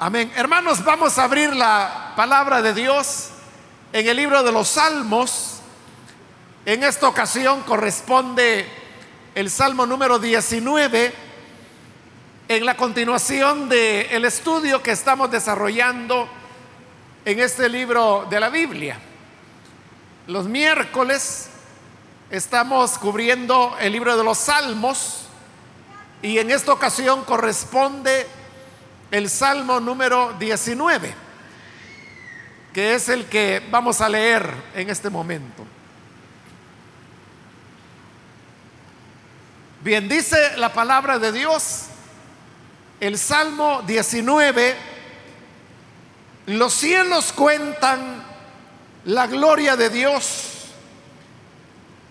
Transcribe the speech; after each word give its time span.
Amén. 0.00 0.30
Hermanos, 0.36 0.84
vamos 0.84 1.18
a 1.18 1.24
abrir 1.24 1.56
la 1.56 2.12
palabra 2.14 2.62
de 2.62 2.72
Dios 2.72 3.30
en 3.92 4.06
el 4.06 4.16
libro 4.16 4.44
de 4.44 4.52
los 4.52 4.68
Salmos. 4.68 5.58
En 6.64 6.84
esta 6.84 7.08
ocasión 7.08 7.62
corresponde 7.62 8.64
el 9.34 9.50
Salmo 9.50 9.86
número 9.86 10.20
19 10.20 11.12
en 12.46 12.64
la 12.64 12.76
continuación 12.76 13.68
del 13.68 14.24
estudio 14.24 14.84
que 14.84 14.92
estamos 14.92 15.32
desarrollando 15.32 16.28
en 17.24 17.40
este 17.40 17.68
libro 17.68 18.24
de 18.30 18.38
la 18.38 18.50
Biblia. 18.50 19.00
Los 20.28 20.46
miércoles 20.46 21.48
estamos 22.30 22.98
cubriendo 22.98 23.76
el 23.80 23.94
libro 23.94 24.16
de 24.16 24.22
los 24.22 24.38
Salmos 24.38 25.22
y 26.22 26.38
en 26.38 26.52
esta 26.52 26.72
ocasión 26.72 27.24
corresponde 27.24 28.37
el 29.10 29.30
Salmo 29.30 29.80
número 29.80 30.34
19, 30.38 31.14
que 32.72 32.94
es 32.94 33.08
el 33.08 33.26
que 33.26 33.62
vamos 33.70 34.00
a 34.00 34.08
leer 34.08 34.52
en 34.74 34.90
este 34.90 35.10
momento. 35.10 35.66
Bien, 39.80 40.08
dice 40.08 40.56
la 40.56 40.72
palabra 40.72 41.18
de 41.18 41.32
Dios, 41.32 41.86
el 43.00 43.16
Salmo 43.16 43.82
19, 43.86 44.76
los 46.46 46.74
cielos 46.74 47.32
cuentan 47.32 48.24
la 49.04 49.26
gloria 49.26 49.76
de 49.76 49.88
Dios, 49.88 50.72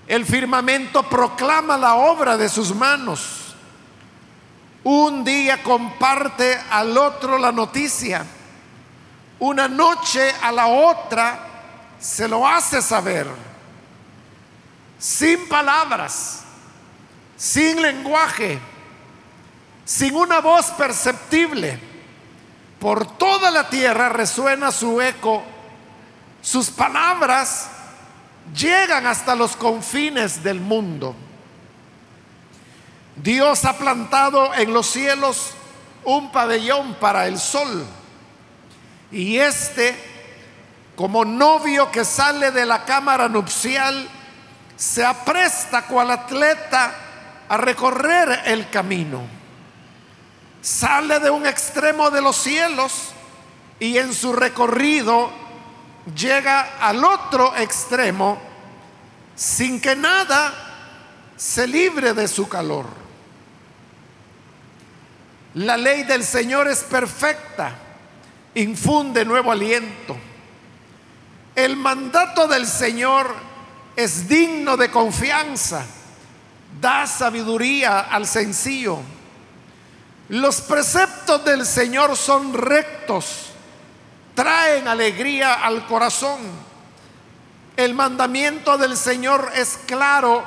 el 0.08 0.26
firmamento 0.26 1.04
proclama 1.04 1.78
la 1.78 1.96
obra 1.96 2.38
de 2.38 2.48
sus 2.48 2.74
manos. 2.74 3.47
Un 4.90 5.26
día 5.26 5.62
comparte 5.64 6.58
al 6.72 6.98
otro 6.98 7.38
la 7.38 7.52
noticia. 7.52 8.26
Una 9.40 9.68
noche 9.68 10.34
a 10.42 10.50
la 10.50 10.68
otra 10.68 11.40
se 12.00 12.26
lo 12.26 12.48
hace 12.48 12.82
saber. 12.82 13.28
Sin 14.98 15.50
palabras, 15.50 16.44
sin 17.36 17.82
lenguaje, 17.82 18.60
sin 19.84 20.16
una 20.16 20.40
voz 20.40 20.68
perceptible. 20.68 21.78
Por 22.80 23.18
toda 23.18 23.52
la 23.52 23.68
tierra 23.68 24.08
resuena 24.08 24.72
su 24.72 25.02
eco. 25.02 25.44
Sus 26.42 26.70
palabras 26.70 27.68
llegan 28.56 29.06
hasta 29.06 29.36
los 29.36 29.58
confines 29.58 30.42
del 30.42 30.62
mundo. 30.62 31.14
Dios 33.18 33.66
ha 33.66 33.78
plantado 33.78 34.54
en 34.54 34.74
los 34.74 34.88
cielos 34.88 35.52
un 36.04 36.32
pabellón 36.32 36.96
para 36.96 37.28
el 37.28 37.40
sol. 37.40 37.86
Y 39.12 39.38
este, 39.38 39.96
como 40.96 41.26
novio 41.26 41.92
que 41.92 42.06
sale 42.06 42.52
de 42.52 42.66
la 42.66 42.86
cámara 42.86 43.28
nupcial, 43.28 44.08
se 44.76 45.04
apresta 45.04 45.88
cual 45.88 46.12
atleta 46.12 46.96
a 47.50 47.58
recorrer 47.58 48.44
el 48.46 48.70
camino. 48.70 49.22
Sale 50.62 51.20
de 51.20 51.30
un 51.30 51.46
extremo 51.46 52.12
de 52.12 52.22
los 52.22 52.36
cielos 52.36 53.10
y 53.80 53.98
en 53.98 54.14
su 54.14 54.34
recorrido 54.34 55.32
llega 56.16 56.78
al 56.80 57.04
otro 57.04 57.56
extremo 57.58 58.38
sin 59.36 59.82
que 59.82 59.96
nada 59.96 60.54
se 61.36 61.68
libre 61.68 62.14
de 62.14 62.28
su 62.28 62.48
calor. 62.48 63.07
La 65.54 65.78
ley 65.78 66.04
del 66.04 66.24
Señor 66.24 66.68
es 66.68 66.84
perfecta, 66.84 67.76
infunde 68.56 69.26
nuevo 69.26 69.52
aliento. 69.52 70.16
El 71.56 71.76
mandato 71.76 72.48
del 72.48 72.68
Señor 72.68 73.34
es 73.96 74.28
digno 74.28 74.78
de 74.78 74.92
confianza, 74.92 75.84
da 76.80 77.08
sabiduría 77.08 78.02
al 78.02 78.28
sencillo. 78.28 79.00
Los 80.30 80.62
preceptos 80.62 81.44
del 81.46 81.66
Señor 81.66 82.16
son 82.16 82.54
rectos, 82.54 83.48
traen 84.36 84.88
alegría 84.88 85.66
al 85.66 85.88
corazón. 85.88 86.40
El 87.76 87.94
mandamiento 87.94 88.78
del 88.78 88.98
Señor 88.98 89.52
es 89.56 89.80
claro, 89.88 90.44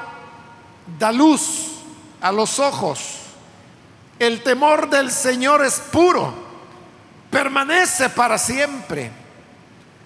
da 0.98 1.10
luz 1.10 1.72
a 2.20 2.30
los 2.30 2.58
ojos. 2.58 3.19
El 4.20 4.42
temor 4.42 4.90
del 4.90 5.10
Señor 5.10 5.64
es 5.64 5.80
puro, 5.80 6.34
permanece 7.30 8.10
para 8.10 8.36
siempre. 8.36 9.10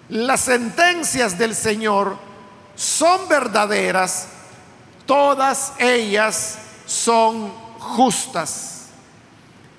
Las 0.07 0.39
sentencias 0.39 1.37
del 1.37 1.53
Señor 1.53 2.17
son 2.77 3.27
verdaderas, 3.27 4.29
todas 5.05 5.73
ellas 5.79 6.59
son 6.85 7.51
justas. 7.77 8.85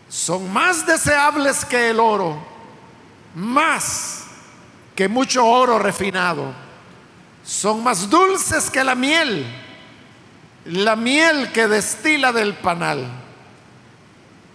Son 0.06 0.52
más 0.52 0.84
deseables 0.86 1.64
que 1.64 1.88
el 1.88 1.98
oro, 1.98 2.36
más 3.34 4.24
que 4.94 5.08
mucho 5.08 5.46
oro 5.46 5.78
refinado. 5.78 6.52
Son 7.42 7.82
más 7.82 8.10
dulces 8.10 8.68
que 8.68 8.84
la 8.84 8.94
miel, 8.94 9.46
la 10.66 10.94
miel 10.94 11.52
que 11.52 11.68
destila 11.68 12.32
del 12.32 12.52
panal 12.52 13.24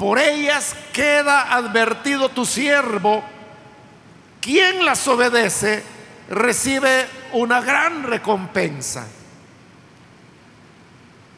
por 0.01 0.17
ellas 0.17 0.75
queda 0.93 1.53
advertido 1.53 2.29
tu 2.29 2.43
siervo. 2.43 3.23
Quien 4.41 4.83
las 4.83 5.07
obedece 5.07 5.83
recibe 6.27 7.07
una 7.33 7.61
gran 7.61 8.01
recompensa. 8.01 9.05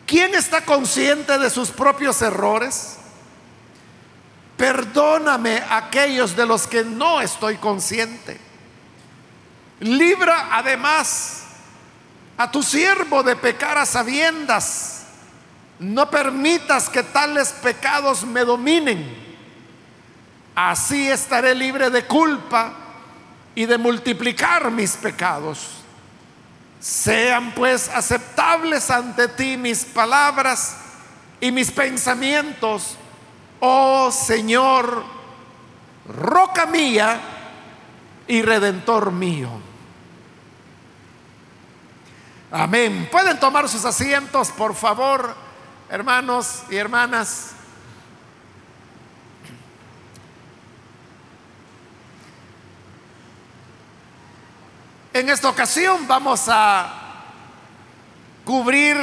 ¿Quién 0.05 0.33
está 0.33 0.63
consciente 0.63 1.37
de 1.39 1.49
sus 1.49 1.71
propios 1.71 2.21
errores? 2.21 2.99
Perdóname 4.55 5.61
aquellos 5.69 6.33
de 6.33 6.45
los 6.45 6.65
que 6.65 6.85
no 6.85 7.19
estoy 7.19 7.57
consciente. 7.57 8.39
Libra 9.81 10.55
además 10.55 11.43
a 12.37 12.49
tu 12.49 12.63
siervo 12.63 13.23
de 13.23 13.35
pecar 13.35 13.77
a 13.77 13.85
sabiendas 13.85 15.02
no 15.79 16.09
permitas 16.09 16.89
que 16.89 17.03
tales 17.03 17.51
pecados 17.51 18.25
me 18.25 18.45
dominen. 18.45 19.23
Así 20.55 21.09
estaré 21.09 21.55
libre 21.55 21.89
de 21.89 22.05
culpa 22.05 22.73
y 23.55 23.65
de 23.65 23.77
multiplicar 23.77 24.69
mis 24.71 24.91
pecados. 24.91 25.83
Sean 26.79 27.53
pues 27.53 27.89
aceptables 27.89 28.89
ante 28.89 29.29
ti 29.29 29.57
mis 29.57 29.85
palabras 29.85 30.77
y 31.39 31.51
mis 31.51 31.71
pensamientos, 31.71 32.95
oh 33.59 34.11
Señor, 34.11 35.03
roca 36.07 36.65
mía 36.65 37.19
y 38.27 38.41
redentor 38.41 39.11
mío. 39.11 39.49
Amén. 42.51 43.09
Pueden 43.11 43.39
tomar 43.39 43.67
sus 43.67 43.83
asientos, 43.83 44.51
por 44.51 44.75
favor 44.75 45.42
hermanos 45.93 46.63
y 46.71 46.75
hermanas. 46.77 47.51
En 55.13 55.29
esta 55.29 55.49
ocasión 55.49 56.07
vamos 56.07 56.45
a 56.47 56.91
cubrir 58.43 58.97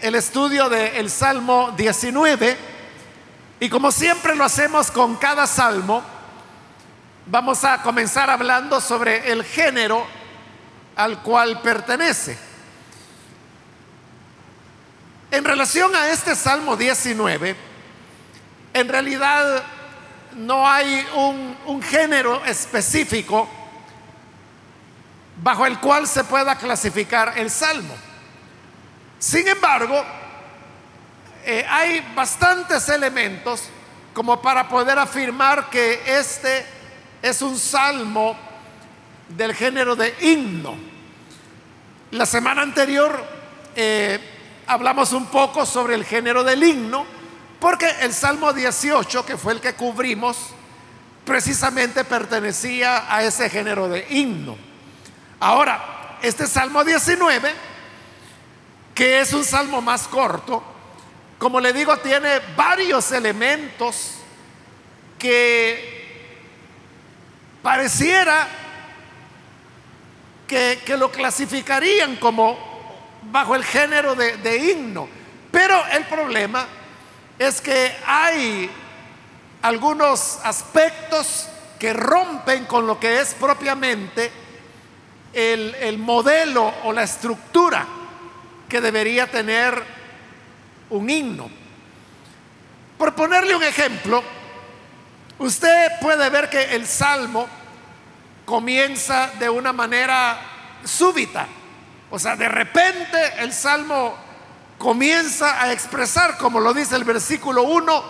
el 0.00 0.14
estudio 0.14 0.68
del 0.68 1.10
Salmo 1.10 1.72
19 1.76 2.56
y 3.58 3.68
como 3.68 3.90
siempre 3.90 4.36
lo 4.36 4.44
hacemos 4.44 4.92
con 4.92 5.16
cada 5.16 5.44
salmo, 5.44 6.04
vamos 7.26 7.64
a 7.64 7.82
comenzar 7.82 8.30
hablando 8.30 8.80
sobre 8.80 9.32
el 9.32 9.42
género 9.42 10.06
al 10.94 11.20
cual 11.20 11.60
pertenece. 11.62 12.47
En 15.30 15.44
relación 15.44 15.94
a 15.94 16.08
este 16.08 16.34
Salmo 16.34 16.74
19, 16.74 17.54
en 18.72 18.88
realidad 18.88 19.62
no 20.36 20.66
hay 20.66 21.06
un, 21.66 21.82
género 21.82 22.42
específico 22.46 23.46
bajo 25.42 25.66
el 25.66 25.78
cual 25.80 26.06
se 26.06 26.24
pueda 26.24 26.56
clasificar 26.56 27.34
el 27.36 27.50
Salmo. 27.50 27.94
Sin 29.18 29.46
embargo, 29.46 30.02
eh, 31.44 31.64
hay 31.68 32.00
bastantes 32.14 32.88
elementos 32.88 33.64
como 34.14 34.40
para 34.40 34.66
poder 34.66 34.98
afirmar 34.98 35.68
que 35.68 36.00
este 36.06 36.64
es 37.20 37.42
un 37.42 37.58
salmo 37.58 38.34
del 39.28 39.54
género 39.54 39.94
de 39.94 40.14
himno. 40.22 40.74
La 42.12 42.24
semana 42.24 42.62
anterior 42.62 43.22
eh, 43.76 44.37
hablamos 44.68 45.12
un 45.12 45.26
poco 45.26 45.66
sobre 45.66 45.94
el 45.94 46.04
género 46.04 46.44
del 46.44 46.62
himno, 46.62 47.04
porque 47.58 47.90
el 48.02 48.14
Salmo 48.14 48.52
18, 48.52 49.26
que 49.26 49.36
fue 49.36 49.54
el 49.54 49.60
que 49.60 49.74
cubrimos, 49.74 50.36
precisamente 51.24 52.04
pertenecía 52.04 53.12
a 53.12 53.22
ese 53.24 53.50
género 53.50 53.88
de 53.88 54.06
himno. 54.10 54.56
Ahora, 55.40 56.18
este 56.22 56.46
Salmo 56.46 56.84
19, 56.84 57.52
que 58.94 59.20
es 59.20 59.32
un 59.32 59.44
salmo 59.44 59.80
más 59.80 60.06
corto, 60.08 60.62
como 61.38 61.60
le 61.60 61.72
digo, 61.72 61.96
tiene 61.98 62.40
varios 62.56 63.12
elementos 63.12 64.14
que 65.18 65.98
pareciera 67.62 68.48
que, 70.48 70.96
lo 70.98 71.12
clasificarían 71.12 72.16
como 72.16 72.67
bajo 73.22 73.54
el 73.54 73.64
género 73.64 74.14
de, 74.14 74.36
de 74.38 74.56
himno. 74.56 75.08
Pero 75.50 75.82
el 75.92 76.04
problema 76.04 76.66
es 77.38 77.60
que 77.60 77.94
hay 78.06 78.70
algunos 79.62 80.40
aspectos 80.44 81.48
que 81.78 81.92
rompen 81.92 82.64
con 82.66 82.86
lo 82.86 82.98
que 82.98 83.20
es 83.20 83.34
propiamente 83.34 84.30
el, 85.32 85.74
el, 85.76 85.98
modelo 85.98 86.72
o 86.84 86.92
la 86.92 87.02
estructura 87.02 87.86
que 88.68 88.80
debería 88.80 89.26
tener 89.26 89.82
un 90.90 91.08
himno. 91.08 91.48
Por 92.96 93.14
ponerle 93.14 93.54
un 93.54 93.62
ejemplo, 93.62 94.22
usted 95.38 95.92
puede 96.00 96.28
ver 96.30 96.50
que 96.50 96.74
el 96.74 96.86
salmo 96.86 97.46
comienza 98.44 99.30
de 99.38 99.48
una 99.48 99.72
manera 99.72 100.40
súbita. 100.84 101.46
O 102.10 102.18
sea, 102.18 102.36
de 102.36 102.48
repente 102.48 103.18
el 103.38 103.52
salmo 103.52 104.16
comienza 104.78 105.62
a 105.62 105.72
expresar, 105.72 106.38
como 106.38 106.60
lo 106.60 106.72
dice 106.72 106.96
el 106.96 107.04
versículo 107.04 107.64
1, 107.64 108.04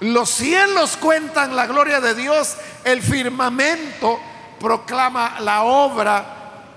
los 0.00 0.30
cielos 0.30 0.96
cuentan 0.96 1.54
la 1.56 1.66
gloria 1.66 2.00
de 2.00 2.14
Dios, 2.14 2.56
el 2.84 3.02
firmamento 3.02 4.18
proclama 4.58 5.40
la 5.40 5.62
obra 5.62 6.24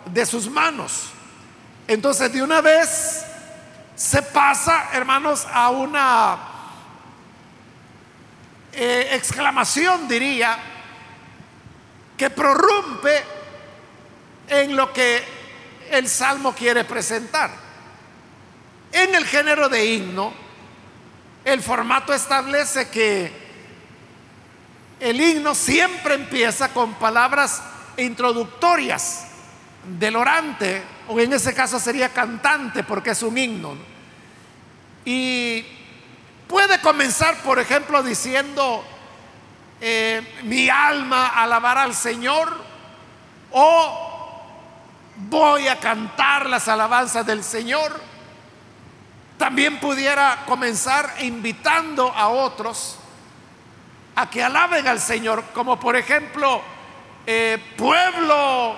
de 0.05 0.25
sus 0.25 0.49
manos. 0.49 1.09
Entonces 1.87 2.31
de 2.31 2.41
una 2.41 2.61
vez 2.61 3.25
se 3.95 4.21
pasa, 4.21 4.89
hermanos, 4.93 5.45
a 5.51 5.69
una 5.69 6.37
eh, 8.71 9.09
exclamación, 9.11 10.07
diría, 10.07 10.57
que 12.17 12.29
prorrumpe 12.29 13.23
en 14.47 14.75
lo 14.75 14.91
que 14.93 15.42
el 15.93 16.09
salmo 16.09 16.53
quiere 16.53 16.83
presentar. 16.83 17.51
En 18.91 19.15
el 19.15 19.25
género 19.25 19.69
de 19.69 19.85
himno, 19.85 20.33
el 21.45 21.61
formato 21.61 22.13
establece 22.13 22.89
que 22.89 23.31
el 24.99 25.19
himno 25.19 25.53
siempre 25.55 26.15
empieza 26.15 26.69
con 26.69 26.93
palabras 26.93 27.61
introductorias 27.97 29.25
del 29.99 30.15
orante, 30.15 30.81
o 31.09 31.19
en 31.19 31.33
ese 31.33 31.53
caso 31.53 31.79
sería 31.79 32.09
cantante 32.09 32.83
porque 32.83 33.11
es 33.11 33.21
un 33.21 33.37
himno. 33.37 33.75
Y 35.05 35.65
puede 36.47 36.79
comenzar, 36.79 37.35
por 37.43 37.59
ejemplo, 37.59 38.01
diciendo, 38.01 38.85
eh, 39.81 40.39
mi 40.43 40.69
alma 40.69 41.27
alabará 41.27 41.83
al 41.83 41.93
Señor 41.93 42.63
o 43.51 44.12
voy 45.15 45.67
a 45.67 45.79
cantar 45.79 46.49
las 46.49 46.67
alabanzas 46.67 47.25
del 47.25 47.43
Señor. 47.43 47.99
También 49.37 49.79
pudiera 49.79 50.43
comenzar 50.45 51.15
invitando 51.21 52.11
a 52.11 52.29
otros 52.29 52.97
a 54.15 54.29
que 54.29 54.43
alaben 54.43 54.87
al 54.87 54.99
Señor, 54.99 55.43
como 55.53 55.79
por 55.79 55.95
ejemplo, 55.95 56.61
eh, 57.25 57.57
pueblo 57.77 58.75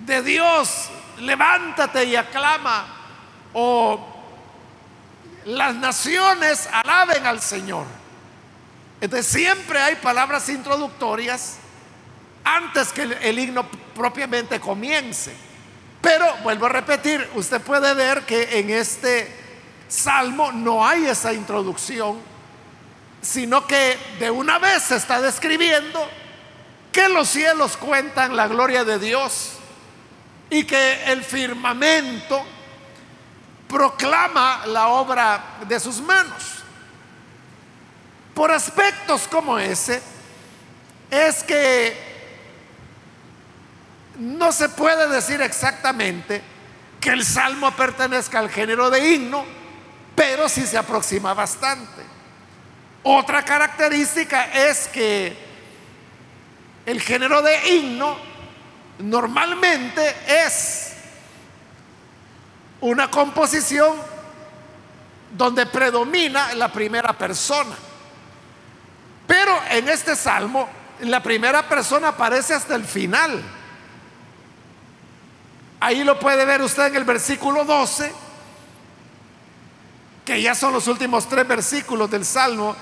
de 0.00 0.22
Dios, 0.22 0.90
levántate 1.18 2.04
y 2.04 2.16
aclama, 2.16 2.86
o 3.52 4.00
las 5.44 5.74
naciones 5.74 6.68
alaben 6.72 7.26
al 7.26 7.40
Señor. 7.40 7.86
Entonces 9.00 9.26
siempre 9.26 9.80
hay 9.80 9.96
palabras 9.96 10.48
introductorias 10.48 11.58
antes 12.44 12.92
que 12.92 13.02
el, 13.02 13.38
himno 13.38 13.66
propiamente 13.98 14.58
comience. 14.58 15.34
Pero 16.00 16.24
vuelvo 16.42 16.66
a 16.66 16.70
repetir, 16.70 17.28
usted 17.34 17.60
puede 17.60 17.92
ver 17.92 18.24
que 18.24 18.58
en 18.60 18.70
este 18.70 19.30
salmo 19.88 20.52
no 20.52 20.86
hay 20.86 21.06
esa 21.06 21.32
introducción, 21.34 22.18
sino 23.20 23.66
que 23.66 23.98
de 24.18 24.30
una 24.30 24.58
vez 24.58 24.84
se 24.84 24.96
está 24.96 25.20
describiendo 25.20 26.08
que 26.92 27.08
los 27.08 27.28
cielos 27.28 27.76
cuentan 27.76 28.36
la 28.36 28.48
gloria 28.48 28.84
de 28.84 28.98
Dios 28.98 29.58
y 30.48 30.64
que 30.64 31.04
el 31.12 31.22
firmamento 31.22 32.42
proclama 33.68 34.64
la 34.66 34.88
obra 34.88 35.58
de 35.68 35.78
sus 35.78 36.00
manos 36.00 36.58
por 38.38 38.52
aspectos 38.52 39.26
como 39.26 39.58
ese, 39.58 40.00
es 41.10 41.42
que 41.42 42.07
no 44.18 44.50
se 44.52 44.68
puede 44.68 45.08
decir 45.08 45.40
exactamente 45.40 46.42
que 47.00 47.10
el 47.10 47.24
salmo 47.24 47.70
pertenezca 47.72 48.40
al 48.40 48.50
género 48.50 48.90
de 48.90 49.14
himno, 49.14 49.44
pero 50.16 50.48
sí 50.48 50.66
se 50.66 50.76
aproxima 50.76 51.34
bastante. 51.34 52.02
Otra 53.04 53.44
característica 53.44 54.44
es 54.52 54.88
que 54.88 55.36
el 56.84 57.00
género 57.00 57.40
de 57.42 57.68
himno 57.68 58.16
normalmente 58.98 60.16
es 60.26 60.94
una 62.80 63.10
composición 63.10 63.96
donde 65.36 65.66
predomina 65.66 66.54
la 66.54 66.72
primera 66.72 67.12
persona. 67.12 67.76
Pero 69.28 69.52
en 69.70 69.88
este 69.88 70.16
salmo, 70.16 70.68
la 71.00 71.22
primera 71.22 71.68
persona 71.68 72.08
aparece 72.08 72.54
hasta 72.54 72.74
el 72.74 72.84
final. 72.84 73.57
Ahí 75.80 76.02
lo 76.02 76.18
puede 76.18 76.44
ver 76.44 76.60
usted 76.62 76.86
en 76.86 76.96
el 76.96 77.04
versículo 77.04 77.64
12, 77.64 78.12
que 80.24 80.42
ya 80.42 80.54
son 80.54 80.72
los 80.72 80.86
últimos 80.88 81.28
tres 81.28 81.46
versículos 81.46 82.10
del 82.10 82.24
salmo, 82.24 82.74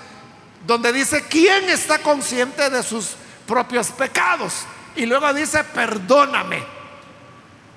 donde 0.67 0.93
dice, 0.93 1.25
¿quién 1.29 1.69
está 1.69 1.99
consciente 1.99 2.71
de 2.71 2.83
sus 2.83 3.17
propios 3.47 3.89
pecados? 3.89 4.65
Y 4.97 5.07
luego 5.07 5.33
dice, 5.35 5.63
perdóname. 5.63 6.63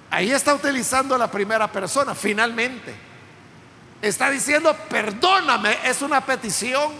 Ahí 0.09 0.31
está 0.31 0.55
utilizando 0.55 1.17
la 1.17 1.29
primera 1.29 1.71
persona, 1.71 2.15
finalmente. 2.15 2.95
Está 4.01 4.29
diciendo, 4.29 4.75
perdóname, 4.89 5.77
es 5.83 6.01
una 6.01 6.25
petición 6.25 6.93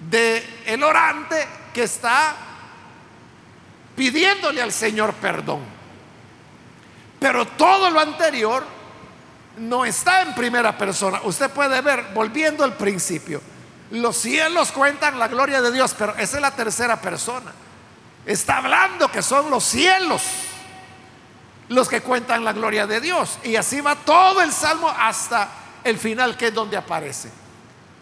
de 0.00 0.42
orante 0.82 1.46
que 1.74 1.82
está 1.82 2.34
pidiéndole 3.94 4.62
al 4.62 4.72
Señor 4.72 5.12
perdón. 5.14 5.77
Pero 7.18 7.46
todo 7.46 7.90
lo 7.90 8.00
anterior 8.00 8.64
no 9.58 9.84
está 9.84 10.22
en 10.22 10.34
primera 10.34 10.76
persona. 10.76 11.20
Usted 11.24 11.50
puede 11.50 11.80
ver, 11.80 12.06
volviendo 12.14 12.64
al 12.64 12.74
principio, 12.74 13.40
los 13.90 14.16
cielos 14.16 14.70
cuentan 14.72 15.18
la 15.18 15.28
gloria 15.28 15.60
de 15.60 15.72
Dios, 15.72 15.94
pero 15.98 16.14
esa 16.16 16.36
es 16.36 16.42
la 16.42 16.50
tercera 16.50 17.00
persona. 17.00 17.52
Está 18.26 18.58
hablando 18.58 19.10
que 19.10 19.22
son 19.22 19.50
los 19.50 19.64
cielos 19.64 20.22
los 21.68 21.88
que 21.88 22.00
cuentan 22.00 22.44
la 22.44 22.52
gloria 22.52 22.86
de 22.86 23.00
Dios. 23.00 23.38
Y 23.44 23.56
así 23.56 23.80
va 23.80 23.94
todo 23.96 24.42
el 24.42 24.52
salmo 24.52 24.88
hasta 24.88 25.48
el 25.84 25.98
final, 25.98 26.36
que 26.36 26.48
es 26.48 26.54
donde 26.54 26.76
aparece. 26.76 27.30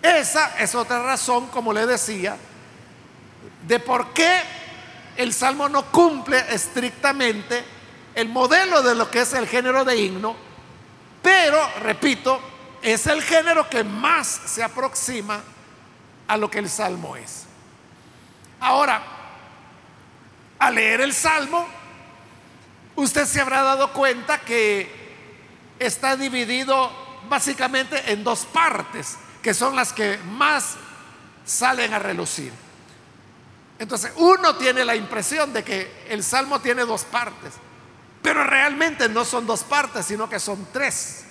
Esa 0.02 0.56
es 0.58 0.74
otra 0.74 1.02
razón, 1.02 1.48
como 1.48 1.72
le 1.72 1.86
decía, 1.86 2.36
de 3.66 3.80
por 3.80 4.12
qué 4.12 4.40
el 5.16 5.32
Salmo 5.32 5.68
no 5.68 5.86
cumple 5.86 6.44
estrictamente 6.50 7.64
el 8.16 8.30
modelo 8.30 8.82
de 8.82 8.94
lo 8.94 9.10
que 9.10 9.20
es 9.20 9.32
el 9.34 9.46
género 9.46 9.84
de 9.84 9.96
himno, 9.96 10.34
pero, 11.22 11.60
repito, 11.82 12.40
es 12.82 13.06
el 13.06 13.22
género 13.22 13.68
que 13.68 13.84
más 13.84 14.26
se 14.26 14.64
aproxima 14.64 15.40
a 16.26 16.36
lo 16.36 16.50
que 16.50 16.58
el 16.58 16.68
Salmo 16.68 17.14
es. 17.14 17.44
Ahora, 18.58 19.02
al 20.58 20.74
leer 20.74 21.02
el 21.02 21.12
Salmo, 21.12 21.68
usted 22.96 23.26
se 23.26 23.40
habrá 23.40 23.62
dado 23.62 23.92
cuenta 23.92 24.38
que 24.38 25.76
está 25.78 26.16
dividido 26.16 26.90
básicamente 27.28 28.12
en 28.12 28.24
dos 28.24 28.46
partes 28.46 29.18
que 29.42 29.52
son 29.52 29.76
las 29.76 29.92
que 29.92 30.18
más 30.30 30.76
salen 31.44 31.92
a 31.92 31.98
relucir. 31.98 32.52
Entonces, 33.78 34.10
uno 34.16 34.56
tiene 34.56 34.84
la 34.86 34.96
impresión 34.96 35.52
de 35.52 35.62
que 35.62 36.06
el 36.08 36.24
salmo 36.24 36.60
tiene 36.60 36.86
dos 36.86 37.04
partes, 37.04 37.52
pero 38.26 38.42
realmente 38.42 39.08
no 39.08 39.24
son 39.24 39.46
dos 39.46 39.62
partes, 39.62 40.04
sino 40.04 40.28
que 40.28 40.40
son 40.40 40.66
tres. 40.72 41.22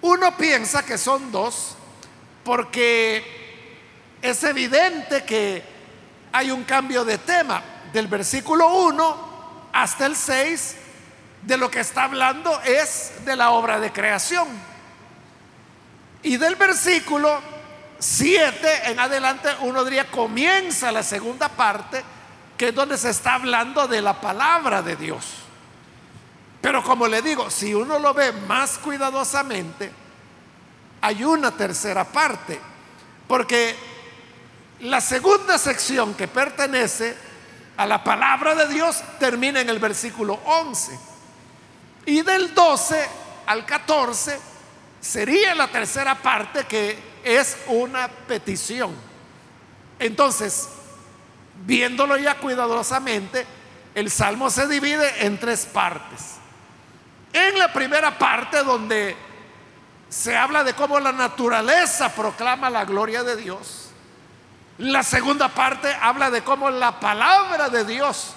Uno 0.00 0.34
piensa 0.34 0.82
que 0.82 0.96
son 0.96 1.30
dos 1.30 1.76
porque 2.42 4.16
es 4.22 4.42
evidente 4.44 5.24
que 5.24 5.62
hay 6.32 6.50
un 6.50 6.64
cambio 6.64 7.04
de 7.04 7.18
tema 7.18 7.62
del 7.92 8.06
versículo 8.06 8.66
1 8.66 9.68
hasta 9.74 10.06
el 10.06 10.16
6. 10.16 10.76
De 11.42 11.58
lo 11.58 11.70
que 11.70 11.80
está 11.80 12.04
hablando 12.04 12.58
es 12.62 13.26
de 13.26 13.36
la 13.36 13.50
obra 13.50 13.78
de 13.78 13.92
creación. 13.92 14.48
Y 16.22 16.38
del 16.38 16.56
versículo 16.56 17.42
7 17.98 18.90
en 18.90 19.00
adelante, 19.00 19.50
uno 19.60 19.84
diría, 19.84 20.10
comienza 20.10 20.90
la 20.90 21.02
segunda 21.02 21.50
parte, 21.50 22.15
que 22.56 22.68
es 22.68 22.74
donde 22.74 22.96
se 22.96 23.10
está 23.10 23.34
hablando 23.34 23.86
de 23.86 24.00
la 24.00 24.20
palabra 24.20 24.82
de 24.82 24.96
Dios. 24.96 25.24
Pero 26.60 26.82
como 26.82 27.06
le 27.06 27.22
digo, 27.22 27.50
si 27.50 27.74
uno 27.74 27.98
lo 27.98 28.14
ve 28.14 28.32
más 28.32 28.78
cuidadosamente, 28.78 29.92
hay 31.00 31.22
una 31.22 31.50
tercera 31.52 32.04
parte, 32.04 32.58
porque 33.28 33.76
la 34.80 35.00
segunda 35.00 35.58
sección 35.58 36.14
que 36.14 36.28
pertenece 36.28 37.16
a 37.76 37.86
la 37.86 38.02
palabra 38.02 38.54
de 38.54 38.68
Dios 38.68 39.02
termina 39.18 39.60
en 39.60 39.68
el 39.68 39.78
versículo 39.78 40.40
11. 40.44 40.98
Y 42.06 42.22
del 42.22 42.54
12 42.54 43.08
al 43.46 43.66
14 43.66 44.40
sería 45.00 45.54
la 45.54 45.68
tercera 45.68 46.14
parte 46.14 46.64
que 46.64 46.98
es 47.22 47.56
una 47.68 48.08
petición. 48.08 48.94
Entonces, 49.98 50.68
viéndolo 51.64 52.16
ya 52.16 52.36
cuidadosamente, 52.38 53.46
el 53.94 54.10
salmo 54.10 54.50
se 54.50 54.66
divide 54.66 55.26
en 55.26 55.38
tres 55.38 55.66
partes. 55.66 56.36
En 57.32 57.58
la 57.58 57.72
primera 57.72 58.18
parte 58.18 58.62
donde 58.62 59.16
se 60.08 60.36
habla 60.36 60.64
de 60.64 60.74
cómo 60.74 61.00
la 61.00 61.12
naturaleza 61.12 62.14
proclama 62.14 62.70
la 62.70 62.84
gloria 62.84 63.22
de 63.22 63.36
Dios, 63.36 63.90
la 64.78 65.02
segunda 65.02 65.48
parte 65.48 65.94
habla 66.00 66.30
de 66.30 66.42
cómo 66.42 66.70
la 66.70 67.00
palabra 67.00 67.68
de 67.70 67.84
Dios 67.84 68.34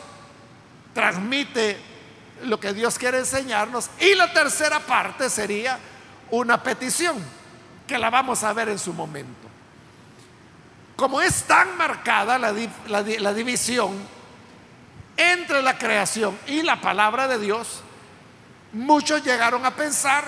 transmite 0.93 1.77
lo 2.43 2.59
que 2.59 2.73
Dios 2.73 2.97
quiere 2.97 3.19
enseñarnos. 3.19 3.89
Y 3.99 4.15
la 4.15 4.31
tercera 4.31 4.79
parte 4.79 5.29
sería 5.29 5.77
una 6.31 6.61
petición, 6.61 7.17
que 7.87 7.97
la 7.97 8.09
vamos 8.09 8.43
a 8.43 8.53
ver 8.53 8.69
en 8.69 8.79
su 8.79 8.93
momento. 8.93 9.38
Como 10.99 11.21
es 11.21 11.43
tan 11.43 11.77
marcada 11.77 12.37
la, 12.37 12.51
división 13.33 13.97
entre 15.15 15.61
la 15.61 15.77
creación 15.77 16.37
y 16.45 16.61
la 16.61 16.81
palabra 16.81 17.25
de 17.29 17.39
Dios, 17.39 17.83
muchos 18.73 19.23
llegaron 19.23 19.65
a 19.65 19.71
pensar 19.71 20.25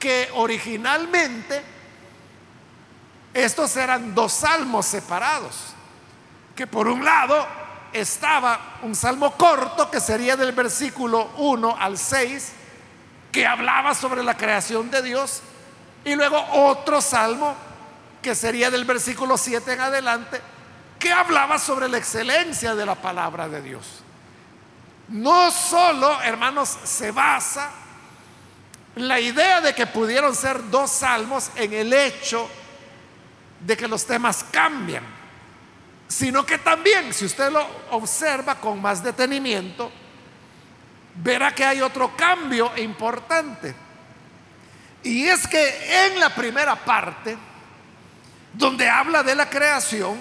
que 0.00 0.28
originalmente 0.34 1.62
estos 3.32 3.76
eran 3.76 4.16
dos 4.16 4.32
salmos 4.32 4.84
separados, 4.84 5.74
que 6.56 6.66
por 6.66 6.88
un 6.88 7.04
lado 7.04 7.46
estaba 7.92 8.78
un 8.82 8.96
salmo 8.96 9.36
corto 9.36 9.88
que 9.88 10.00
sería 10.00 10.36
del 10.36 10.50
versículo 10.50 11.30
1 11.36 11.76
al 11.78 11.96
6, 11.96 12.52
que 13.30 13.46
hablaba 13.46 13.94
sobre 13.94 14.24
la 14.24 14.36
creación 14.36 14.90
de 14.90 15.02
Dios, 15.02 15.40
y 16.04 16.16
luego 16.16 16.44
otro 16.50 17.00
salmo 17.00 17.65
que 18.26 18.34
sería 18.34 18.72
del 18.72 18.84
versículo 18.84 19.38
7 19.38 19.74
en 19.74 19.80
adelante, 19.80 20.40
que 20.98 21.12
hablaba 21.12 21.60
sobre 21.60 21.88
la 21.88 21.98
excelencia 21.98 22.74
de 22.74 22.84
la 22.84 22.96
palabra 22.96 23.48
de 23.48 23.62
Dios. 23.62 24.02
No 25.06 25.52
solo, 25.52 26.20
hermanos, 26.22 26.76
se 26.82 27.12
basa 27.12 27.70
la 28.96 29.20
idea 29.20 29.60
de 29.60 29.76
que 29.76 29.86
pudieron 29.86 30.34
ser 30.34 30.68
dos 30.70 30.90
salmos 30.90 31.52
en 31.54 31.72
el 31.72 31.92
hecho 31.92 32.50
de 33.60 33.76
que 33.76 33.86
los 33.86 34.04
temas 34.04 34.44
cambian, 34.50 35.04
sino 36.08 36.44
que 36.44 36.58
también, 36.58 37.14
si 37.14 37.26
usted 37.26 37.52
lo 37.52 37.64
observa 37.92 38.56
con 38.56 38.82
más 38.82 39.04
detenimiento, 39.04 39.92
verá 41.14 41.54
que 41.54 41.64
hay 41.64 41.80
otro 41.80 42.16
cambio 42.16 42.76
importante. 42.76 43.72
Y 45.04 45.28
es 45.28 45.46
que 45.46 46.06
en 46.08 46.18
la 46.18 46.34
primera 46.34 46.74
parte, 46.74 47.38
donde 48.56 48.88
habla 48.88 49.22
de 49.22 49.34
la 49.34 49.48
creación, 49.50 50.18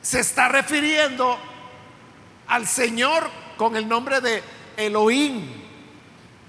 se 0.00 0.20
está 0.20 0.48
refiriendo 0.48 1.38
al 2.48 2.66
Señor 2.66 3.30
con 3.56 3.76
el 3.76 3.88
nombre 3.88 4.20
de 4.20 4.42
Elohim, 4.76 5.48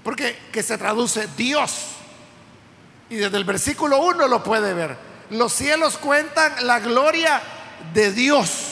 porque 0.02 0.36
que 0.52 0.62
se 0.62 0.76
traduce 0.76 1.28
Dios. 1.36 1.92
Y 3.08 3.16
desde 3.16 3.36
el 3.36 3.44
versículo 3.44 4.00
1 4.00 4.28
lo 4.28 4.42
puede 4.42 4.74
ver. 4.74 4.96
Los 5.30 5.52
cielos 5.52 5.96
cuentan 5.96 6.66
la 6.66 6.80
gloria 6.80 7.40
de 7.92 8.12
Dios. 8.12 8.70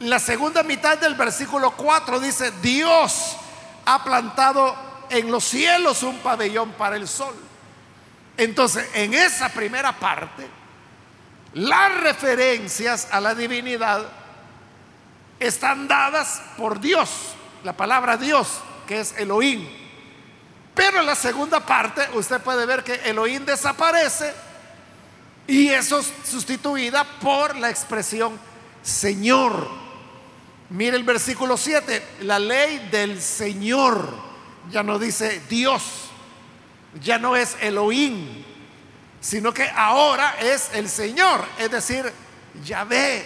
La 0.00 0.18
segunda 0.18 0.62
mitad 0.62 0.98
del 0.98 1.14
versículo 1.14 1.72
4 1.72 2.18
dice, 2.18 2.50
Dios 2.62 3.36
ha 3.84 4.02
plantado 4.02 4.74
en 5.10 5.30
los 5.30 5.44
cielos 5.44 6.02
un 6.02 6.18
pabellón 6.18 6.72
para 6.72 6.96
el 6.96 7.06
sol. 7.06 7.34
Entonces, 8.36 8.88
en 8.94 9.14
esa 9.14 9.48
primera 9.50 9.92
parte, 9.92 10.46
las 11.54 12.00
referencias 12.00 13.08
a 13.10 13.20
la 13.20 13.34
divinidad 13.34 14.06
están 15.38 15.88
dadas 15.88 16.42
por 16.56 16.80
Dios, 16.80 17.10
la 17.64 17.76
palabra 17.76 18.16
Dios, 18.16 18.60
que 18.86 19.00
es 19.00 19.14
Elohim. 19.18 19.68
Pero 20.74 21.00
en 21.00 21.06
la 21.06 21.14
segunda 21.14 21.60
parte, 21.60 22.08
usted 22.14 22.40
puede 22.40 22.64
ver 22.64 22.82
que 22.82 22.94
Elohim 23.04 23.44
desaparece 23.44 24.32
y 25.46 25.68
eso 25.68 25.98
es 25.98 26.12
sustituida 26.24 27.04
por 27.20 27.56
la 27.56 27.68
expresión 27.68 28.38
Señor. 28.82 29.68
Mire 30.70 30.96
el 30.96 31.04
versículo 31.04 31.56
7, 31.56 32.02
la 32.22 32.38
ley 32.38 32.88
del 32.90 33.20
Señor. 33.20 34.08
Ya 34.70 34.82
no 34.82 34.98
dice 34.98 35.42
Dios, 35.48 35.82
ya 37.00 37.18
no 37.18 37.36
es 37.36 37.56
Elohim, 37.60 38.44
sino 39.20 39.52
que 39.54 39.68
ahora 39.68 40.36
es 40.40 40.70
el 40.74 40.88
Señor, 40.88 41.44
es 41.58 41.70
decir, 41.70 42.12
Yahvé 42.64 43.24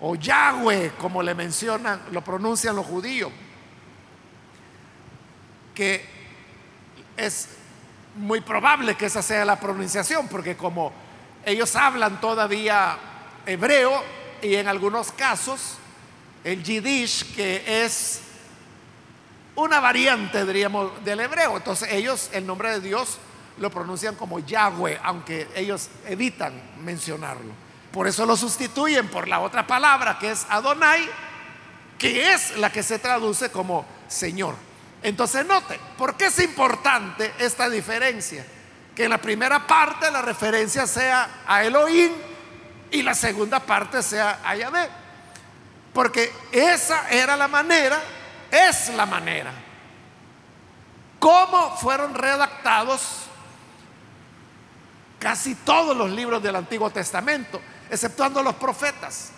o 0.00 0.16
Yahweh, 0.16 0.92
como 0.98 1.22
le 1.22 1.34
mencionan, 1.34 2.02
lo 2.10 2.22
pronuncian 2.22 2.76
los 2.76 2.84
judíos, 2.84 3.32
que 5.74 6.04
es 7.16 7.48
muy 8.16 8.40
probable 8.40 8.96
que 8.96 9.06
esa 9.06 9.22
sea 9.22 9.44
la 9.44 9.58
pronunciación, 9.58 10.28
porque 10.28 10.56
como 10.56 10.92
ellos 11.44 11.74
hablan 11.76 12.20
todavía 12.20 12.98
hebreo 13.46 14.02
y 14.42 14.54
en 14.54 14.68
algunos 14.68 15.12
casos 15.12 15.78
el 16.42 16.62
yiddish, 16.62 17.34
que 17.34 17.84
es 17.84 18.20
una 19.56 19.80
variante, 19.80 20.44
diríamos, 20.44 21.04
del 21.04 21.20
hebreo. 21.20 21.56
Entonces 21.56 21.92
ellos 21.92 22.30
el 22.32 22.46
nombre 22.46 22.70
de 22.70 22.80
Dios 22.80 23.18
lo 23.58 23.70
pronuncian 23.70 24.16
como 24.16 24.40
Yahweh, 24.40 24.98
aunque 25.02 25.48
ellos 25.54 25.88
evitan 26.06 26.60
mencionarlo. 26.82 27.52
Por 27.92 28.08
eso 28.08 28.26
lo 28.26 28.36
sustituyen 28.36 29.08
por 29.08 29.28
la 29.28 29.40
otra 29.40 29.66
palabra 29.66 30.18
que 30.18 30.32
es 30.32 30.46
Adonai, 30.48 31.08
que 31.98 32.32
es 32.32 32.56
la 32.58 32.70
que 32.70 32.82
se 32.82 32.98
traduce 32.98 33.50
como 33.50 33.86
Señor. 34.08 34.56
Entonces 35.02 35.46
note, 35.46 35.78
¿por 35.96 36.16
qué 36.16 36.26
es 36.26 36.38
importante 36.40 37.32
esta 37.38 37.68
diferencia? 37.68 38.44
Que 38.96 39.04
en 39.04 39.10
la 39.10 39.18
primera 39.18 39.66
parte 39.66 40.10
la 40.10 40.22
referencia 40.22 40.86
sea 40.86 41.42
a 41.46 41.62
Elohim 41.62 42.10
y 42.90 43.02
la 43.02 43.14
segunda 43.14 43.60
parte 43.60 44.02
sea 44.02 44.40
a 44.44 44.56
Yahvé. 44.56 44.88
Porque 45.92 46.32
esa 46.50 47.08
era 47.10 47.36
la 47.36 47.46
manera, 47.46 48.02
es 48.54 48.90
la 48.90 49.04
manera. 49.06 49.52
¿Cómo 51.18 51.76
fueron 51.76 52.14
redactados 52.14 53.24
casi 55.18 55.54
todos 55.56 55.96
los 55.96 56.10
libros 56.10 56.42
del 56.42 56.56
Antiguo 56.56 56.90
Testamento, 56.90 57.60
exceptuando 57.90 58.42
los 58.42 58.54
profetas? 58.54 59.30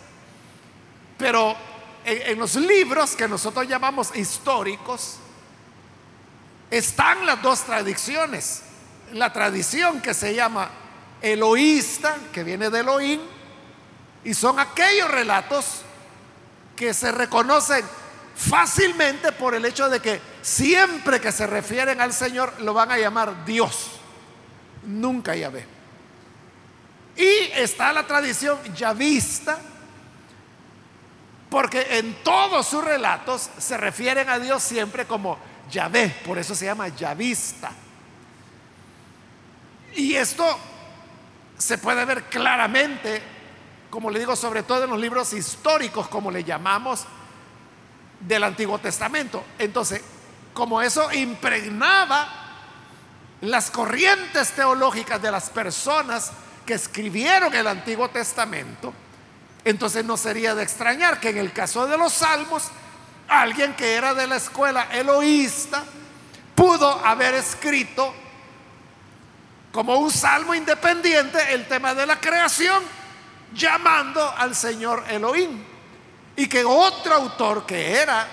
Pero 1.16 1.56
en, 2.04 2.38
los 2.38 2.54
libros 2.56 3.16
que 3.16 3.26
nosotros 3.26 3.66
llamamos 3.66 4.14
históricos, 4.14 5.16
están 6.70 7.24
las 7.24 7.40
dos 7.42 7.60
tradiciones. 7.62 8.62
La 9.12 9.32
tradición 9.32 10.00
que 10.02 10.14
se 10.14 10.34
llama 10.34 10.68
eloísta, 11.22 12.16
que 12.32 12.44
viene 12.44 12.70
de 12.70 12.80
Elohim, 12.80 13.20
y 14.24 14.34
son 14.34 14.58
aquellos 14.58 15.10
relatos 15.10 15.82
que 16.74 16.92
se 16.92 17.12
reconocen 17.12 17.84
fácilmente 18.36 19.32
por 19.32 19.54
el 19.54 19.64
hecho 19.64 19.88
de 19.88 20.00
que 20.00 20.20
siempre 20.42 21.20
que 21.20 21.32
se 21.32 21.46
refieren 21.46 22.00
al 22.00 22.12
Señor 22.12 22.60
lo 22.60 22.74
van 22.74 22.92
a 22.92 22.98
llamar 22.98 23.44
Dios, 23.44 23.92
nunca 24.84 25.34
Yahvé. 25.34 25.66
Y 27.16 27.50
está 27.54 27.92
la 27.94 28.06
tradición 28.06 28.58
yavista, 28.74 29.58
porque 31.48 31.98
en 31.98 32.22
todos 32.22 32.66
sus 32.66 32.84
relatos 32.84 33.48
se 33.56 33.76
refieren 33.78 34.28
a 34.28 34.38
Dios 34.38 34.62
siempre 34.62 35.06
como 35.06 35.38
Yahvé, 35.70 36.14
por 36.24 36.36
eso 36.36 36.54
se 36.54 36.66
llama 36.66 36.88
Yavista. 36.88 37.72
Y 39.94 40.14
esto 40.14 40.44
se 41.56 41.78
puede 41.78 42.04
ver 42.04 42.24
claramente, 42.24 43.22
como 43.88 44.10
le 44.10 44.18
digo, 44.18 44.36
sobre 44.36 44.62
todo 44.62 44.84
en 44.84 44.90
los 44.90 45.00
libros 45.00 45.32
históricos, 45.32 46.08
como 46.08 46.30
le 46.30 46.44
llamamos, 46.44 47.06
del 48.26 48.44
Antiguo 48.44 48.78
Testamento. 48.78 49.44
Entonces, 49.58 50.02
como 50.52 50.82
eso 50.82 51.12
impregnaba 51.12 52.28
las 53.42 53.70
corrientes 53.70 54.52
teológicas 54.52 55.20
de 55.20 55.30
las 55.30 55.50
personas 55.50 56.32
que 56.64 56.74
escribieron 56.74 57.54
el 57.54 57.66
Antiguo 57.66 58.08
Testamento, 58.08 58.92
entonces 59.64 60.04
no 60.04 60.16
sería 60.16 60.54
de 60.54 60.62
extrañar 60.62 61.20
que 61.20 61.30
en 61.30 61.38
el 61.38 61.52
caso 61.52 61.86
de 61.86 61.98
los 61.98 62.12
salmos, 62.12 62.70
alguien 63.28 63.74
que 63.74 63.94
era 63.94 64.14
de 64.14 64.26
la 64.26 64.36
escuela 64.36 64.88
eloísta 64.92 65.84
pudo 66.54 67.04
haber 67.04 67.34
escrito 67.34 68.14
como 69.72 69.96
un 69.96 70.10
salmo 70.10 70.54
independiente 70.54 71.52
el 71.52 71.68
tema 71.68 71.94
de 71.94 72.06
la 72.06 72.18
creación, 72.18 72.82
llamando 73.52 74.34
al 74.38 74.54
Señor 74.54 75.04
Elohim. 75.10 75.65
Y 76.36 76.48
que 76.48 76.64
otro 76.64 77.14
autor 77.14 77.64
que 77.66 77.92
era 77.92 78.26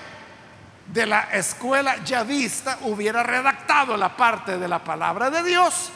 de 0.87 1.05
la 1.05 1.21
escuela 1.31 2.03
yavista 2.03 2.79
hubiera 2.81 3.23
redactado 3.23 3.95
la 3.95 4.15
parte 4.15 4.57
de 4.57 4.67
la 4.67 4.83
palabra 4.83 5.29
de 5.29 5.43
Dios, 5.43 5.89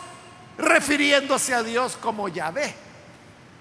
refiriéndose 0.58 1.54
a 1.54 1.64
Dios 1.64 1.98
como 2.02 2.30
Yahvé. 2.30 2.74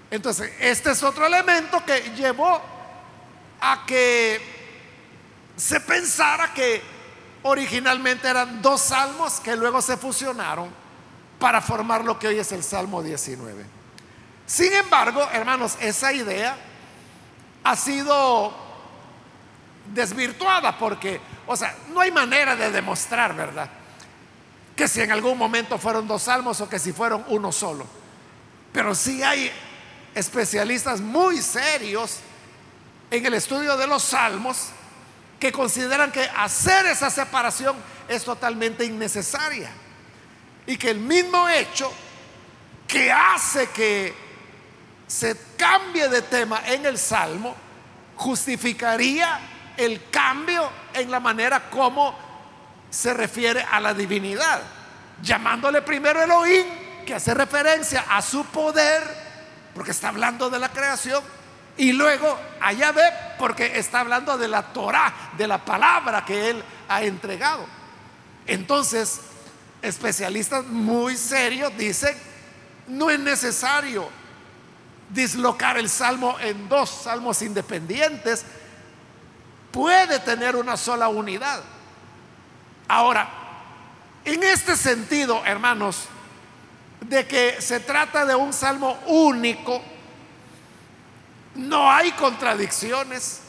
Entonces, 0.09 0.53
este 0.59 0.91
es 0.91 1.03
otro 1.03 1.25
elemento 1.25 1.83
que 1.85 2.13
llevó 2.15 2.61
a 3.59 3.85
que 3.85 4.39
se 5.57 5.79
pensara 5.81 6.53
que 6.53 6.81
originalmente 7.43 8.27
eran 8.27 8.61
dos 8.61 8.81
salmos 8.81 9.39
que 9.39 9.55
luego 9.55 9.81
se 9.81 9.97
fusionaron 9.97 10.69
para 11.39 11.61
formar 11.61 12.03
lo 12.03 12.17
que 12.17 12.27
hoy 12.27 12.39
es 12.39 12.51
el 12.51 12.63
Salmo 12.63 13.03
19. 13.03 13.65
Sin 14.45 14.71
embargo, 14.73 15.27
hermanos, 15.33 15.77
esa 15.81 16.13
idea 16.13 16.57
ha 17.67 17.75
sido 17.75 18.53
desvirtuada 19.93 20.77
porque, 20.77 21.19
o 21.45 21.55
sea, 21.57 21.75
no 21.89 21.99
hay 21.99 22.11
manera 22.11 22.55
de 22.55 22.71
demostrar, 22.71 23.35
¿verdad? 23.35 23.69
Que 24.73 24.87
si 24.87 25.01
en 25.01 25.11
algún 25.11 25.37
momento 25.37 25.77
fueron 25.77 26.07
dos 26.07 26.23
salmos 26.23 26.61
o 26.61 26.69
que 26.69 26.79
si 26.79 26.93
fueron 26.93 27.25
uno 27.27 27.51
solo. 27.51 27.85
Pero 28.71 28.95
sí 28.95 29.21
hay 29.21 29.51
especialistas 30.15 31.01
muy 31.01 31.41
serios 31.41 32.19
en 33.11 33.25
el 33.25 33.33
estudio 33.33 33.75
de 33.75 33.85
los 33.85 34.01
salmos 34.01 34.69
que 35.37 35.51
consideran 35.51 36.09
que 36.09 36.23
hacer 36.23 36.85
esa 36.85 37.09
separación 37.09 37.75
es 38.07 38.23
totalmente 38.23 38.85
innecesaria 38.85 39.69
y 40.65 40.77
que 40.77 40.91
el 40.91 40.99
mismo 40.99 41.49
hecho 41.49 41.91
que 42.87 43.11
hace 43.11 43.67
que 43.71 44.26
se 45.07 45.37
cambie 45.57 46.09
de 46.09 46.21
tema 46.21 46.61
en 46.65 46.85
el 46.85 46.97
Salmo 46.97 47.55
justificaría 48.17 49.39
el 49.77 50.09
cambio 50.09 50.69
en 50.93 51.09
la 51.09 51.19
manera 51.19 51.69
como 51.69 52.15
se 52.89 53.13
refiere 53.13 53.61
a 53.61 53.79
la 53.79 53.93
divinidad, 53.93 54.61
llamándole 55.21 55.81
primero 55.81 56.21
Elohim, 56.21 56.65
que 57.05 57.13
hace 57.13 57.33
referencia 57.33 58.05
a 58.09 58.21
su 58.21 58.45
poder, 58.45 59.03
porque 59.73 59.91
está 59.91 60.09
hablando 60.09 60.49
de 60.49 60.59
la 60.59 60.69
creación, 60.69 61.23
y 61.77 61.93
luego 61.93 62.37
a 62.59 62.73
Yahvé, 62.73 63.13
porque 63.37 63.77
está 63.77 63.99
hablando 63.99 64.37
de 64.37 64.47
la 64.47 64.73
Torah, 64.73 65.13
de 65.37 65.47
la 65.47 65.63
palabra 65.63 66.25
que 66.25 66.49
él 66.49 66.63
ha 66.89 67.03
entregado. 67.03 67.65
Entonces, 68.47 69.21
especialistas 69.81 70.65
muy 70.65 71.15
serios 71.15 71.77
dicen, 71.77 72.17
no 72.87 73.09
es 73.11 73.19
necesario 73.19 74.09
dislocar 75.09 75.77
el 75.77 75.89
salmo 75.89 76.37
en 76.39 76.67
dos 76.67 76.89
salmos 76.89 77.41
independientes, 77.41 78.45
puede 79.71 80.19
tener 80.19 80.55
una 80.55 80.77
sola 80.77 81.07
unidad. 81.07 81.61
Ahora, 82.87 83.29
en 84.25 84.43
este 84.43 84.75
sentido, 84.75 85.43
hermanos, 85.45 86.05
de 87.01 87.27
que 87.27 87.61
se 87.61 87.79
trata 87.79 88.25
de 88.25 88.35
un 88.35 88.53
salmo 88.53 88.97
único, 89.05 89.81
no 91.55 91.91
hay 91.91 92.11
contradicciones, 92.11 93.41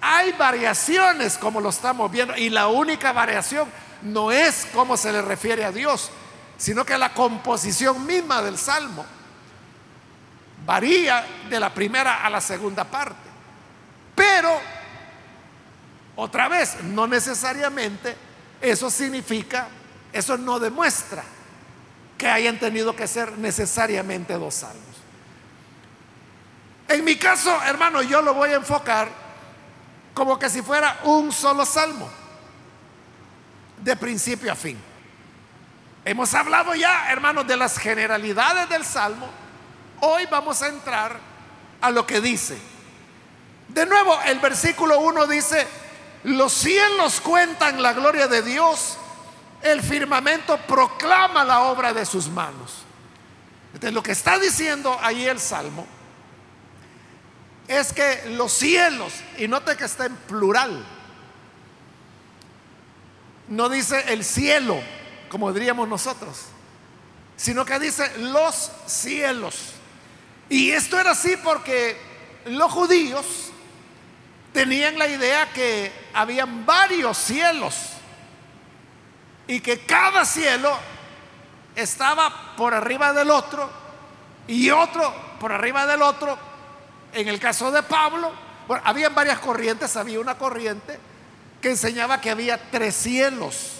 hay 0.00 0.32
variaciones 0.32 1.38
como 1.38 1.60
lo 1.60 1.70
estamos 1.70 2.10
viendo, 2.10 2.36
y 2.36 2.50
la 2.50 2.68
única 2.68 3.12
variación 3.12 3.68
no 4.02 4.30
es 4.30 4.66
cómo 4.72 4.96
se 4.96 5.12
le 5.12 5.22
refiere 5.22 5.64
a 5.64 5.72
Dios, 5.72 6.10
sino 6.56 6.84
que 6.84 6.96
la 6.96 7.12
composición 7.14 8.06
misma 8.06 8.42
del 8.42 8.58
salmo 8.58 9.04
varía 10.64 11.24
de 11.48 11.60
la 11.60 11.72
primera 11.72 12.24
a 12.24 12.30
la 12.30 12.40
segunda 12.40 12.84
parte. 12.84 13.30
Pero, 14.14 14.60
otra 16.16 16.48
vez, 16.48 16.82
no 16.84 17.06
necesariamente 17.06 18.16
eso 18.60 18.90
significa, 18.90 19.68
eso 20.12 20.36
no 20.36 20.58
demuestra 20.58 21.24
que 22.16 22.28
hayan 22.28 22.58
tenido 22.58 22.94
que 22.94 23.06
ser 23.06 23.36
necesariamente 23.38 24.34
dos 24.34 24.54
salmos. 24.54 24.82
En 26.88 27.04
mi 27.04 27.16
caso, 27.16 27.60
hermano, 27.62 28.02
yo 28.02 28.22
lo 28.22 28.34
voy 28.34 28.50
a 28.50 28.56
enfocar 28.56 29.08
como 30.12 30.38
que 30.38 30.48
si 30.48 30.62
fuera 30.62 31.00
un 31.04 31.32
solo 31.32 31.66
salmo 31.66 32.08
de 33.82 33.96
principio 33.96 34.52
a 34.52 34.54
fin. 34.54 34.78
Hemos 36.04 36.34
hablado 36.34 36.74
ya, 36.74 37.10
hermanos, 37.10 37.46
de 37.46 37.56
las 37.56 37.78
generalidades 37.78 38.68
del 38.68 38.84
Salmo. 38.84 39.26
Hoy 40.06 40.26
vamos 40.30 40.60
a 40.60 40.68
entrar 40.68 41.18
a 41.80 41.90
lo 41.90 42.06
que 42.06 42.20
dice. 42.20 42.58
De 43.68 43.86
nuevo, 43.86 44.20
el 44.26 44.38
versículo 44.38 45.00
1 45.00 45.26
dice, 45.26 45.66
los 46.24 46.52
cielos 46.52 47.22
cuentan 47.22 47.82
la 47.82 47.94
gloria 47.94 48.28
de 48.28 48.42
Dios, 48.42 48.98
el 49.62 49.80
firmamento 49.82 50.58
proclama 50.66 51.42
la 51.42 51.62
obra 51.62 51.94
de 51.94 52.04
sus 52.04 52.28
manos. 52.28 52.82
Entonces, 53.68 53.94
lo 53.94 54.02
que 54.02 54.12
está 54.12 54.38
diciendo 54.38 54.94
ahí 55.00 55.24
el 55.24 55.40
Salmo 55.40 55.86
es 57.66 57.94
que 57.94 58.24
los 58.36 58.52
cielos, 58.52 59.14
y 59.38 59.48
note 59.48 59.74
que 59.74 59.86
está 59.86 60.04
en 60.04 60.16
plural, 60.16 60.84
no 63.48 63.70
dice 63.70 64.04
el 64.12 64.22
cielo, 64.22 64.82
como 65.30 65.50
diríamos 65.50 65.88
nosotros, 65.88 66.42
sino 67.38 67.64
que 67.64 67.78
dice 67.78 68.18
los 68.18 68.70
cielos. 68.86 69.73
Y 70.48 70.70
esto 70.70 70.98
era 70.98 71.12
así 71.12 71.36
porque 71.42 71.96
los 72.46 72.70
judíos 72.70 73.50
tenían 74.52 74.98
la 74.98 75.08
idea 75.08 75.52
que 75.52 75.90
habían 76.12 76.64
varios 76.64 77.18
cielos 77.18 77.74
y 79.46 79.60
que 79.60 79.80
cada 79.80 80.24
cielo 80.24 80.76
estaba 81.74 82.54
por 82.56 82.72
arriba 82.72 83.12
del 83.12 83.30
otro 83.30 83.68
y 84.46 84.70
otro 84.70 85.12
por 85.40 85.52
arriba 85.52 85.86
del 85.86 86.02
otro. 86.02 86.38
En 87.12 87.28
el 87.28 87.38
caso 87.38 87.70
de 87.70 87.82
Pablo, 87.82 88.32
bueno, 88.66 88.82
varias 89.14 89.38
corrientes, 89.38 89.96
había 89.96 90.20
una 90.20 90.36
corriente 90.36 90.98
que 91.60 91.70
enseñaba 91.70 92.20
que 92.20 92.30
había 92.30 92.70
tres 92.70 92.94
cielos. 92.94 93.72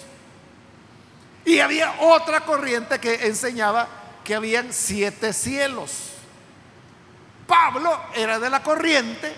Y 1.43 1.59
había 1.59 1.95
otra 2.01 2.41
corriente 2.41 2.99
que 2.99 3.27
enseñaba 3.27 3.87
que 4.23 4.35
habían 4.35 4.73
siete 4.73 5.33
cielos. 5.33 6.14
Pablo 7.47 7.99
era 8.15 8.39
de 8.39 8.49
la 8.49 8.63
corriente 8.63 9.33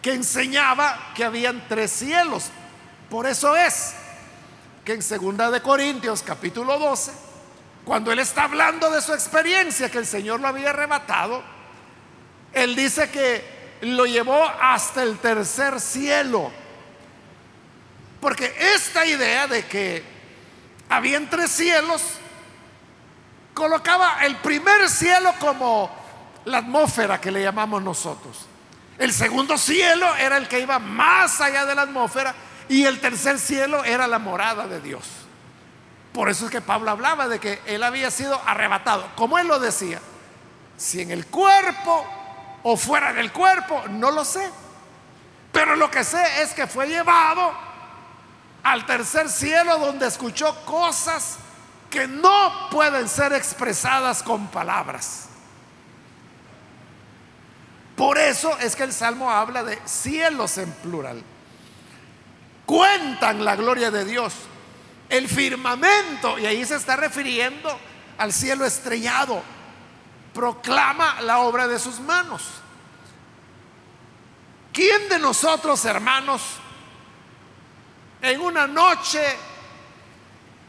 que 0.00 0.12
enseñaba 0.12 1.12
que 1.14 1.24
habían 1.24 1.66
tres 1.68 1.90
cielos. 1.92 2.50
Por 3.08 3.26
eso 3.26 3.56
es 3.56 3.94
que 4.84 4.94
en 4.94 5.02
segunda 5.02 5.50
de 5.50 5.60
Corintios 5.60 6.22
capítulo 6.22 6.78
12, 6.78 7.12
cuando 7.84 8.10
él 8.10 8.18
está 8.18 8.44
hablando 8.44 8.90
de 8.90 9.00
su 9.00 9.12
experiencia 9.12 9.90
que 9.90 9.98
el 9.98 10.06
Señor 10.06 10.40
lo 10.40 10.48
había 10.48 10.70
arrebatado, 10.70 11.42
él 12.52 12.74
dice 12.74 13.10
que 13.10 13.78
lo 13.82 14.06
llevó 14.06 14.44
hasta 14.60 15.02
el 15.02 15.18
tercer 15.18 15.80
cielo. 15.80 16.50
Porque 18.20 18.54
esta 18.74 19.04
idea 19.04 19.46
de 19.46 19.66
que 19.66 20.04
había 20.88 21.20
tres 21.28 21.50
cielos 21.50 22.02
colocaba 23.54 24.24
el 24.24 24.36
primer 24.36 24.88
cielo 24.88 25.34
como 25.40 26.01
la 26.44 26.58
atmósfera 26.58 27.20
que 27.20 27.30
le 27.30 27.42
llamamos 27.42 27.82
nosotros. 27.82 28.46
El 28.98 29.12
segundo 29.12 29.58
cielo 29.58 30.14
era 30.16 30.36
el 30.36 30.48
que 30.48 30.60
iba 30.60 30.78
más 30.78 31.40
allá 31.40 31.64
de 31.64 31.74
la 31.74 31.82
atmósfera 31.82 32.34
y 32.68 32.84
el 32.84 33.00
tercer 33.00 33.38
cielo 33.38 33.84
era 33.84 34.06
la 34.06 34.18
morada 34.18 34.66
de 34.66 34.80
Dios. 34.80 35.04
Por 36.12 36.28
eso 36.28 36.44
es 36.44 36.50
que 36.50 36.60
Pablo 36.60 36.90
hablaba 36.90 37.26
de 37.26 37.40
que 37.40 37.60
él 37.66 37.82
había 37.82 38.10
sido 38.10 38.40
arrebatado. 38.46 39.08
Como 39.16 39.38
él 39.38 39.48
lo 39.48 39.58
decía, 39.58 40.00
si 40.76 41.00
en 41.00 41.10
el 41.10 41.26
cuerpo 41.26 42.06
o 42.62 42.76
fuera 42.76 43.12
del 43.12 43.32
cuerpo, 43.32 43.82
no 43.88 44.10
lo 44.10 44.24
sé. 44.24 44.48
Pero 45.52 45.76
lo 45.76 45.90
que 45.90 46.04
sé 46.04 46.42
es 46.42 46.52
que 46.54 46.66
fue 46.66 46.86
llevado 46.86 47.52
al 48.62 48.86
tercer 48.86 49.28
cielo 49.28 49.78
donde 49.78 50.06
escuchó 50.06 50.54
cosas 50.64 51.38
que 51.90 52.06
no 52.06 52.70
pueden 52.70 53.08
ser 53.08 53.32
expresadas 53.32 54.22
con 54.22 54.46
palabras. 54.48 55.28
Por 57.96 58.18
eso 58.18 58.58
es 58.58 58.74
que 58.74 58.84
el 58.84 58.92
Salmo 58.92 59.30
habla 59.30 59.62
de 59.62 59.78
cielos 59.84 60.58
en 60.58 60.72
plural. 60.72 61.22
Cuentan 62.66 63.44
la 63.44 63.56
gloria 63.56 63.90
de 63.90 64.04
Dios. 64.04 64.34
El 65.08 65.28
firmamento, 65.28 66.38
y 66.38 66.46
ahí 66.46 66.64
se 66.64 66.76
está 66.76 66.96
refiriendo 66.96 67.78
al 68.16 68.32
cielo 68.32 68.64
estrellado, 68.64 69.42
proclama 70.32 71.20
la 71.20 71.40
obra 71.40 71.68
de 71.68 71.78
sus 71.78 72.00
manos. 72.00 72.42
¿Quién 74.72 75.08
de 75.10 75.18
nosotros, 75.18 75.84
hermanos, 75.84 76.42
en 78.22 78.40
una 78.40 78.66
noche 78.66 79.20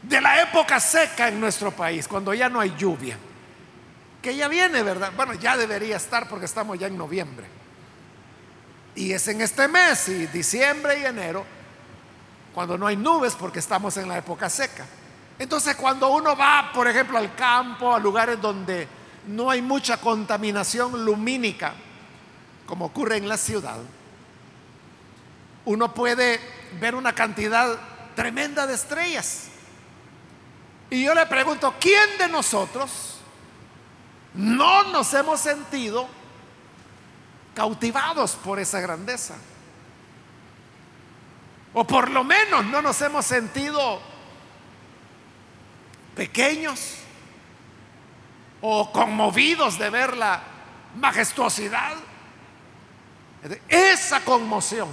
de 0.02 0.20
la 0.20 0.42
época 0.42 0.78
seca 0.78 1.28
en 1.28 1.40
nuestro 1.40 1.70
país, 1.70 2.06
cuando 2.06 2.34
ya 2.34 2.50
no 2.50 2.60
hay 2.60 2.74
lluvia, 2.76 3.16
que 4.24 4.34
ya 4.34 4.48
viene, 4.48 4.82
¿verdad? 4.82 5.12
Bueno, 5.14 5.34
ya 5.34 5.54
debería 5.54 5.98
estar 5.98 6.26
porque 6.30 6.46
estamos 6.46 6.78
ya 6.78 6.86
en 6.86 6.96
noviembre. 6.96 7.46
Y 8.94 9.12
es 9.12 9.28
en 9.28 9.42
este 9.42 9.68
mes, 9.68 10.08
y 10.08 10.26
diciembre 10.28 10.98
y 10.98 11.04
enero, 11.04 11.44
cuando 12.54 12.78
no 12.78 12.86
hay 12.86 12.96
nubes 12.96 13.34
porque 13.34 13.58
estamos 13.58 13.98
en 13.98 14.08
la 14.08 14.16
época 14.16 14.48
seca. 14.48 14.86
Entonces 15.38 15.76
cuando 15.76 16.08
uno 16.08 16.34
va, 16.34 16.70
por 16.72 16.88
ejemplo, 16.88 17.18
al 17.18 17.34
campo, 17.34 17.94
a 17.94 17.98
lugares 17.98 18.40
donde 18.40 18.88
no 19.26 19.50
hay 19.50 19.60
mucha 19.60 19.98
contaminación 19.98 21.04
lumínica, 21.04 21.74
como 22.64 22.86
ocurre 22.86 23.18
en 23.18 23.28
la 23.28 23.36
ciudad, 23.36 23.76
uno 25.66 25.92
puede 25.92 26.40
ver 26.80 26.94
una 26.94 27.14
cantidad 27.14 27.76
tremenda 28.16 28.66
de 28.66 28.72
estrellas. 28.72 29.48
Y 30.88 31.04
yo 31.04 31.14
le 31.14 31.26
pregunto, 31.26 31.74
¿quién 31.78 32.16
de 32.18 32.28
nosotros 32.28 33.13
no 34.34 34.84
nos 34.84 35.14
hemos 35.14 35.40
sentido 35.40 36.08
cautivados 37.54 38.32
por 38.32 38.58
esa 38.58 38.80
grandeza. 38.80 39.34
O 41.72 41.84
por 41.84 42.10
lo 42.10 42.24
menos 42.24 42.64
no 42.66 42.82
nos 42.82 43.00
hemos 43.00 43.26
sentido 43.26 44.00
pequeños 46.14 46.96
o 48.60 48.90
conmovidos 48.92 49.78
de 49.78 49.90
ver 49.90 50.16
la 50.16 50.42
majestuosidad. 50.96 51.94
Esa 53.68 54.24
conmoción, 54.24 54.88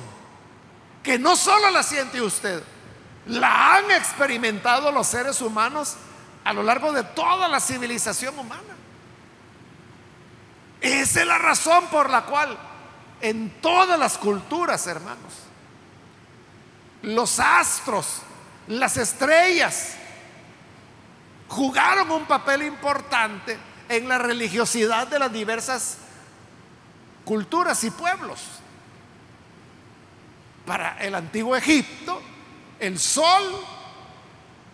que 1.04 1.18
no 1.18 1.36
solo 1.36 1.70
la 1.72 1.84
siente 1.84 2.22
usted, 2.22 2.62
la 3.28 3.78
han 3.78 3.92
experimentado 3.92 4.92
los 4.92 5.08
seres 5.08 5.42
humanos 5.42 5.96
a 6.44 6.54
lo 6.54 6.64
largo 6.64 6.92
de 6.92 7.04
toda 7.04 7.48
la 7.48 7.60
civilización 7.60 8.38
humana. 8.38 8.81
Esa 10.82 11.22
es 11.22 11.28
la 11.28 11.38
razón 11.38 11.86
por 11.88 12.10
la 12.10 12.24
cual 12.24 12.58
en 13.22 13.62
todas 13.62 14.00
las 14.00 14.18
culturas, 14.18 14.88
hermanos, 14.88 15.34
los 17.04 17.40
astros, 17.40 18.24
las 18.68 18.98
estrellas, 18.98 19.94
jugaron 21.48 22.10
un 22.10 22.26
papel 22.26 22.64
importante 22.64 23.58
en 23.90 24.08
la 24.10 24.18
religiosidad 24.18 25.08
de 25.08 25.20
las 25.20 25.32
diversas 25.32 25.98
culturas 27.26 27.84
y 27.84 27.92
pueblos. 27.92 28.40
Para 30.66 30.98
el 31.00 31.14
antiguo 31.14 31.56
Egipto, 31.56 32.22
el 32.80 32.98
sol 32.98 33.44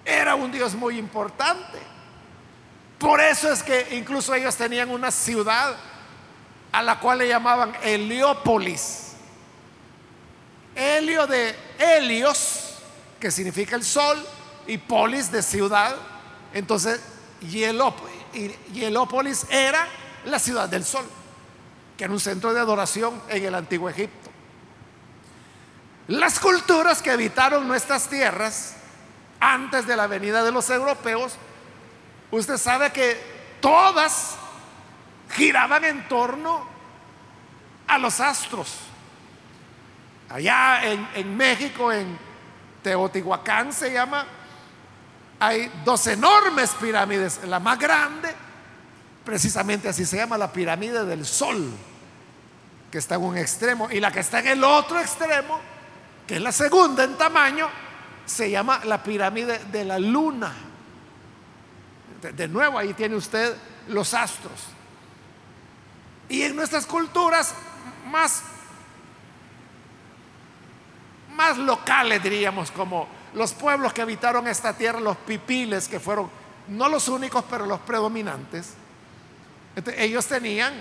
era 0.06 0.36
un 0.36 0.52
dios 0.52 0.74
muy 0.76 0.98
importante. 0.98 1.80
Por 2.98 3.20
eso 3.20 3.52
es 3.52 3.62
que 3.62 3.96
incluso 3.96 4.34
ellos 4.34 4.56
tenían 4.56 4.90
una 4.90 5.12
ciudad 5.12 5.76
a 6.78 6.84
la 6.84 7.00
cual 7.00 7.18
le 7.18 7.28
llamaban 7.28 7.74
Heliópolis. 7.82 9.14
Helio 10.76 11.26
de 11.26 11.56
Helios, 11.80 12.76
que 13.20 13.32
significa 13.32 13.76
el 13.76 13.84
sol, 13.84 14.24
y 14.68 14.78
polis 14.78 15.32
de 15.32 15.42
ciudad. 15.42 15.96
Entonces, 16.54 17.02
Hielópolis 17.42 19.48
era 19.50 19.88
la 20.26 20.38
ciudad 20.38 20.70
del 20.70 20.86
sol, 20.86 21.06
que 21.98 22.04
era 22.04 22.14
un 22.14 22.20
centro 22.20 22.54
de 22.54 22.60
adoración 22.60 23.24
en 23.28 23.44
el 23.44 23.56
antiguo 23.56 23.90
Egipto. 23.90 24.30
Las 26.08 26.40
culturas 26.40 27.02
que 27.02 27.10
habitaron 27.10 27.68
nuestras 27.68 28.08
tierras 28.08 28.76
antes 29.40 29.88
de 29.88 29.96
la 29.96 30.06
venida 30.06 30.44
de 30.44 30.52
los 30.52 30.70
europeos, 30.70 31.38
usted 32.30 32.58
sabe 32.58 32.92
que 32.92 33.20
todas 33.62 34.38
giraban 35.38 35.86
en 35.86 36.08
torno 36.08 36.66
a 37.88 37.98
los 38.00 38.20
astros. 38.20 38.76
Allá 40.30 40.82
en, 40.84 41.38
México, 41.38 41.94
en 41.94 42.18
Teotihuacán 42.82 43.72
se 43.72 43.94
llama, 43.94 44.26
hay 45.40 45.72
dos 45.86 46.08
enormes 46.08 46.72
pirámides. 46.72 47.42
La 47.46 47.60
más 47.60 47.80
grande, 47.80 48.30
precisamente 49.24 49.88
así 49.88 50.06
se 50.06 50.18
llama, 50.18 50.38
la 50.38 50.52
pirámide 50.52 51.06
del 51.06 51.26
Sol, 51.26 51.72
que 52.92 52.98
está 52.98 53.16
en 53.16 53.22
un 53.22 53.38
extremo, 53.38 53.90
y 53.90 54.00
la 54.00 54.12
que 54.12 54.20
está 54.20 54.40
en 54.40 54.48
el 54.48 54.64
otro 54.64 55.00
extremo, 55.00 55.62
que 56.26 56.38
es 56.38 56.42
la 56.42 56.52
segunda 56.52 57.06
en 57.06 57.16
tamaño, 57.16 57.70
se 58.26 58.50
llama 58.50 58.82
la 58.84 59.02
pirámide 59.02 59.60
de 59.72 59.86
la 59.86 60.00
Luna. 60.00 60.52
de 62.22 62.48
nuevo, 62.48 62.80
ahí 62.80 62.94
tiene 62.94 63.16
usted 63.16 63.56
los 63.88 64.14
astros. 64.14 64.77
Y 66.30 66.42
en 66.42 66.56
nuestras 66.56 66.86
culturas 66.86 67.54
más, 68.12 68.44
más 71.36 71.58
locales, 71.58 72.22
diríamos, 72.22 72.72
como 72.72 73.08
los 73.34 73.54
pueblos 73.54 73.94
que 73.94 74.02
habitaron 74.02 74.48
esta 74.48 74.74
tierra, 74.74 75.00
los 75.00 75.18
pipiles, 75.18 75.88
que 75.88 76.00
fueron 76.00 76.30
no 76.68 76.90
los 76.90 77.08
únicos, 77.08 77.46
pero 77.50 77.66
los 77.66 77.80
predominantes, 77.82 78.74
ellos 79.96 80.26
tenían 80.26 80.74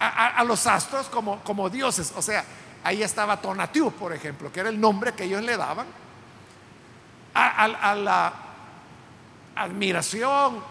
a, 0.00 0.42
los 0.44 0.66
astros 0.66 1.06
como, 1.08 1.40
como 1.44 1.68
dioses. 1.68 2.12
O 2.16 2.22
sea, 2.22 2.44
ahí 2.82 3.02
estaba 3.02 3.40
Tonatiuh, 3.40 3.92
por 3.92 4.12
ejemplo, 4.12 4.50
que 4.50 4.60
era 4.60 4.70
el 4.70 4.80
nombre 4.80 5.12
que 5.12 5.24
ellos 5.24 5.42
le 5.42 5.56
daban 5.56 5.86
a 7.34 7.94
la 7.94 8.32
admiración 9.54 10.62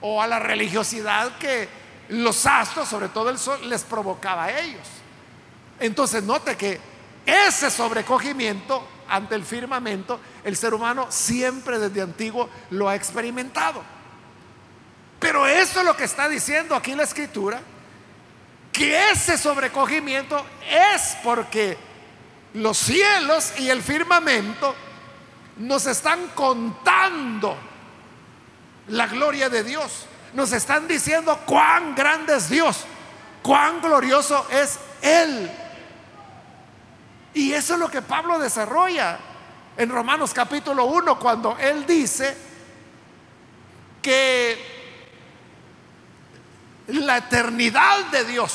o 0.00 0.22
a 0.22 0.26
la 0.26 0.38
religiosidad 0.38 1.36
que 1.38 1.79
los 2.10 2.44
astros, 2.46 2.88
sobre 2.88 3.08
todo 3.08 3.30
el 3.30 3.38
sol, 3.38 3.68
les 3.68 3.82
provocaba 3.82 4.44
a 4.44 4.60
ellos. 4.60 4.86
Entonces 5.78 6.22
note 6.22 6.56
que 6.56 6.80
ese 7.24 7.70
sobrecogimiento 7.70 8.86
ante 9.08 9.34
el 9.34 9.44
firmamento, 9.44 10.20
el 10.44 10.56
ser 10.56 10.74
humano 10.74 11.06
siempre 11.10 11.78
desde 11.78 12.02
antiguo 12.02 12.48
lo 12.70 12.88
ha 12.88 12.94
experimentado. 12.94 13.82
Pero 15.18 15.46
eso 15.46 15.80
es 15.80 15.86
lo 15.86 15.96
que 15.96 16.04
está 16.04 16.28
diciendo 16.28 16.74
aquí 16.74 16.94
la 16.94 17.02
escritura, 17.02 17.60
que 18.72 19.10
ese 19.10 19.36
sobrecogimiento 19.36 20.44
es 20.68 21.16
porque 21.22 21.76
los 22.54 22.76
cielos 22.78 23.52
y 23.58 23.68
el 23.68 23.82
firmamento 23.82 24.74
nos 25.58 25.86
están 25.86 26.28
contando 26.34 27.56
la 28.88 29.06
gloria 29.06 29.48
de 29.48 29.62
Dios 29.62 30.06
nos 30.34 30.52
están 30.52 30.86
diciendo 30.86 31.38
cuán 31.46 31.94
grande 31.94 32.36
es 32.36 32.48
Dios, 32.48 32.84
cuán 33.42 33.80
glorioso 33.80 34.46
es 34.50 34.78
Él. 35.02 35.50
Y 37.34 37.52
eso 37.52 37.74
es 37.74 37.80
lo 37.80 37.90
que 37.90 38.02
Pablo 38.02 38.38
desarrolla 38.38 39.18
en 39.76 39.88
Romanos 39.88 40.34
capítulo 40.34 40.86
1, 40.86 41.18
cuando 41.18 41.56
Él 41.58 41.86
dice 41.86 42.36
que 44.02 44.80
la 46.88 47.18
eternidad 47.18 48.06
de 48.06 48.24
Dios 48.24 48.52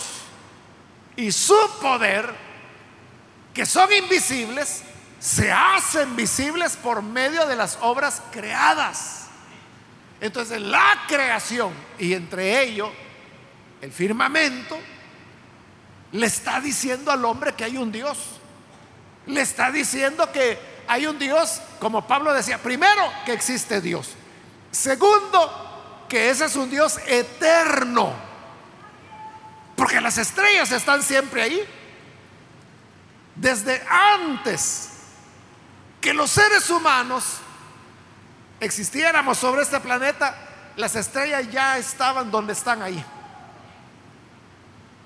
y 1.16 1.32
su 1.32 1.58
poder, 1.82 2.34
que 3.54 3.66
son 3.66 3.92
invisibles, 3.94 4.84
se 5.20 5.52
hacen 5.52 6.16
visibles 6.16 6.76
por 6.76 7.02
medio 7.02 7.48
de 7.48 7.56
las 7.56 7.80
obras 7.82 8.22
creadas. 8.32 9.25
Entonces 10.26 10.60
la 10.60 11.04
creación 11.08 11.72
y 12.00 12.14
entre 12.14 12.64
ellos 12.64 12.90
el 13.80 13.92
firmamento 13.92 14.76
le 16.14 16.26
está 16.26 16.60
diciendo 16.60 17.12
al 17.12 17.24
hombre 17.26 17.54
que 17.54 17.64
hay 17.64 17.78
un 17.78 17.92
Dios. 17.92 18.18
Le 19.28 19.42
está 19.42 19.70
diciendo 19.70 20.32
que 20.32 20.58
hay 20.88 21.06
un 21.06 21.20
Dios, 21.20 21.62
como 21.80 22.08
Pablo 22.08 22.34
decía, 22.34 22.58
primero 22.58 23.04
que 23.24 23.34
existe 23.34 23.82
Dios. 23.82 24.14
Segundo, 24.72 26.06
que 26.10 26.32
ese 26.32 26.46
es 26.46 26.56
un 26.56 26.72
Dios 26.72 26.98
eterno. 27.06 28.12
Porque 29.76 30.02
las 30.02 30.18
estrellas 30.18 30.72
están 30.72 31.04
siempre 31.04 31.44
ahí. 31.44 31.62
Desde 33.36 33.84
antes 33.88 34.90
que 36.02 36.16
los 36.16 36.32
seres 36.32 36.68
humanos 36.72 37.42
existiéramos 38.66 39.38
sobre 39.38 39.62
este 39.62 39.80
planeta, 39.80 40.36
las 40.76 40.96
estrellas 40.96 41.50
ya 41.52 41.78
estaban 41.78 42.32
donde 42.32 42.54
están 42.54 42.82
ahí. 42.82 43.04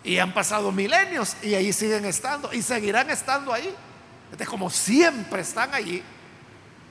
Y 0.03 0.17
han 0.17 0.33
pasado 0.33 0.71
milenios 0.71 1.35
y 1.41 1.53
ahí 1.55 1.71
siguen 1.73 2.05
estando 2.05 2.51
y 2.53 2.61
seguirán 2.61 3.09
estando 3.09 3.53
ahí. 3.53 3.75
como 4.47 4.69
siempre 4.69 5.41
están 5.41 5.73
allí, 5.73 6.01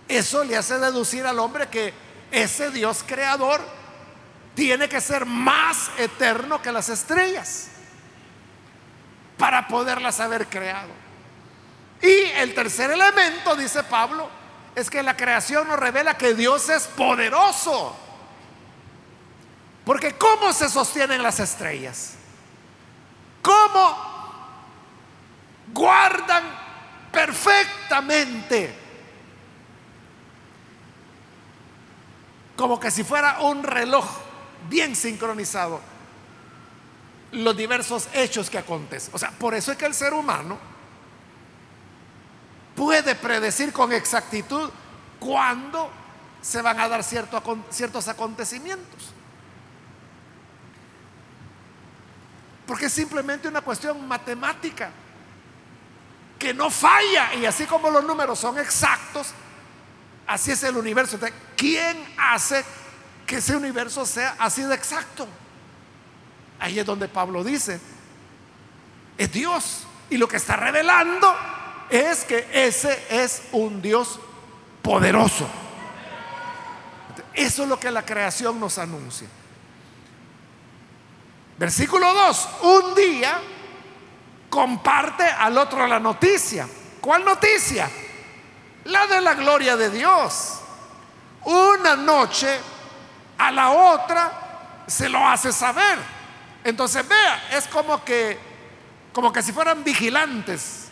eso 0.07 0.45
le 0.45 0.57
hace 0.57 0.79
deducir 0.79 1.27
al 1.27 1.39
hombre 1.39 1.69
que 1.69 1.93
ese 2.31 2.71
Dios 2.71 3.05
creador 3.07 3.61
tiene 4.55 4.89
que 4.89 5.01
ser 5.01 5.25
más 5.25 5.91
eterno 5.99 6.61
que 6.61 6.73
las 6.73 6.89
estrellas 6.89 7.69
para 9.37 9.69
poderlas 9.69 10.21
haber 10.21 10.47
creado. 10.49 10.91
Y 12.03 12.25
el 12.37 12.55
tercer 12.55 12.91
elemento, 12.91 13.57
dice 13.57 13.83
Pablo, 13.85 14.29
es 14.75 14.91
que 14.91 15.03
la 15.03 15.17
creación 15.17 15.69
nos 15.69 15.79
revela 15.79 16.17
que 16.17 16.35
Dios 16.35 16.69
es 16.69 16.87
poderoso. 16.87 17.97
Porque 19.85 20.13
¿cómo 20.13 20.53
se 20.53 20.69
sostienen 20.69 21.23
las 21.23 21.41
estrellas? 21.41 22.15
¿Cómo 23.43 23.97
guardan 25.73 26.45
perfectamente? 27.11 28.75
Como 32.57 32.79
que 32.79 32.91
si 32.91 33.05
fuera 33.05 33.41
un 33.41 33.63
reloj 33.63 34.05
bien 34.69 34.95
sincronizado 34.95 35.81
los 37.33 37.57
diversos 37.57 38.09
hechos 38.13 38.51
que 38.51 38.59
acontecen. 38.59 39.15
O 39.15 39.19
sea, 39.19 39.31
por 39.31 39.55
eso 39.55 39.73
es 39.73 39.79
que 39.79 39.87
el 39.87 39.95
ser 39.95 40.13
humano 40.13 40.59
puede 42.79 43.17
predecir 43.17 43.73
con 43.73 43.93
exactitud 43.93 44.71
cuándo 45.19 45.91
se 46.41 46.63
van 46.63 46.79
a 46.79 46.89
dar 46.89 47.03
ciertos 47.03 48.07
acontecimientos. 48.07 49.13
Porque 52.69 52.87
es 52.87 52.93
simplemente 52.93 53.49
una 53.49 53.63
cuestión 53.63 54.07
matemática 54.07 54.91
que 56.39 56.55
no 56.55 56.71
falla. 56.71 57.35
Y 57.35 57.47
así 57.47 57.65
como 57.65 57.91
los 57.91 58.05
números 58.05 58.39
son 58.39 58.57
exactos, 58.61 59.33
así 60.29 60.53
es 60.53 60.63
el 60.63 60.77
universo. 60.77 61.19
¿Quién 61.57 62.15
hace 62.17 62.65
que 63.27 63.39
ese 63.39 63.57
universo 63.57 64.07
sea 64.07 64.37
así 64.39 64.63
de 64.63 64.77
exacto? 64.77 65.27
Ahí 66.61 66.79
es 66.79 66.87
donde 66.87 67.09
Pablo 67.09 67.43
dice, 67.43 67.81
es 69.17 69.33
Dios. 69.33 69.85
Y 70.11 70.17
lo 70.17 70.29
que 70.29 70.37
está 70.37 70.55
revelando 70.55 71.35
es 71.91 72.25
que 72.25 72.49
ese 72.53 73.03
es 73.11 73.43
un 73.53 73.81
Dios 73.81 74.19
poderoso. 74.83 75.49
Eso 77.35 77.63
es 77.63 77.69
lo 77.69 77.79
que 77.79 77.91
la 77.91 78.05
creación 78.05 78.59
nos 78.59 78.79
anuncia. 78.79 79.29
Versículo 81.59 82.13
2, 82.13 82.49
un 82.63 82.95
día 82.95 83.41
comparte 84.49 85.25
al 85.25 85.57
otro 85.59 85.87
la 85.87 85.99
noticia. 85.99 86.69
¿Cuál 87.01 87.25
noticia? 87.25 87.91
La 88.85 89.07
de 89.07 89.21
la 89.21 89.35
gloria 89.35 89.77
de 89.77 89.91
Dios. 89.91 90.61
Una 91.45 91.97
noche 91.97 92.49
a 93.39 93.51
la 93.51 93.71
otra 93.71 94.85
se 94.87 95.09
lo 95.09 95.27
hace 95.27 95.53
saber. 95.53 95.99
Entonces 96.65 97.07
vea, 97.07 97.49
es 97.53 97.67
como 97.69 98.05
que 98.05 98.49
como 99.19 99.33
que 99.33 99.43
si 99.43 99.53
fueran 99.53 99.83
vigilantes, 99.83 100.88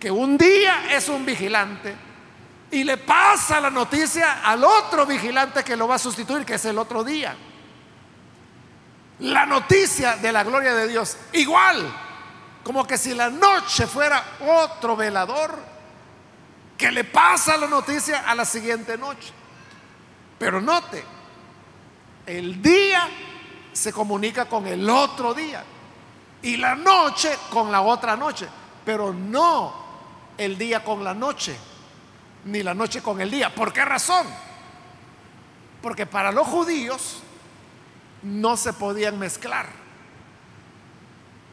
que 0.00 0.10
un 0.10 0.36
día 0.36 0.92
es 0.92 1.08
un 1.08 1.24
vigilante 1.24 1.94
y 2.72 2.82
le 2.82 2.96
pasa 2.96 3.60
la 3.60 3.70
noticia 3.70 4.40
al 4.42 4.64
otro 4.64 5.06
vigilante 5.06 5.62
que 5.62 5.76
lo 5.76 5.86
va 5.86 5.96
a 5.96 5.98
sustituir, 5.98 6.44
que 6.44 6.54
es 6.54 6.64
el 6.64 6.78
otro 6.78 7.04
día 7.04 7.36
la 9.20 9.46
noticia 9.46 10.16
de 10.16 10.32
la 10.32 10.42
gloria 10.44 10.74
de 10.74 10.88
Dios. 10.88 11.16
Igual, 11.32 11.92
como 12.64 12.86
que 12.86 12.98
si 12.98 13.14
la 13.14 13.30
noche 13.30 13.86
fuera 13.86 14.38
otro 14.40 14.96
velador 14.96 15.58
que 16.76 16.90
le 16.90 17.04
pasa 17.04 17.56
la 17.56 17.66
noticia 17.66 18.20
a 18.20 18.34
la 18.34 18.44
siguiente 18.44 18.96
noche. 18.96 19.32
Pero 20.38 20.60
note, 20.60 21.04
el 22.26 22.62
día 22.62 23.08
se 23.72 23.92
comunica 23.92 24.46
con 24.46 24.66
el 24.66 24.88
otro 24.88 25.34
día 25.34 25.62
y 26.42 26.56
la 26.56 26.74
noche 26.74 27.36
con 27.50 27.70
la 27.70 27.82
otra 27.82 28.16
noche, 28.16 28.48
pero 28.84 29.12
no 29.12 29.79
el 30.40 30.56
día 30.56 30.82
con 30.82 31.04
la 31.04 31.12
noche, 31.12 31.54
ni 32.46 32.62
la 32.62 32.72
noche 32.72 33.02
con 33.02 33.20
el 33.20 33.30
día. 33.30 33.54
¿Por 33.54 33.74
qué 33.74 33.84
razón? 33.84 34.26
Porque 35.82 36.06
para 36.06 36.32
los 36.32 36.46
judíos 36.46 37.22
no 38.22 38.56
se 38.56 38.72
podían 38.72 39.18
mezclar. 39.18 39.66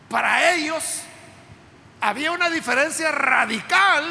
Para 0.10 0.54
ellos 0.54 1.02
había 2.00 2.32
una 2.32 2.50
diferencia 2.50 3.12
radical 3.12 4.06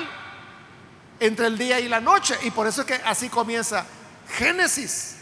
entre 1.21 1.47
el 1.47 1.57
día 1.57 1.81
y 1.81 1.89
la 1.89 2.01
noche. 2.01 2.37
Y 2.43 2.51
por 2.51 2.67
eso 2.67 2.83
es 2.83 2.87
que 2.87 3.01
así 3.07 3.31
comienza 3.31 3.87
Génesis. 4.29 5.17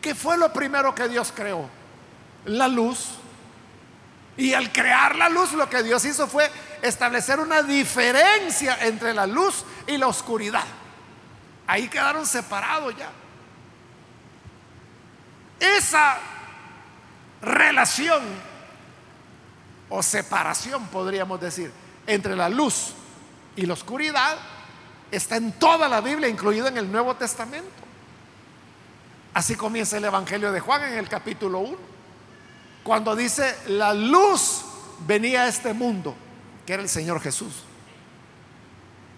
¿Qué 0.00 0.14
fue 0.14 0.38
lo 0.38 0.52
primero 0.52 0.94
que 0.94 1.08
Dios 1.08 1.32
creó? 1.34 1.68
La 2.44 2.68
luz. 2.68 3.08
Y 4.36 4.52
al 4.52 4.72
crear 4.72 5.14
la 5.16 5.28
luz 5.28 5.52
lo 5.52 5.68
que 5.68 5.82
Dios 5.82 6.04
hizo 6.04 6.26
fue 6.26 6.50
establecer 6.82 7.38
una 7.38 7.62
diferencia 7.62 8.78
entre 8.84 9.14
la 9.14 9.26
luz 9.26 9.64
y 9.86 9.96
la 9.96 10.08
oscuridad. 10.08 10.64
Ahí 11.66 11.88
quedaron 11.88 12.26
separados 12.26 12.94
ya. 12.96 13.10
Esa 15.60 16.18
relación 17.40 18.22
o 19.88 20.02
separación, 20.02 20.86
podríamos 20.88 21.40
decir, 21.40 21.72
entre 22.06 22.34
la 22.34 22.48
luz 22.48 22.92
y 23.56 23.66
la 23.66 23.74
oscuridad 23.74 24.36
está 25.10 25.36
en 25.36 25.52
toda 25.52 25.88
la 25.88 26.00
Biblia, 26.00 26.28
incluido 26.28 26.66
en 26.66 26.76
el 26.76 26.90
Nuevo 26.90 27.14
Testamento. 27.14 27.70
Así 29.32 29.54
comienza 29.54 29.96
el 29.96 30.04
Evangelio 30.04 30.52
de 30.52 30.60
Juan 30.60 30.82
en 30.84 30.98
el 30.98 31.08
capítulo 31.08 31.60
1, 31.60 31.78
cuando 32.84 33.16
dice, 33.16 33.56
la 33.68 33.94
luz 33.94 34.62
venía 35.06 35.42
a 35.42 35.48
este 35.48 35.72
mundo, 35.72 36.14
que 36.66 36.74
era 36.74 36.82
el 36.82 36.88
Señor 36.88 37.20
Jesús. 37.20 37.64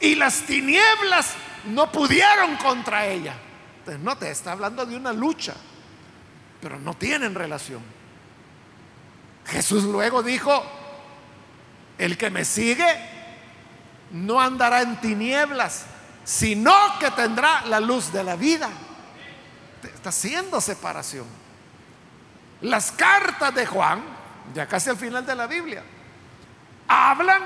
Y 0.00 0.14
las 0.14 0.42
tinieblas 0.42 1.34
no 1.66 1.90
pudieron 1.90 2.56
contra 2.56 3.06
ella. 3.06 3.34
Entonces, 3.80 4.02
no 4.02 4.16
te 4.16 4.30
está 4.30 4.52
hablando 4.52 4.86
de 4.86 4.96
una 4.96 5.12
lucha, 5.12 5.54
pero 6.60 6.78
no 6.78 6.94
tienen 6.94 7.34
relación. 7.34 7.82
Jesús 9.46 9.84
luego 9.84 10.22
dijo, 10.22 10.62
el 11.98 12.16
que 12.16 12.30
me 12.30 12.44
sigue 12.44 12.86
no 14.12 14.40
andará 14.40 14.82
en 14.82 15.00
tinieblas, 15.00 15.86
sino 16.24 16.72
que 17.00 17.10
tendrá 17.10 17.64
la 17.66 17.80
luz 17.80 18.12
de 18.12 18.22
la 18.22 18.36
vida. 18.36 18.70
Está 19.82 20.10
haciendo 20.10 20.60
separación. 20.60 21.45
Las 22.62 22.92
cartas 22.92 23.54
de 23.54 23.66
Juan, 23.66 24.02
ya 24.54 24.66
casi 24.66 24.90
al 24.90 24.96
final 24.96 25.24
de 25.26 25.34
la 25.34 25.46
Biblia, 25.46 25.82
hablan 26.88 27.42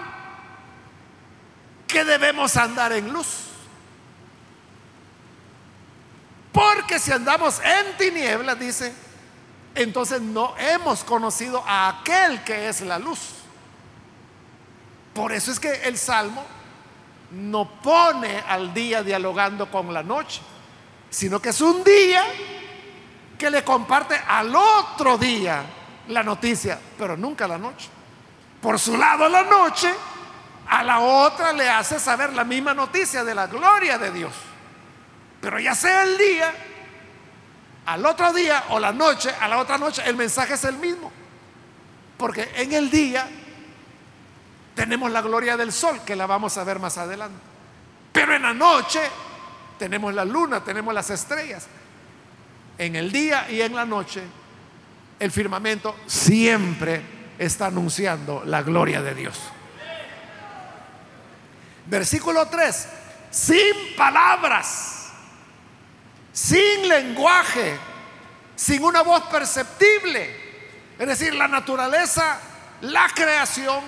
que 1.87 2.05
debemos 2.05 2.57
andar 2.57 2.93
en 2.93 3.13
luz. 3.13 3.47
Porque 6.53 6.99
si 6.99 7.13
andamos 7.13 7.61
en 7.61 7.97
tinieblas, 7.97 8.59
dice, 8.59 8.93
entonces 9.75 10.21
no 10.21 10.55
hemos 10.59 11.05
conocido 11.05 11.63
a 11.67 11.89
aquel 11.89 12.43
que 12.43 12.69
es 12.69 12.81
la 12.81 12.99
luz. 12.99 13.19
Por 15.15 15.33
eso 15.33 15.51
es 15.51 15.61
que 15.61 15.73
el 15.85 15.99
Salmo 15.99 16.45
no 17.31 17.81
pone 17.81 18.43
al 18.47 18.75
día 18.75 19.03
dialogando 19.03 19.71
con 19.71 19.93
la 19.93 20.03
noche, 20.03 20.41
sino 21.09 21.41
que 21.41 21.51
es 21.51 21.61
un 21.61 21.85
día 21.85 22.25
que 23.41 23.49
le 23.49 23.65
comparte 23.65 24.21
al 24.29 24.55
otro 24.55 25.17
día 25.17 25.63
la 26.09 26.23
noticia, 26.23 26.79
pero 26.99 27.17
nunca 27.17 27.49
la 27.49 27.57
noche. 27.57 27.89
Por 28.61 28.79
su 28.79 28.99
lado 28.99 29.31
la 29.31 29.45
noche, 29.45 29.91
a 30.69 30.85
la 30.85 31.01
otra 31.01 31.51
le 31.55 31.67
hace 31.67 31.99
saber 31.99 32.35
la 32.35 32.45
misma 32.45 32.75
noticia 32.75 33.25
de 33.25 33.35
la 33.35 33.47
gloria 33.47 33.97
de 33.97 34.11
Dios. 34.13 34.35
Pero 35.41 35.59
ya 35.59 35.75
sea 35.75 36.03
el 36.03 36.19
día 36.19 36.53
al 37.87 38.05
otro 38.05 38.31
día 38.35 38.65
o 38.69 38.79
la 38.79 38.93
noche, 38.93 39.31
a 39.41 39.49
la 39.49 39.59
otra 39.59 39.79
noche, 39.79 40.03
el 40.05 40.17
mensaje 40.17 40.53
es 40.53 40.65
el 40.65 40.77
mismo. 40.77 41.11
Porque 42.19 42.47
en 42.57 42.75
el 42.75 42.91
día 42.91 43.27
tenemos 44.75 45.11
la 45.11 45.23
gloria 45.23 45.57
del 45.57 45.73
sol, 45.73 46.03
que 46.05 46.15
la 46.15 46.27
vamos 46.27 46.59
a 46.59 46.65
ver 46.65 46.79
más 46.79 46.99
adelante. 46.99 47.41
Pero 48.13 48.35
en 48.35 48.43
la 48.43 48.53
noche 48.53 49.01
tenemos 49.79 50.13
la 50.13 50.27
luna, 50.27 50.63
tenemos 50.63 50.93
las 50.93 51.09
estrellas. 51.09 51.67
En 52.81 52.97
el 52.97 53.13
día 53.13 53.51
y 53.51 53.61
en 53.61 53.75
la 53.75 53.85
noche, 53.85 54.23
el 55.19 55.31
firmamento 55.31 55.97
siempre 56.07 57.03
está 57.39 57.67
anunciando 57.67 58.43
la 58.47 58.63
gloria 58.63 59.03
de 59.03 59.15
Dios. 59.15 59.39
Versículo 61.87 62.47
3, 62.47 62.89
sin 63.31 63.95
palabras 63.97 65.01
sin 66.33 66.89
lenguaje, 66.89 67.79
sin 68.57 68.83
una 68.83 69.03
voz 69.03 69.23
perceptible. 69.25 70.49
Es 70.99 71.07
decir, 71.07 71.35
la 71.35 71.49
naturaleza, 71.49 72.39
la 72.83 73.09
creación, 73.15 73.85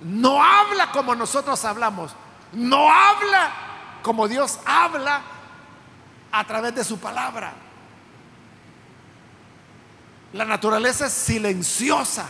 no 0.00 0.42
habla 0.42 0.90
como 0.90 1.14
nosotros 1.14 1.62
hablamos, 1.64 2.14
no 2.52 2.90
habla 2.90 3.50
como 4.02 4.28
Dios 4.28 4.58
habla 4.64 5.22
a 6.32 6.44
través 6.44 6.74
de 6.74 6.84
su 6.84 6.98
palabra. 6.98 7.52
La 10.36 10.44
naturaleza 10.44 11.06
es 11.06 11.14
silenciosa 11.14 12.26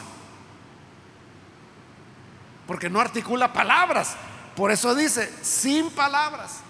porque 2.67 2.89
no 2.89 3.01
articula 3.01 3.53
palabras. 3.53 4.15
Por 4.55 4.71
eso 4.71 4.95
dice, 4.95 5.33
sin 5.43 5.91
palabras, 5.91 6.61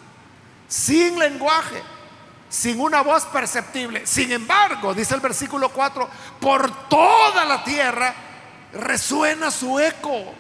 sin 0.67 1.19
lenguaje, 1.19 1.83
sin 2.49 2.81
una 2.81 3.03
voz 3.03 3.27
perceptible. 3.27 4.07
Sin 4.07 4.33
embargo, 4.33 4.95
dice 4.95 5.15
el 5.15 5.21
versículo 5.21 5.69
4, 5.69 6.09
por 6.41 6.89
toda 6.89 7.45
la 7.45 7.63
tierra 7.63 8.15
resuena 8.73 9.51
su 9.51 9.79
eco. 9.79 10.35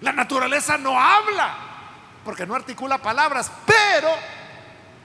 La 0.00 0.12
naturaleza 0.12 0.78
no 0.78 0.98
habla, 0.98 1.56
porque 2.24 2.46
no 2.46 2.54
articula 2.54 2.98
palabras, 2.98 3.50
pero 3.66 4.08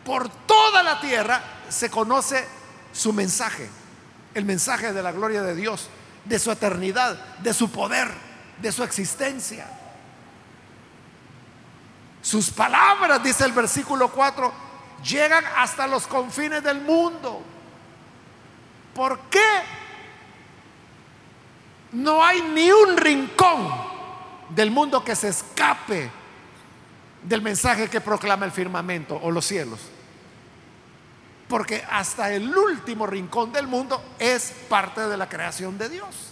por 0.06 0.30
toda 0.30 0.84
la 0.84 1.02
tierra 1.02 1.42
se 1.68 1.90
conoce 1.90 2.48
su 2.96 3.12
mensaje, 3.12 3.70
el 4.34 4.46
mensaje 4.46 4.94
de 4.94 5.04
la 5.04 5.12
gloria 5.12 5.44
de 5.44 5.54
Dios, 5.54 5.90
de 6.24 6.40
su 6.40 6.50
eternidad, 6.50 7.18
de 7.40 7.54
su 7.54 7.70
poder, 7.70 8.10
de 8.62 8.72
su 8.72 8.84
existencia. 8.84 9.68
Sus 12.22 12.50
palabras, 12.50 13.22
dice 13.22 13.44
el 13.44 13.52
versículo 13.52 14.10
4, 14.10 14.52
llegan 15.04 15.44
hasta 15.58 15.86
los 15.88 16.08
confines 16.08 16.64
del 16.64 16.82
mundo. 16.82 17.44
¿Por 18.94 19.20
qué 19.30 19.62
no 21.92 22.24
hay 22.24 22.42
ni 22.42 22.72
un 22.72 22.96
rincón 22.96 23.70
del 24.50 24.72
mundo 24.72 25.04
que 25.04 25.16
se 25.16 25.28
escape 25.28 26.10
del 27.24 27.42
mensaje 27.42 27.90
que 27.90 28.00
proclama 28.00 28.46
el 28.46 28.54
firmamento 28.54 29.20
o 29.22 29.30
los 29.32 29.46
cielos? 29.46 29.82
Porque 31.48 31.84
hasta 31.90 32.32
el 32.34 32.56
último 32.56 33.06
rincón 33.06 33.52
del 33.52 33.68
mundo 33.68 34.04
es 34.18 34.52
parte 34.68 35.02
de 35.02 35.18
la 35.18 35.30
creación 35.30 35.78
de 35.78 35.90
Dios. 35.90 36.32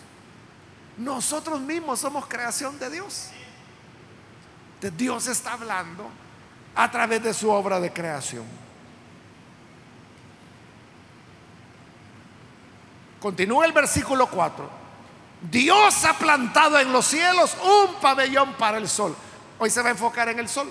Nosotros 0.97 1.59
mismos 1.59 1.99
somos 1.99 2.27
creación 2.27 2.77
de 2.79 2.89
Dios. 2.89 3.29
Dios 4.97 5.27
está 5.27 5.53
hablando 5.53 6.09
a 6.75 6.89
través 6.89 7.23
de 7.23 7.33
su 7.33 7.49
obra 7.49 7.79
de 7.79 7.91
creación. 7.91 8.45
Continúa 13.19 13.65
el 13.65 13.71
versículo 13.71 14.27
4. 14.27 14.69
Dios 15.49 16.05
ha 16.05 16.13
plantado 16.13 16.79
en 16.79 16.91
los 16.91 17.05
cielos 17.05 17.55
un 17.63 17.95
pabellón 17.95 18.53
para 18.53 18.77
el 18.77 18.87
sol. 18.87 19.15
Hoy 19.59 19.69
se 19.69 19.81
va 19.81 19.89
a 19.89 19.91
enfocar 19.91 20.29
en 20.29 20.39
el 20.39 20.49
sol. 20.49 20.69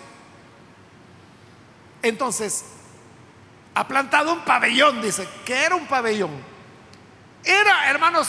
Entonces, 2.03 2.65
ha 3.75 3.89
plantado 3.89 4.33
un 4.33 4.41
pabellón, 4.41 5.01
dice. 5.01 5.29
¿Qué 5.45 5.65
era 5.65 5.75
un 5.75 5.87
pabellón? 5.87 6.31
Era, 7.45 7.91
hermanos, 7.91 8.29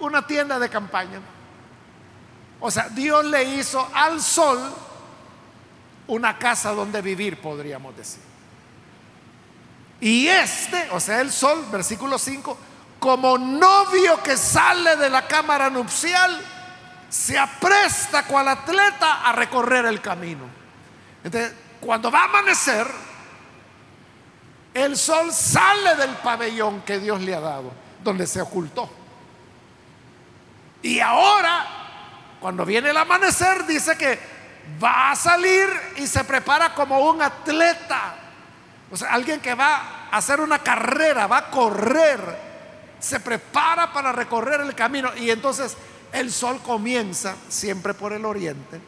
una 0.00 0.26
tienda 0.26 0.58
de 0.58 0.68
campaña. 0.68 1.20
O 2.60 2.70
sea, 2.70 2.88
Dios 2.88 3.24
le 3.24 3.42
hizo 3.44 3.88
al 3.94 4.20
sol 4.20 4.58
una 6.06 6.38
casa 6.38 6.70
donde 6.70 7.02
vivir, 7.02 7.40
podríamos 7.40 7.96
decir. 7.96 8.22
Y 10.00 10.26
este, 10.26 10.88
o 10.90 11.00
sea, 11.00 11.20
el 11.20 11.30
sol, 11.30 11.66
versículo 11.70 12.18
5, 12.18 12.58
como 12.98 13.38
novio 13.38 14.22
que 14.22 14.36
sale 14.36 14.96
de 14.96 15.10
la 15.10 15.26
cámara 15.26 15.70
nupcial, 15.70 16.40
se 17.08 17.38
apresta 17.38 18.24
cual 18.24 18.48
atleta 18.48 19.22
a 19.22 19.32
recorrer 19.32 19.84
el 19.84 20.00
camino. 20.00 20.44
Entonces, 21.22 21.52
cuando 21.80 22.10
va 22.10 22.22
a 22.22 22.24
amanecer, 22.24 22.86
el 24.74 24.96
sol 24.96 25.32
sale 25.32 25.96
del 25.96 26.10
pabellón 26.16 26.82
que 26.82 26.98
Dios 26.98 27.20
le 27.20 27.34
ha 27.34 27.40
dado, 27.40 27.72
donde 28.02 28.26
se 28.26 28.40
ocultó. 28.40 28.88
Y 30.82 30.98
ahora, 31.00 31.66
cuando 32.40 32.64
viene 32.64 32.90
el 32.90 32.96
amanecer, 32.96 33.66
dice 33.66 33.96
que 33.96 34.18
va 34.82 35.10
a 35.10 35.16
salir 35.16 35.68
y 35.96 36.06
se 36.06 36.24
prepara 36.24 36.74
como 36.74 36.98
un 37.00 37.22
atleta. 37.22 38.14
O 38.90 38.96
sea, 38.96 39.12
alguien 39.12 39.40
que 39.40 39.54
va 39.54 40.08
a 40.10 40.16
hacer 40.16 40.40
una 40.40 40.58
carrera, 40.58 41.26
va 41.26 41.38
a 41.38 41.50
correr, 41.50 42.20
se 42.98 43.20
prepara 43.20 43.92
para 43.92 44.12
recorrer 44.12 44.60
el 44.62 44.74
camino. 44.74 45.10
Y 45.16 45.30
entonces 45.30 45.76
el 46.12 46.32
sol 46.32 46.60
comienza, 46.62 47.36
siempre 47.48 47.94
por 47.94 48.12
el 48.12 48.24
oriente, 48.24 48.80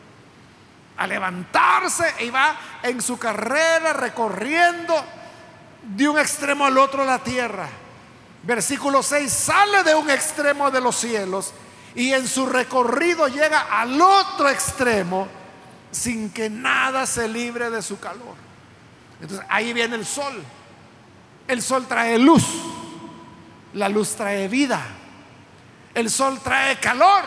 a 0.97 1.07
levantarse 1.07 2.15
y 2.21 2.31
va 2.31 2.57
en 2.83 3.01
su 3.03 3.19
carrera 3.19 3.93
recorriendo 3.93 4.95
de 5.85 6.09
un 6.09 6.19
extremo 6.19 6.65
al 6.65 6.79
otro 6.79 7.05
la 7.05 7.19
tierra. 7.19 7.69
Versículo 8.43 9.03
6, 9.03 9.33
sale 9.33 9.83
de 9.85 9.95
un 9.95 10.11
extremo 10.11 10.71
de 10.71 10.81
los 10.81 10.97
cielos 10.97 11.53
y 11.95 12.13
en 12.13 12.27
su 12.27 12.47
recorrido 12.47 13.29
llega 13.29 13.67
al 13.71 14.01
otro 14.01 14.49
extremo 14.49 15.29
sin 15.91 16.31
que 16.31 16.51
nada 16.51 17.07
se 17.07 17.29
libre 17.29 17.71
de 17.71 17.81
su 17.81 17.99
calor. 17.99 18.35
Entonces 19.21 19.47
ahí 19.49 19.73
viene 19.73 19.97
el 19.97 20.05
sol. 20.05 20.43
El 21.47 21.63
sol 21.63 21.87
trae 21.87 22.19
luz. 22.19 22.45
La 23.75 23.89
luz 23.89 24.15
trae 24.17 24.49
vida. 24.49 24.83
El 25.95 26.11
sol 26.11 26.41
trae 26.43 26.79
calor. 26.79 27.25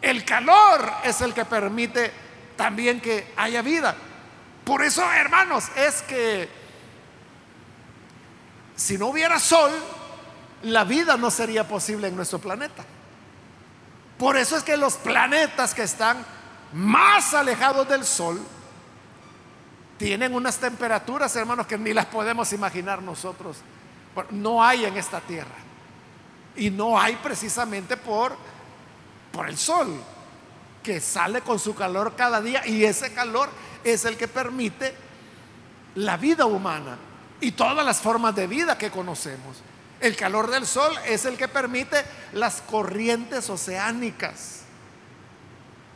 El 0.00 0.24
calor 0.24 0.92
es 1.04 1.20
el 1.20 1.34
que 1.34 1.44
permite 1.44 2.10
también 2.56 3.00
que 3.00 3.32
haya 3.36 3.62
vida. 3.62 3.94
Por 4.64 4.82
eso, 4.82 5.02
hermanos, 5.12 5.64
es 5.76 6.02
que 6.02 6.59
si 8.80 8.96
no 8.96 9.08
hubiera 9.08 9.38
sol, 9.38 9.70
la 10.62 10.84
vida 10.84 11.18
no 11.18 11.30
sería 11.30 11.68
posible 11.68 12.08
en 12.08 12.16
nuestro 12.16 12.38
planeta. 12.38 12.82
Por 14.16 14.38
eso 14.38 14.56
es 14.56 14.62
que 14.62 14.78
los 14.78 14.94
planetas 14.94 15.74
que 15.74 15.82
están 15.82 16.24
más 16.72 17.34
alejados 17.34 17.86
del 17.86 18.06
Sol 18.06 18.40
tienen 19.98 20.34
unas 20.34 20.56
temperaturas, 20.56 21.36
hermanos, 21.36 21.66
que 21.66 21.76
ni 21.76 21.92
las 21.92 22.06
podemos 22.06 22.54
imaginar 22.54 23.02
nosotros. 23.02 23.58
No 24.30 24.64
hay 24.64 24.86
en 24.86 24.96
esta 24.96 25.20
tierra. 25.20 25.56
Y 26.56 26.70
no 26.70 26.98
hay 26.98 27.16
precisamente 27.16 27.98
por, 27.98 28.34
por 29.30 29.46
el 29.46 29.58
Sol, 29.58 29.88
que 30.82 31.02
sale 31.02 31.42
con 31.42 31.58
su 31.58 31.74
calor 31.74 32.14
cada 32.16 32.40
día 32.40 32.66
y 32.66 32.84
ese 32.84 33.12
calor 33.12 33.50
es 33.84 34.06
el 34.06 34.16
que 34.16 34.26
permite 34.26 34.94
la 35.96 36.16
vida 36.16 36.46
humana 36.46 37.09
y 37.40 37.52
todas 37.52 37.84
las 37.84 38.00
formas 38.00 38.34
de 38.34 38.46
vida 38.46 38.76
que 38.76 38.90
conocemos. 38.90 39.58
El 40.00 40.16
calor 40.16 40.50
del 40.50 40.66
sol 40.66 40.92
es 41.06 41.24
el 41.24 41.36
que 41.36 41.48
permite 41.48 42.02
las 42.32 42.62
corrientes 42.62 43.50
oceánicas. 43.50 44.62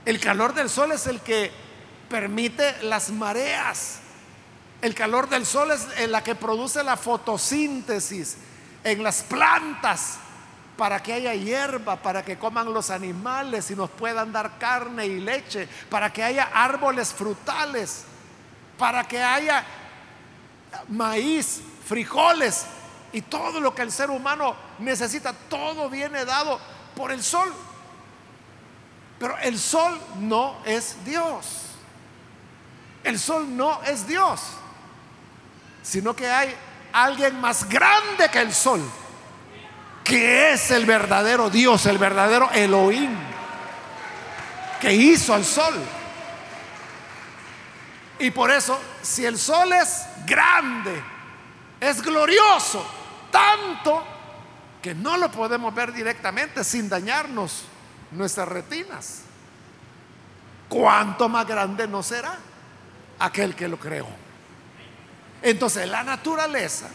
El 0.04 0.20
calor 0.20 0.54
del 0.54 0.68
sol 0.68 0.92
es 0.92 1.06
el 1.06 1.20
que 1.20 1.50
permite 2.08 2.82
las 2.82 3.10
mareas. 3.10 4.00
El 4.82 4.94
calor 4.94 5.30
del 5.30 5.46
sol 5.46 5.70
es 5.70 6.08
la 6.08 6.22
que 6.22 6.34
produce 6.34 6.84
la 6.84 6.96
fotosíntesis 6.96 8.36
en 8.84 9.02
las 9.02 9.22
plantas 9.22 10.18
para 10.76 11.02
que 11.02 11.12
haya 11.12 11.34
hierba, 11.34 11.96
para 11.96 12.24
que 12.24 12.36
coman 12.36 12.74
los 12.74 12.90
animales 12.90 13.70
y 13.70 13.76
nos 13.76 13.88
puedan 13.90 14.32
dar 14.32 14.58
carne 14.58 15.06
y 15.06 15.20
leche, 15.20 15.68
para 15.88 16.12
que 16.12 16.22
haya 16.22 16.50
árboles 16.52 17.14
frutales, 17.14 18.04
para 18.76 19.04
que 19.04 19.22
haya 19.22 19.64
maíz, 20.88 21.60
frijoles 21.86 22.66
y 23.12 23.22
todo 23.22 23.60
lo 23.60 23.74
que 23.74 23.82
el 23.82 23.92
ser 23.92 24.10
humano 24.10 24.56
necesita, 24.78 25.32
todo 25.32 25.88
viene 25.88 26.24
dado 26.24 26.58
por 26.96 27.12
el 27.12 27.22
sol. 27.22 27.52
Pero 29.18 29.38
el 29.38 29.58
sol 29.58 29.98
no 30.18 30.56
es 30.64 30.96
Dios. 31.04 31.46
El 33.04 33.18
sol 33.18 33.54
no 33.56 33.82
es 33.82 34.06
Dios, 34.06 34.40
sino 35.82 36.16
que 36.16 36.28
hay 36.28 36.54
alguien 36.92 37.38
más 37.40 37.68
grande 37.68 38.30
que 38.32 38.40
el 38.40 38.54
sol, 38.54 38.80
que 40.02 40.52
es 40.52 40.70
el 40.70 40.86
verdadero 40.86 41.50
Dios, 41.50 41.84
el 41.86 41.98
verdadero 41.98 42.50
Elohim, 42.50 43.14
que 44.80 44.92
hizo 44.92 45.34
al 45.34 45.44
sol. 45.44 45.74
Y 48.18 48.30
por 48.30 48.50
eso, 48.50 48.80
si 49.02 49.26
el 49.26 49.38
sol 49.38 49.72
es 49.72 50.06
grande, 50.26 51.02
es 51.80 52.02
glorioso, 52.02 52.86
tanto 53.30 54.04
que 54.80 54.94
no 54.94 55.16
lo 55.16 55.30
podemos 55.30 55.74
ver 55.74 55.92
directamente 55.92 56.62
sin 56.62 56.88
dañarnos 56.88 57.64
nuestras 58.10 58.48
retinas, 58.48 59.22
¿cuánto 60.68 61.28
más 61.28 61.46
grande 61.46 61.88
no 61.88 62.02
será 62.02 62.36
aquel 63.18 63.54
que 63.54 63.68
lo 63.68 63.78
creó? 63.78 64.08
Entonces 65.42 65.88
la 65.88 66.02
naturaleza, 66.02 66.88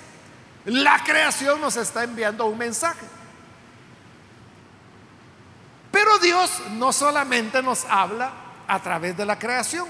la 0.65 1.03
creación 1.03 1.61
nos 1.61 1.75
está 1.77 2.03
enviando 2.03 2.45
un 2.45 2.57
mensaje. 2.57 3.05
Pero 5.91 6.17
Dios 6.19 6.61
no 6.71 6.93
solamente 6.93 7.61
nos 7.63 7.85
habla 7.85 8.31
a 8.67 8.79
través 8.79 9.17
de 9.17 9.25
la 9.25 9.39
creación, 9.39 9.87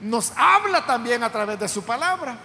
nos 0.00 0.32
habla 0.36 0.84
también 0.84 1.22
a 1.22 1.30
través 1.30 1.58
de 1.58 1.68
su 1.68 1.84
palabra. 1.84 2.36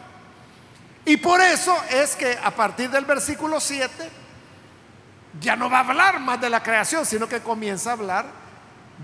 Y 1.05 1.17
por 1.17 1.41
eso 1.41 1.75
es 1.89 2.15
que 2.15 2.37
a 2.43 2.51
partir 2.51 2.89
del 2.89 3.05
versículo 3.05 3.59
7 3.59 4.09
ya 5.39 5.55
no 5.55 5.69
va 5.69 5.77
a 5.77 5.87
hablar 5.87 6.19
más 6.19 6.39
de 6.41 6.49
la 6.49 6.61
creación, 6.61 7.05
sino 7.05 7.27
que 7.27 7.41
comienza 7.41 7.91
a 7.91 7.93
hablar 7.93 8.25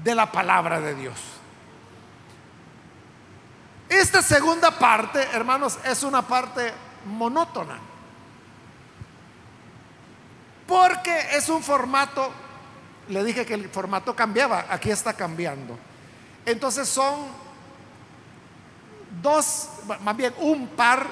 de 0.03 0.15
la 0.15 0.31
palabra 0.31 0.79
de 0.79 0.95
Dios. 0.95 1.15
Esta 3.87 4.21
segunda 4.21 4.71
parte, 4.71 5.21
hermanos, 5.33 5.77
es 5.83 6.03
una 6.03 6.21
parte 6.21 6.73
monótona. 7.05 7.79
Porque 10.67 11.17
es 11.33 11.47
un 11.49 11.61
formato, 11.61 12.31
le 13.09 13.23
dije 13.23 13.45
que 13.45 13.53
el 13.53 13.69
formato 13.69 14.15
cambiaba, 14.15 14.65
aquí 14.69 14.89
está 14.89 15.13
cambiando. 15.13 15.77
Entonces 16.45 16.89
son 16.89 17.44
dos, 19.25 19.69
más 20.01 20.15
bien 20.15 20.33
un 20.37 20.67
par 20.67 21.07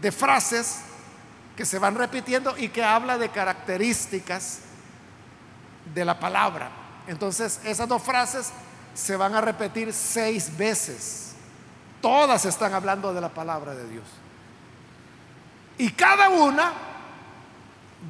de 0.00 0.10
frases 0.10 0.80
que 1.56 1.64
se 1.64 1.78
van 1.78 1.94
repitiendo 1.94 2.58
y 2.58 2.68
que 2.68 2.82
habla 2.82 3.16
de 3.16 3.28
características 3.28 4.58
de 5.94 6.04
la 6.04 6.18
palabra. 6.18 6.70
Entonces 7.06 7.60
esas 7.64 7.88
dos 7.88 8.02
frases 8.02 8.50
se 8.94 9.14
van 9.14 9.34
a 9.36 9.40
repetir 9.40 9.92
seis 9.92 10.56
veces. 10.56 11.34
Todas 12.00 12.44
están 12.44 12.74
hablando 12.74 13.14
de 13.14 13.20
la 13.20 13.28
palabra 13.28 13.74
de 13.74 13.88
Dios. 13.88 14.04
Y 15.78 15.90
cada 15.90 16.28
una 16.30 16.72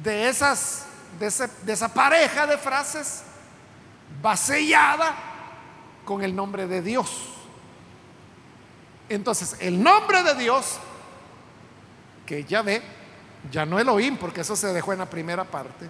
de 0.03 0.27
esas, 0.27 0.85
de, 1.19 1.31
de 1.63 1.73
esa 1.73 1.93
pareja 1.93 2.47
de 2.47 2.57
frases 2.57 3.21
va 4.25 4.35
sellada 4.35 5.15
con 6.03 6.23
el 6.23 6.35
nombre 6.35 6.67
de 6.67 6.81
Dios. 6.81 7.34
Entonces, 9.09 9.55
el 9.59 9.81
nombre 9.81 10.23
de 10.23 10.35
Dios, 10.35 10.79
que 12.25 12.43
ya 12.43 12.61
ve, 12.61 12.81
ya 13.51 13.65
no 13.65 13.79
Elohim, 13.79 14.17
porque 14.17 14.41
eso 14.41 14.55
se 14.55 14.67
dejó 14.73 14.93
en 14.93 14.99
la 14.99 15.09
primera 15.09 15.43
parte, 15.43 15.87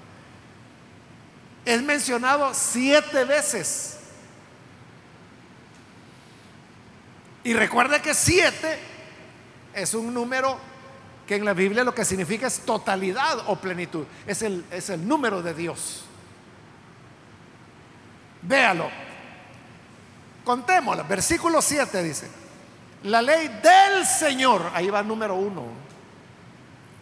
es 1.63 1.81
mencionado 1.81 2.53
siete 2.53 3.23
veces. 3.23 3.97
Y 7.43 7.53
recuerde 7.53 8.01
que 8.01 8.13
siete 8.13 8.79
es 9.73 9.93
un 9.93 10.13
número 10.13 10.57
que 11.27 11.35
en 11.35 11.45
la 11.45 11.53
Biblia 11.53 11.83
lo 11.83 11.93
que 11.93 12.05
significa 12.05 12.47
es 12.47 12.59
totalidad 12.59 13.43
o 13.47 13.55
plenitud. 13.55 14.05
Es 14.27 14.41
el, 14.41 14.65
es 14.71 14.89
el 14.89 15.07
número 15.07 15.41
de 15.41 15.53
Dios. 15.53 16.05
Véalo. 18.41 18.89
Contémosla. 20.43 21.03
Versículo 21.03 21.61
7 21.61 22.03
dice, 22.03 22.29
la 23.05 23.21
ley 23.21 23.47
del 23.61 24.05
Señor, 24.05 24.71
ahí 24.73 24.89
va 24.89 25.03
número 25.03 25.35
uno, 25.35 25.63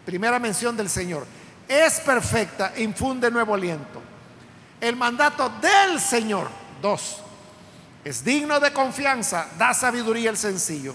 primera 0.06 0.38
mención 0.38 0.76
del 0.76 0.90
Señor, 0.90 1.26
es 1.68 2.02
perfecta, 2.02 2.74
infunde 2.78 3.32
nuevo 3.32 3.56
aliento. 3.56 4.02
El 4.82 4.98
mandato 4.98 5.50
del 5.62 6.02
Señor, 6.02 6.50
dos, 6.82 7.22
es 8.04 8.24
digno 8.24 8.60
de 8.60 8.74
confianza, 8.74 9.48
da 9.58 9.74
sabiduría 9.74 10.30
al 10.30 10.38
sencillo. 10.38 10.94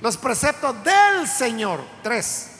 Los 0.00 0.16
preceptos 0.16 0.76
del 0.84 1.26
Señor, 1.26 1.80
tres, 2.04 2.50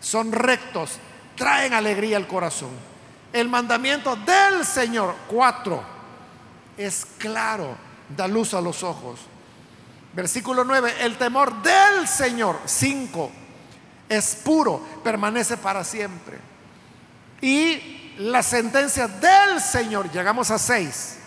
son 0.00 0.32
rectos, 0.32 0.92
traen 1.36 1.74
alegría 1.74 2.16
al 2.16 2.26
corazón. 2.26 2.70
El 3.30 3.50
mandamiento 3.50 4.16
del 4.16 4.64
Señor, 4.64 5.14
cuatro, 5.28 5.82
es 6.78 7.06
claro, 7.18 7.76
da 8.16 8.26
luz 8.26 8.54
a 8.54 8.62
los 8.62 8.82
ojos. 8.82 9.20
Versículo 10.16 10.64
9, 10.64 10.94
el 11.00 11.18
temor 11.18 11.52
del 11.60 12.08
Señor, 12.08 12.58
cinco, 12.64 13.30
es 14.08 14.34
puro, 14.36 14.82
permanece 15.04 15.58
para 15.58 15.84
siempre. 15.84 16.38
Y 17.42 18.14
la 18.20 18.42
sentencia 18.42 19.08
del 19.08 19.60
Señor, 19.60 20.10
llegamos 20.10 20.50
a 20.50 20.58
seis, 20.58 21.18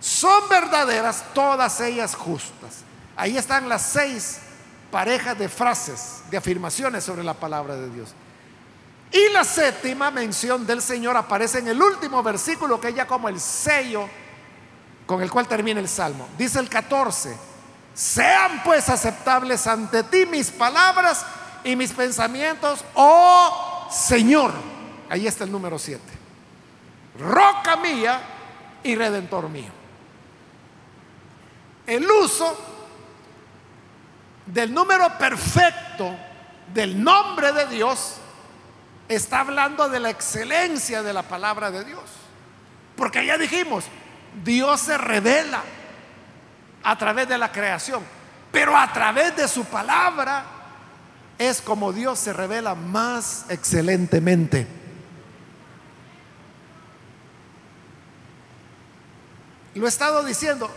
son 0.00 0.48
verdaderas, 0.48 1.26
todas 1.32 1.80
ellas 1.80 2.16
justas. 2.16 2.82
Ahí 3.14 3.36
están 3.38 3.68
las 3.68 3.82
seis 3.82 4.40
parejas 4.90 5.38
de 5.38 5.48
frases, 5.48 6.22
de 6.28 6.36
afirmaciones 6.36 7.04
sobre 7.04 7.22
la 7.22 7.34
palabra 7.34 7.76
de 7.76 7.88
Dios. 7.88 8.14
Y 9.12 9.32
la 9.32 9.44
séptima 9.44 10.10
mención 10.10 10.66
del 10.66 10.82
Señor 10.82 11.16
aparece 11.16 11.60
en 11.60 11.68
el 11.68 11.80
último 11.80 12.20
versículo, 12.20 12.80
que 12.80 12.88
es 12.88 12.96
ya 12.96 13.06
como 13.06 13.28
el 13.28 13.38
sello 13.38 14.08
con 15.06 15.22
el 15.22 15.30
cual 15.30 15.46
termina 15.46 15.78
el 15.78 15.88
Salmo. 15.88 16.26
Dice 16.36 16.58
el 16.58 16.68
14, 16.68 17.51
sean 17.94 18.62
pues 18.64 18.88
aceptables 18.88 19.66
ante 19.66 20.02
ti 20.04 20.26
mis 20.26 20.50
palabras 20.50 21.24
y 21.64 21.76
mis 21.76 21.92
pensamientos, 21.92 22.84
oh 22.94 23.88
Señor. 23.90 24.52
Ahí 25.08 25.26
está 25.26 25.44
el 25.44 25.52
número 25.52 25.78
7. 25.78 26.02
Roca 27.18 27.76
mía 27.76 28.20
y 28.82 28.94
redentor 28.94 29.48
mío. 29.48 29.70
El 31.86 32.10
uso 32.10 32.56
del 34.46 34.72
número 34.72 35.18
perfecto 35.18 36.16
del 36.72 37.02
nombre 37.02 37.52
de 37.52 37.66
Dios 37.66 38.16
está 39.08 39.40
hablando 39.40 39.88
de 39.88 40.00
la 40.00 40.10
excelencia 40.10 41.02
de 41.02 41.12
la 41.12 41.22
palabra 41.22 41.70
de 41.70 41.84
Dios. 41.84 42.04
Porque 42.96 43.26
ya 43.26 43.36
dijimos, 43.36 43.84
Dios 44.42 44.80
se 44.80 44.96
revela 44.96 45.62
a 46.82 46.96
través 46.96 47.28
de 47.28 47.38
la 47.38 47.52
creación, 47.52 48.02
pero 48.50 48.76
a 48.76 48.92
través 48.92 49.36
de 49.36 49.48
su 49.48 49.64
palabra 49.64 50.44
es 51.38 51.60
como 51.60 51.92
Dios 51.92 52.18
se 52.18 52.32
revela 52.32 52.74
más 52.74 53.46
excelentemente. 53.48 54.66
Lo 59.74 59.86
he 59.86 59.88
estado 59.88 60.22
diciendo, 60.22 60.70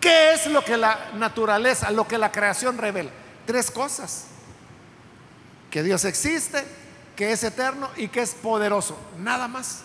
¿qué 0.00 0.32
es 0.32 0.46
lo 0.46 0.64
que 0.64 0.76
la 0.76 1.12
naturaleza, 1.14 1.90
lo 1.90 2.08
que 2.08 2.18
la 2.18 2.32
creación 2.32 2.76
revela? 2.76 3.10
Tres 3.46 3.70
cosas. 3.70 4.26
Que 5.70 5.82
Dios 5.82 6.04
existe, 6.04 6.64
que 7.14 7.32
es 7.32 7.44
eterno 7.44 7.88
y 7.96 8.08
que 8.08 8.20
es 8.20 8.34
poderoso. 8.34 8.98
Nada 9.18 9.46
más. 9.46 9.82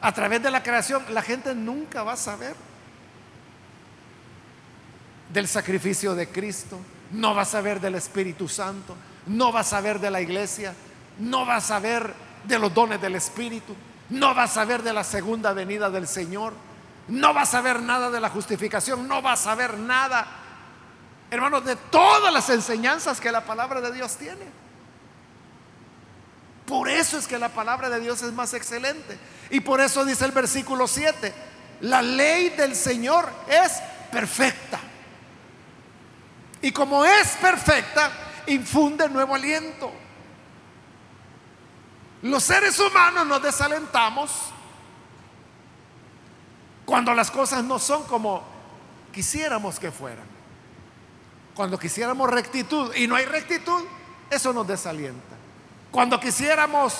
A 0.00 0.12
través 0.12 0.42
de 0.42 0.50
la 0.50 0.62
creación 0.62 1.02
la 1.08 1.22
gente 1.22 1.54
nunca 1.54 2.02
va 2.02 2.12
a 2.12 2.16
saber 2.16 2.54
del 5.36 5.48
sacrificio 5.48 6.14
de 6.14 6.30
Cristo, 6.30 6.80
no 7.10 7.34
va 7.34 7.42
a 7.42 7.44
saber 7.44 7.78
del 7.78 7.96
Espíritu 7.96 8.48
Santo, 8.48 8.96
no 9.26 9.52
va 9.52 9.60
a 9.60 9.64
saber 9.64 10.00
de 10.00 10.10
la 10.10 10.22
iglesia, 10.22 10.72
no 11.18 11.44
va 11.44 11.56
a 11.56 11.60
saber 11.60 12.14
de 12.44 12.58
los 12.58 12.72
dones 12.72 13.02
del 13.02 13.16
Espíritu, 13.16 13.76
no 14.08 14.34
va 14.34 14.44
a 14.44 14.48
saber 14.48 14.82
de 14.82 14.94
la 14.94 15.04
segunda 15.04 15.52
venida 15.52 15.90
del 15.90 16.08
Señor, 16.08 16.54
no 17.08 17.34
va 17.34 17.42
a 17.42 17.46
saber 17.46 17.82
nada 17.82 18.10
de 18.10 18.18
la 18.18 18.30
justificación, 18.30 19.06
no 19.06 19.20
va 19.20 19.32
a 19.32 19.36
saber 19.36 19.76
nada, 19.76 20.26
hermanos, 21.30 21.66
de 21.66 21.76
todas 21.76 22.32
las 22.32 22.48
enseñanzas 22.48 23.20
que 23.20 23.30
la 23.30 23.44
palabra 23.44 23.82
de 23.82 23.92
Dios 23.92 24.16
tiene. 24.16 24.46
Por 26.64 26.88
eso 26.88 27.18
es 27.18 27.26
que 27.26 27.38
la 27.38 27.50
palabra 27.50 27.90
de 27.90 28.00
Dios 28.00 28.22
es 28.22 28.32
más 28.32 28.54
excelente. 28.54 29.18
Y 29.50 29.60
por 29.60 29.82
eso 29.82 30.02
dice 30.02 30.24
el 30.24 30.32
versículo 30.32 30.88
7, 30.88 31.34
la 31.82 32.00
ley 32.00 32.48
del 32.56 32.74
Señor 32.74 33.28
es 33.46 33.82
perfecta. 34.10 34.80
Y 36.66 36.72
como 36.72 37.04
es 37.04 37.28
perfecta, 37.40 38.10
infunde 38.48 39.08
nuevo 39.08 39.36
aliento. 39.36 39.88
Los 42.22 42.42
seres 42.42 42.76
humanos 42.80 43.24
nos 43.24 43.40
desalentamos 43.40 44.32
cuando 46.84 47.14
las 47.14 47.30
cosas 47.30 47.62
no 47.62 47.78
son 47.78 48.02
como 48.06 48.42
quisiéramos 49.12 49.78
que 49.78 49.92
fueran. 49.92 50.26
Cuando 51.54 51.78
quisiéramos 51.78 52.28
rectitud 52.28 52.92
y 52.96 53.06
no 53.06 53.14
hay 53.14 53.26
rectitud, 53.26 53.84
eso 54.28 54.52
nos 54.52 54.66
desalienta. 54.66 55.36
Cuando 55.92 56.18
quisiéramos 56.18 56.94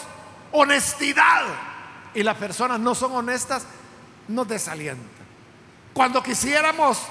honestidad 0.52 1.42
y 2.14 2.22
las 2.22 2.36
personas 2.36 2.78
no 2.78 2.94
son 2.94 3.16
honestas, 3.16 3.66
nos 4.28 4.46
desalienta. 4.46 5.24
Cuando 5.92 6.22
quisiéramos 6.22 7.02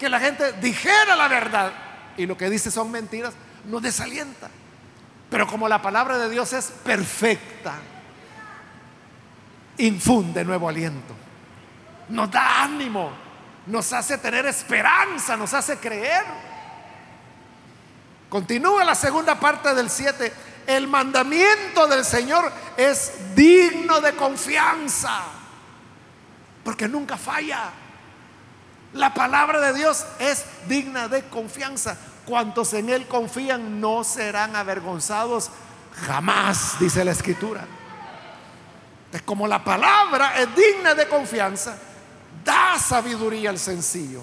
que 0.00 0.08
la 0.08 0.18
gente 0.18 0.54
dijera 0.54 1.14
la 1.14 1.28
verdad 1.28 1.91
y 2.16 2.26
lo 2.26 2.36
que 2.36 2.50
dice 2.50 2.70
son 2.70 2.90
mentiras, 2.90 3.34
nos 3.64 3.82
desalienta. 3.82 4.50
Pero 5.30 5.46
como 5.46 5.68
la 5.68 5.80
palabra 5.80 6.18
de 6.18 6.28
Dios 6.28 6.52
es 6.52 6.66
perfecta, 6.84 7.74
infunde 9.78 10.44
nuevo 10.44 10.68
aliento, 10.68 11.14
nos 12.10 12.30
da 12.30 12.62
ánimo, 12.62 13.10
nos 13.66 13.92
hace 13.92 14.18
tener 14.18 14.46
esperanza, 14.46 15.36
nos 15.36 15.54
hace 15.54 15.78
creer. 15.78 16.24
Continúa 18.28 18.84
la 18.84 18.94
segunda 18.94 19.38
parte 19.38 19.74
del 19.74 19.90
7. 19.90 20.32
El 20.66 20.86
mandamiento 20.88 21.86
del 21.86 22.04
Señor 22.04 22.52
es 22.76 23.34
digno 23.34 24.00
de 24.00 24.14
confianza, 24.14 25.22
porque 26.64 26.88
nunca 26.88 27.16
falla. 27.16 27.72
La 28.94 29.14
palabra 29.14 29.60
de 29.60 29.74
Dios 29.74 30.04
es 30.18 30.44
digna 30.68 31.08
de 31.08 31.22
confianza. 31.24 31.96
Cuantos 32.26 32.72
en 32.74 32.90
Él 32.90 33.08
confían 33.08 33.80
no 33.80 34.04
serán 34.04 34.54
avergonzados 34.54 35.50
jamás, 36.06 36.78
dice 36.78 37.04
la 37.04 37.12
Escritura. 37.12 37.64
Es 39.12 39.22
como 39.22 39.46
la 39.46 39.62
palabra 39.62 40.38
es 40.40 40.48
digna 40.54 40.94
de 40.94 41.06
confianza, 41.06 41.76
da 42.44 42.78
sabiduría 42.78 43.50
al 43.50 43.58
sencillo. 43.58 44.22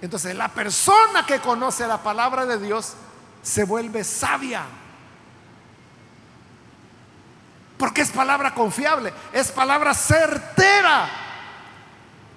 Entonces 0.00 0.34
la 0.34 0.48
persona 0.48 1.24
que 1.26 1.38
conoce 1.40 1.86
la 1.86 2.02
palabra 2.02 2.46
de 2.46 2.58
Dios 2.58 2.94
se 3.42 3.64
vuelve 3.64 4.04
sabia. 4.04 4.64
Porque 7.78 8.02
es 8.02 8.10
palabra 8.10 8.54
confiable, 8.54 9.12
es 9.32 9.50
palabra 9.50 9.92
certera. 9.94 11.21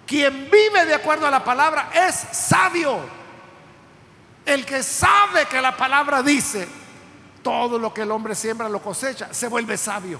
Quien 0.05 0.49
vive 0.51 0.85
de 0.85 0.93
acuerdo 0.93 1.25
a 1.27 1.31
la 1.31 1.43
palabra 1.43 1.89
es 1.93 2.15
sabio. 2.15 2.99
El 4.45 4.65
que 4.65 4.83
sabe 4.83 5.47
que 5.47 5.61
la 5.61 5.75
palabra 5.75 6.21
dice, 6.21 6.67
todo 7.41 7.79
lo 7.79 7.93
que 7.93 8.03
el 8.03 8.11
hombre 8.11 8.35
siembra 8.35 8.69
lo 8.69 8.81
cosecha, 8.81 9.33
se 9.33 9.47
vuelve 9.47 9.77
sabio. 9.77 10.19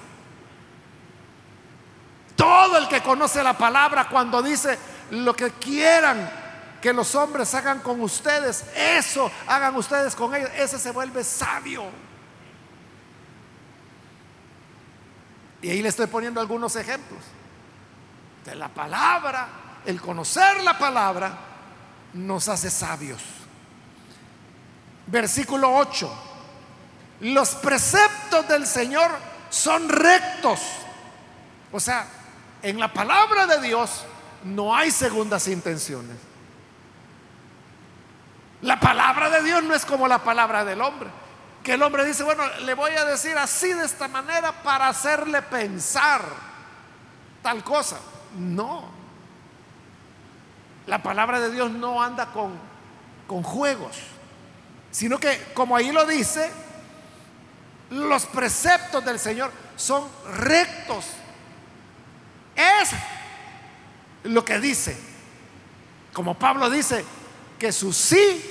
Todo 2.36 2.78
el 2.78 2.88
que 2.88 3.02
conoce 3.02 3.44
la 3.44 3.58
palabra 3.58 4.08
cuando 4.10 4.42
dice 4.42 4.78
lo 5.12 5.36
que 5.36 5.52
quieran 5.52 6.30
que 6.82 6.94
los 6.94 7.16
hombres 7.16 7.54
hagan 7.56 7.80
con 7.80 8.02
ustedes, 8.02 8.66
eso 8.76 9.32
hagan 9.48 9.76
ustedes 9.76 10.16
con 10.16 10.36
ellos, 10.36 10.50
ese 10.56 10.78
se 10.78 10.92
vuelve 10.92 11.24
sabio. 11.24 11.86
Y 15.62 15.70
ahí 15.72 15.82
le 15.82 15.90
estoy 15.90 16.06
poniendo 16.06 16.40
algunos 16.40 16.76
ejemplos. 16.76 17.24
De 18.46 18.54
la 18.54 18.68
palabra, 18.68 19.48
el 19.86 20.02
conocer 20.02 20.64
la 20.64 20.78
palabra 20.78 21.38
nos 22.14 22.48
hace 22.48 22.70
sabios. 22.70 23.22
Versículo 25.08 25.76
8. 25.76 26.12
Los 27.22 27.56
preceptos 27.56 28.48
del 28.48 28.66
Señor 28.66 29.12
son 29.50 29.88
rectos. 29.90 30.60
O 31.72 31.80
sea, 31.80 32.08
en 32.62 32.80
la 32.80 32.92
palabra 32.92 33.46
de 33.48 33.62
Dios 33.62 34.04
no 34.44 34.76
hay 34.76 34.92
segundas 34.92 35.48
intenciones. 35.48 36.18
La 38.62 38.80
palabra 38.80 39.30
de 39.30 39.44
Dios 39.44 39.64
no 39.64 39.76
es 39.76 39.86
como 39.86 40.08
la 40.08 40.24
palabra 40.24 40.66
del 40.66 40.82
hombre. 40.82 41.10
Que 41.64 41.74
el 41.74 41.84
hombre 41.84 42.06
dice, 42.06 42.24
bueno, 42.24 42.44
le 42.62 42.74
voy 42.74 42.92
a 42.92 43.06
decir 43.06 43.38
así 43.38 43.74
de 43.74 43.86
esta 43.86 44.08
manera 44.08 44.52
para 44.64 44.88
hacerle 44.88 45.42
pensar 45.42 46.22
tal 47.42 47.64
cosa. 47.64 47.98
No. 48.38 48.95
La 50.88 51.02
palabra 51.02 51.40
de 51.40 51.52
Dios 51.52 51.72
no 51.72 52.02
anda 52.02 52.28
con, 52.28 52.52
con 53.28 53.44
juegos 53.44 53.98
sino 54.96 55.20
que, 55.20 55.48
como 55.54 55.76
ahí 55.76 55.92
lo 55.92 56.06
dice, 56.06 56.50
los 57.90 58.26
preceptos 58.28 59.04
del 59.04 59.20
Señor 59.20 59.52
son 59.76 60.08
rectos. 60.38 61.06
Es 62.56 62.92
lo 64.24 64.46
que 64.46 64.58
dice. 64.58 64.96
Como 66.14 66.40
Pablo 66.40 66.70
dice, 66.70 67.04
que 67.60 67.74
su 67.74 67.92
sí 67.92 68.42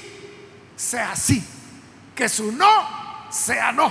sea 0.77 1.17
sí, 1.17 1.43
que 2.15 2.29
su 2.29 2.53
no 2.53 3.31
sea 3.31 3.73
no. 3.73 3.91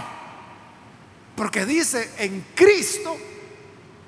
Porque 1.36 1.66
dice, 1.66 2.14
en 2.20 2.46
Cristo 2.54 3.18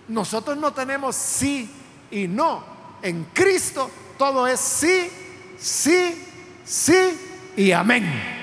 nosotros 0.08 0.56
no 0.56 0.72
tenemos 0.72 1.16
sí 1.16 1.68
y 2.12 2.28
no. 2.28 2.64
En 3.02 3.24
Cristo 3.34 3.90
todo 4.18 4.48
es 4.48 4.60
sí, 4.60 5.12
sí, 5.58 6.28
sí 6.64 7.54
y 7.56 7.72
amén. 7.72 8.36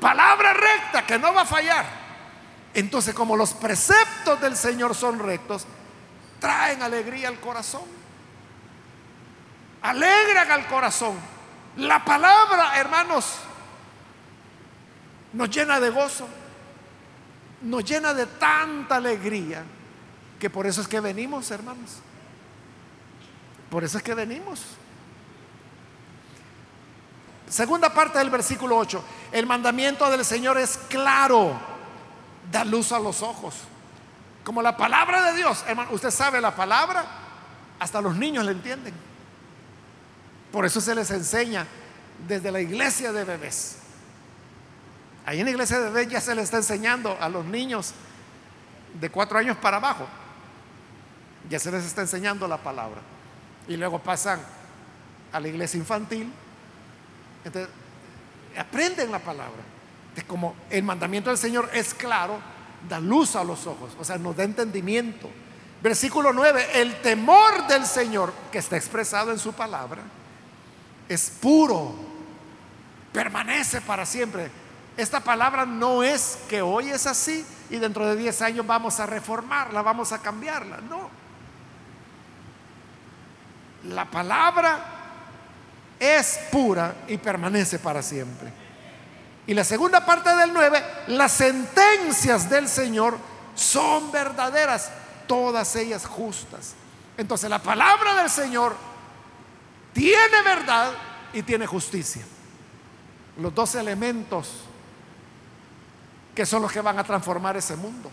Palabra 0.00 0.52
recta 0.52 1.06
que 1.06 1.18
no 1.18 1.32
va 1.32 1.42
a 1.42 1.46
fallar. 1.46 1.86
Entonces, 2.74 3.14
como 3.14 3.36
los 3.36 3.54
preceptos 3.54 4.40
del 4.40 4.56
Señor 4.56 4.94
son 4.94 5.18
rectos, 5.18 5.66
traen 6.40 6.82
alegría 6.82 7.28
al 7.28 7.40
corazón. 7.40 7.82
Alegran 9.80 10.50
al 10.50 10.66
corazón. 10.66 11.16
La 11.76 12.04
palabra, 12.04 12.78
hermanos, 12.78 13.36
nos 15.32 15.50
llena 15.50 15.80
de 15.80 15.90
gozo, 15.90 16.28
nos 17.62 17.84
llena 17.84 18.14
de 18.14 18.26
tanta 18.26 18.96
alegría, 18.96 19.64
que 20.38 20.50
por 20.50 20.66
eso 20.66 20.80
es 20.80 20.88
que 20.88 21.00
venimos, 21.00 21.50
hermanos. 21.50 22.00
Por 23.70 23.84
eso 23.84 23.98
es 23.98 24.04
que 24.04 24.14
venimos. 24.14 24.60
Segunda 27.48 27.92
parte 27.92 28.18
del 28.18 28.30
versículo 28.30 28.76
8. 28.76 29.04
El 29.32 29.46
mandamiento 29.46 30.10
del 30.10 30.24
Señor 30.24 30.58
es 30.58 30.76
claro, 30.88 31.52
da 32.50 32.64
luz 32.64 32.92
a 32.92 32.98
los 32.98 33.22
ojos. 33.22 33.54
Como 34.42 34.60
la 34.60 34.76
palabra 34.76 35.30
de 35.30 35.36
Dios, 35.36 35.64
hermano, 35.66 35.90
usted 35.92 36.10
sabe 36.10 36.40
la 36.40 36.54
palabra, 36.54 37.04
hasta 37.78 38.00
los 38.00 38.16
niños 38.16 38.44
la 38.44 38.50
entienden. 38.50 38.94
Por 40.52 40.64
eso 40.64 40.80
se 40.80 40.94
les 40.94 41.10
enseña 41.10 41.66
desde 42.26 42.50
la 42.50 42.60
iglesia 42.60 43.12
de 43.12 43.24
bebés. 43.24 43.76
Ahí 45.26 45.40
en 45.40 45.46
la 45.46 45.50
iglesia 45.52 45.78
de 45.78 45.90
bebés 45.90 46.08
ya 46.08 46.20
se 46.20 46.34
les 46.34 46.44
está 46.44 46.58
enseñando 46.58 47.16
a 47.20 47.28
los 47.28 47.44
niños 47.44 47.94
de 49.00 49.10
cuatro 49.10 49.38
años 49.38 49.56
para 49.56 49.78
abajo. 49.78 50.06
Ya 51.48 51.58
se 51.58 51.70
les 51.70 51.84
está 51.84 52.02
enseñando 52.02 52.46
la 52.46 52.58
palabra. 52.58 53.00
Y 53.68 53.76
luego 53.76 53.98
pasan 53.98 54.40
a 55.32 55.40
la 55.40 55.48
iglesia 55.48 55.78
infantil 55.78 56.32
entonces, 57.44 57.70
aprenden 58.56 59.12
la 59.12 59.18
palabra. 59.18 59.62
Es 60.16 60.24
como 60.24 60.54
el 60.70 60.82
mandamiento 60.82 61.30
del 61.30 61.38
Señor 61.38 61.68
es 61.72 61.92
claro, 61.92 62.38
da 62.88 63.00
luz 63.00 63.36
a 63.36 63.44
los 63.44 63.66
ojos, 63.66 63.92
o 63.98 64.04
sea, 64.04 64.16
nos 64.16 64.36
da 64.36 64.44
entendimiento. 64.44 65.30
Versículo 65.82 66.32
9, 66.32 66.80
el 66.80 67.00
temor 67.02 67.66
del 67.66 67.84
Señor 67.84 68.32
que 68.50 68.58
está 68.58 68.76
expresado 68.76 69.32
en 69.32 69.38
su 69.38 69.52
palabra 69.52 70.02
es 71.08 71.30
puro, 71.30 71.94
permanece 73.12 73.80
para 73.82 74.06
siempre. 74.06 74.50
Esta 74.96 75.20
palabra 75.20 75.66
no 75.66 76.02
es 76.02 76.38
que 76.48 76.62
hoy 76.62 76.88
es 76.88 77.06
así 77.06 77.44
y 77.68 77.76
dentro 77.76 78.06
de 78.06 78.16
10 78.16 78.42
años 78.42 78.66
vamos 78.66 79.00
a 79.00 79.06
reformarla, 79.06 79.82
vamos 79.82 80.12
a 80.12 80.22
cambiarla. 80.22 80.78
No. 80.88 81.23
La 83.84 84.10
palabra 84.10 84.78
es 85.98 86.38
pura 86.50 86.94
y 87.08 87.18
permanece 87.18 87.78
para 87.78 88.02
siempre. 88.02 88.52
Y 89.46 89.54
la 89.54 89.64
segunda 89.64 90.04
parte 90.04 90.34
del 90.34 90.52
9, 90.52 90.82
las 91.08 91.32
sentencias 91.32 92.48
del 92.48 92.68
Señor 92.68 93.18
son 93.54 94.10
verdaderas, 94.10 94.90
todas 95.26 95.76
ellas 95.76 96.06
justas. 96.06 96.74
Entonces 97.16 97.48
la 97.50 97.58
palabra 97.58 98.14
del 98.16 98.30
Señor 98.30 98.74
tiene 99.92 100.42
verdad 100.44 100.92
y 101.32 101.42
tiene 101.42 101.66
justicia. 101.66 102.22
Los 103.38 103.54
dos 103.54 103.74
elementos 103.74 104.50
que 106.34 106.46
son 106.46 106.62
los 106.62 106.72
que 106.72 106.80
van 106.80 106.98
a 106.98 107.04
transformar 107.04 107.56
ese 107.56 107.76
mundo. 107.76 108.10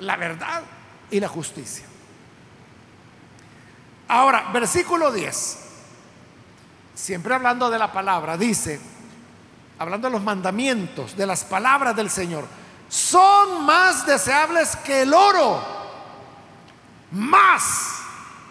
La 0.00 0.16
verdad 0.16 0.62
y 1.10 1.18
la 1.18 1.28
justicia. 1.28 1.84
Ahora, 4.08 4.50
versículo 4.52 5.12
10 5.12 5.66
siempre 6.96 7.34
hablando 7.34 7.70
de 7.70 7.78
la 7.78 7.92
palabra, 7.92 8.36
dice, 8.36 8.80
hablando 9.78 10.08
de 10.08 10.12
los 10.12 10.22
mandamientos, 10.22 11.16
de 11.16 11.26
las 11.26 11.44
palabras 11.44 11.94
del 11.94 12.10
Señor, 12.10 12.46
son 12.88 13.64
más 13.64 14.06
deseables 14.06 14.74
que 14.76 15.02
el 15.02 15.12
oro, 15.12 15.62
más 17.12 18.00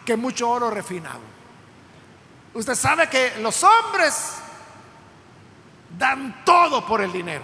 que 0.05 0.15
mucho 0.15 0.49
oro 0.49 0.69
refinado. 0.69 1.19
Usted 2.53 2.75
sabe 2.75 3.09
que 3.09 3.33
los 3.41 3.63
hombres 3.63 4.35
dan 5.97 6.43
todo 6.45 6.85
por 6.85 7.01
el 7.01 7.11
dinero. 7.11 7.43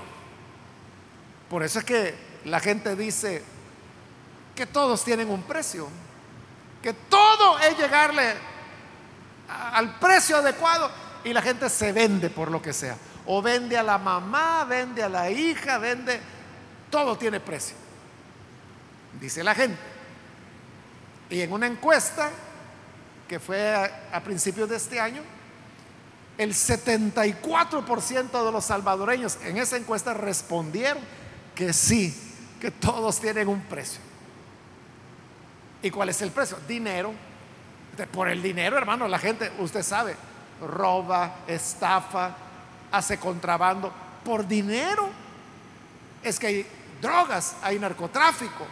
Por 1.49 1.63
eso 1.63 1.79
es 1.79 1.85
que 1.85 2.15
la 2.45 2.59
gente 2.59 2.95
dice 2.95 3.43
que 4.55 4.65
todos 4.67 5.03
tienen 5.03 5.29
un 5.29 5.41
precio, 5.41 5.89
que 6.81 6.93
todo 6.93 7.59
es 7.59 7.77
llegarle 7.77 8.33
al 9.47 9.99
precio 9.99 10.37
adecuado 10.37 10.89
y 11.23 11.33
la 11.33 11.41
gente 11.41 11.69
se 11.69 11.91
vende 11.91 12.29
por 12.29 12.49
lo 12.49 12.61
que 12.61 12.73
sea. 12.73 12.97
O 13.25 13.41
vende 13.41 13.77
a 13.77 13.83
la 13.83 13.97
mamá, 13.97 14.65
vende 14.65 15.03
a 15.03 15.09
la 15.09 15.29
hija, 15.29 15.77
vende, 15.77 16.19
todo 16.89 17.17
tiene 17.17 17.39
precio. 17.39 17.75
Dice 19.19 19.43
la 19.43 19.53
gente. 19.53 19.77
Y 21.29 21.41
en 21.41 21.53
una 21.53 21.67
encuesta 21.67 22.29
que 23.27 23.39
fue 23.39 23.73
a, 24.11 24.19
principios 24.21 24.67
de 24.67 24.75
este 24.75 24.99
año, 24.99 25.21
el 26.37 26.53
74% 26.53 28.45
de 28.45 28.51
los 28.51 28.65
salvadoreños 28.65 29.37
en 29.45 29.57
esa 29.57 29.77
encuesta 29.77 30.13
respondieron 30.13 31.01
que 31.55 31.71
sí, 31.71 32.13
que 32.59 32.71
todos 32.71 33.21
tienen 33.21 33.47
un 33.47 33.61
precio. 33.61 34.01
¿Y 35.81 35.89
cuál 35.89 36.09
es 36.09 36.21
el 36.21 36.31
precio? 36.31 36.57
Dinero. 36.67 37.13
Por 38.11 38.29
el 38.29 38.41
dinero, 38.41 38.77
hermano, 38.77 39.07
la 39.07 39.19
gente, 39.19 39.51
usted 39.59 39.83
sabe, 39.83 40.15
roba, 40.61 41.35
estafa, 41.47 42.31
hace 42.91 43.17
contrabando. 43.19 43.91
Por 44.23 44.47
dinero 44.47 45.09
es 46.23 46.39
que 46.39 46.47
hay 46.47 46.67
drogas, 47.01 47.57
hay 47.61 47.79
narcotráfico. 47.79 48.65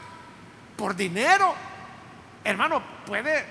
Por 0.78 0.96
dinero, 0.96 1.54
hermano, 2.44 2.82
puede, 3.06 3.46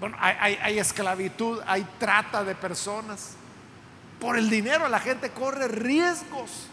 bueno, 0.00 0.16
hay, 0.20 0.78
esclavitud, 0.78 1.60
hay 1.66 1.86
trata 1.98 2.42
de 2.42 2.54
personas. 2.54 3.34
Por 4.20 4.36
el 4.36 4.48
dinero 4.48 4.88
la 4.88 4.98
gente 4.98 5.30
corre 5.30 5.68
riesgos 5.68 6.68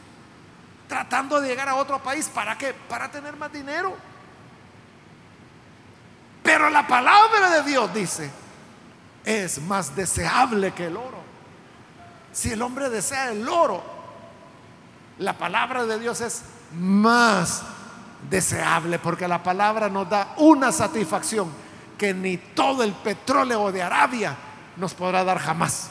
tratando 0.88 1.42
de 1.42 1.50
llegar 1.50 1.70
a 1.70 1.76
otro 1.76 2.02
país. 2.02 2.30
¿Para 2.30 2.58
qué? 2.58 2.74
Para 2.74 3.12
tener 3.12 3.36
más 3.36 3.52
dinero. 3.52 3.96
Pero 6.54 6.70
la 6.70 6.86
palabra 6.86 7.50
de 7.50 7.64
Dios 7.64 7.92
dice, 7.96 8.30
es 9.26 9.60
más 9.64 9.96
deseable 9.96 10.72
que 10.72 10.86
el 10.86 10.96
oro. 10.96 11.18
Si 12.32 12.52
el 12.52 12.62
hombre 12.62 12.92
desea 12.92 13.32
el 13.32 13.50
oro, 13.50 13.84
la 15.18 15.36
palabra 15.36 15.84
de 15.88 15.98
Dios 15.98 16.22
es 16.22 16.44
más 16.76 17.64
deseable 18.30 19.00
porque 19.00 19.28
la 19.28 19.42
palabra 19.42 19.90
nos 19.90 20.08
da 20.08 20.36
una 20.38 20.72
satisfacción 20.72 21.50
que 21.98 22.14
ni 22.14 22.38
todo 22.38 22.84
el 22.84 22.94
petróleo 22.94 23.72
de 23.72 23.82
Arabia 23.82 24.38
nos 24.78 24.94
podrá 24.94 25.24
dar 25.24 25.40
jamás. 25.40 25.90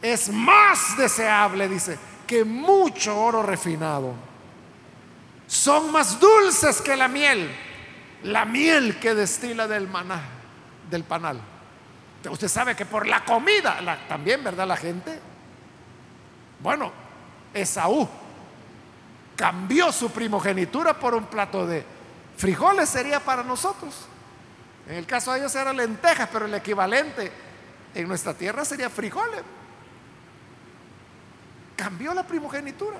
Es 0.00 0.28
más 0.32 0.96
deseable, 0.96 1.68
dice, 1.68 1.98
que 2.28 2.44
mucho 2.44 3.18
oro 3.18 3.42
refinado. 3.42 4.14
Son 5.46 5.92
más 5.92 6.18
dulces 6.18 6.80
que 6.80 6.96
la 6.96 7.08
miel, 7.08 7.48
la 8.24 8.44
miel 8.44 8.98
que 8.98 9.14
destila 9.14 9.68
del 9.68 9.88
maná, 9.88 10.20
del 10.90 11.04
panal. 11.04 11.40
Usted 12.28 12.48
sabe 12.48 12.74
que 12.74 12.84
por 12.84 13.06
la 13.06 13.24
comida, 13.24 13.78
también, 14.08 14.42
¿verdad? 14.42 14.66
La 14.66 14.76
gente, 14.76 15.20
bueno, 16.60 16.92
Esaú 17.54 18.08
cambió 19.36 19.92
su 19.92 20.10
primogenitura 20.10 20.98
por 20.98 21.14
un 21.14 21.26
plato 21.26 21.66
de 21.66 21.84
frijoles, 22.36 22.88
sería 22.88 23.20
para 23.20 23.42
nosotros. 23.42 23.94
En 24.88 24.96
el 24.96 25.06
caso 25.06 25.32
de 25.32 25.40
ellos 25.40 25.54
era 25.54 25.72
lentejas, 25.72 26.28
pero 26.32 26.46
el 26.46 26.54
equivalente 26.54 27.30
en 27.94 28.08
nuestra 28.08 28.34
tierra 28.34 28.64
sería 28.64 28.90
frijoles. 28.90 29.42
Cambió 31.76 32.14
la 32.14 32.26
primogenitura. 32.26 32.96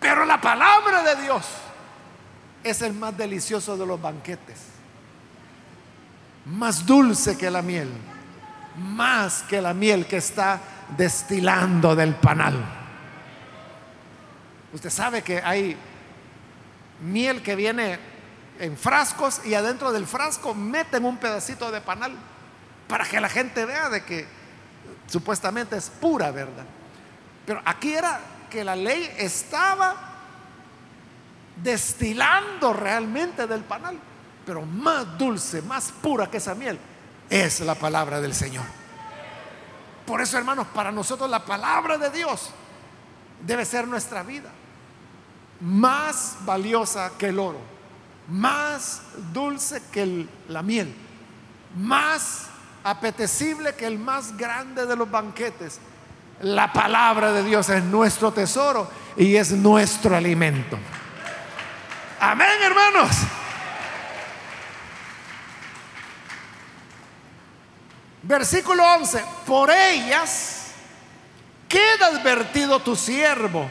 Pero 0.00 0.24
la 0.24 0.40
palabra 0.40 1.02
de 1.02 1.22
Dios 1.22 1.46
es 2.62 2.82
el 2.82 2.94
más 2.94 3.16
delicioso 3.16 3.76
de 3.76 3.86
los 3.86 4.00
banquetes. 4.00 4.58
Más 6.46 6.86
dulce 6.86 7.36
que 7.36 7.50
la 7.50 7.62
miel. 7.62 7.90
Más 8.76 9.42
que 9.42 9.60
la 9.60 9.74
miel 9.74 10.06
que 10.06 10.18
está 10.18 10.60
destilando 10.96 11.94
del 11.96 12.14
panal. 12.14 12.56
Usted 14.72 14.90
sabe 14.90 15.22
que 15.22 15.40
hay 15.42 15.76
miel 17.02 17.42
que 17.42 17.56
viene 17.56 17.98
en 18.58 18.76
frascos 18.76 19.44
y 19.44 19.54
adentro 19.54 19.92
del 19.92 20.06
frasco 20.06 20.54
meten 20.54 21.04
un 21.04 21.16
pedacito 21.16 21.70
de 21.70 21.80
panal 21.80 22.12
para 22.86 23.04
que 23.04 23.20
la 23.20 23.28
gente 23.28 23.64
vea 23.64 23.88
de 23.88 24.04
que 24.04 24.26
supuestamente 25.06 25.76
es 25.76 25.90
pura 25.90 26.30
verdad. 26.30 26.64
Pero 27.46 27.62
aquí 27.64 27.94
era 27.94 28.20
que 28.48 28.64
la 28.64 28.76
ley 28.76 29.10
estaba 29.18 29.94
destilando 31.62 32.72
realmente 32.72 33.46
del 33.46 33.64
panal, 33.64 33.98
pero 34.46 34.62
más 34.62 35.18
dulce, 35.18 35.62
más 35.62 35.92
pura 35.92 36.30
que 36.30 36.38
esa 36.38 36.54
miel 36.54 36.78
es 37.28 37.60
la 37.60 37.74
palabra 37.74 38.20
del 38.20 38.34
Señor. 38.34 38.64
Por 40.06 40.20
eso, 40.20 40.38
hermanos, 40.38 40.66
para 40.74 40.90
nosotros 40.90 41.28
la 41.28 41.44
palabra 41.44 41.98
de 41.98 42.10
Dios 42.10 42.50
debe 43.44 43.64
ser 43.64 43.86
nuestra 43.86 44.22
vida. 44.22 44.50
Más 45.60 46.36
valiosa 46.46 47.12
que 47.18 47.26
el 47.26 47.38
oro, 47.38 47.58
más 48.28 49.02
dulce 49.32 49.82
que 49.92 50.26
la 50.48 50.62
miel, 50.62 50.94
más 51.76 52.46
apetecible 52.84 53.74
que 53.74 53.86
el 53.86 53.98
más 53.98 54.36
grande 54.36 54.86
de 54.86 54.96
los 54.96 55.10
banquetes. 55.10 55.80
La 56.40 56.72
palabra 56.72 57.32
de 57.32 57.42
Dios 57.42 57.68
es 57.68 57.82
nuestro 57.82 58.32
tesoro 58.32 58.88
y 59.16 59.34
es 59.34 59.50
nuestro 59.52 60.16
alimento. 60.16 60.78
Amén, 62.20 62.62
hermanos. 62.62 63.10
Versículo 68.22 68.84
11, 68.94 69.24
por 69.46 69.70
ellas 69.70 70.72
queda 71.68 72.06
advertido 72.06 72.80
tu 72.80 72.94
siervo, 72.94 73.68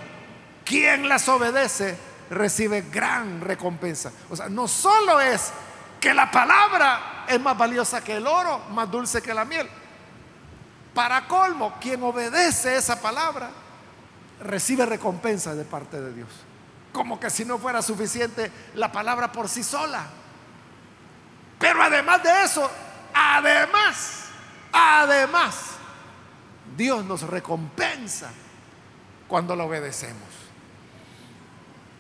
quien 0.66 1.08
las 1.08 1.30
obedece 1.30 1.98
recibe 2.30 2.82
gran 2.92 3.40
recompensa. 3.40 4.12
O 4.30 4.36
sea, 4.36 4.50
no 4.50 4.68
solo 4.68 5.22
es 5.22 5.54
que 6.00 6.14
la 6.14 6.30
palabra 6.30 7.26
es 7.28 7.40
más 7.40 7.58
valiosa 7.58 8.04
que 8.04 8.18
el 8.18 8.28
oro, 8.28 8.60
más 8.72 8.90
dulce 8.90 9.22
que 9.22 9.34
la 9.34 9.46
miel. 9.46 9.70
Para 10.98 11.28
colmo, 11.28 11.76
quien 11.80 12.02
obedece 12.02 12.76
esa 12.76 13.00
palabra 13.00 13.52
recibe 14.42 14.84
recompensa 14.84 15.54
de 15.54 15.64
parte 15.64 16.02
de 16.02 16.12
Dios. 16.12 16.30
Como 16.92 17.20
que 17.20 17.30
si 17.30 17.46
no 17.46 17.60
fuera 17.60 17.84
suficiente 17.84 18.52
la 18.74 18.92
palabra 18.92 19.32
por 19.32 19.48
sí 19.48 19.62
sola. 19.64 20.08
Pero 21.60 21.84
además 21.84 22.24
de 22.24 22.44
eso, 22.44 22.68
además, 23.14 24.28
Además, 24.72 25.56
Dios 26.76 27.04
nos 27.04 27.24
recompensa 27.24 28.30
cuando 29.28 29.56
lo 29.56 29.66
obedecemos. 29.66 30.30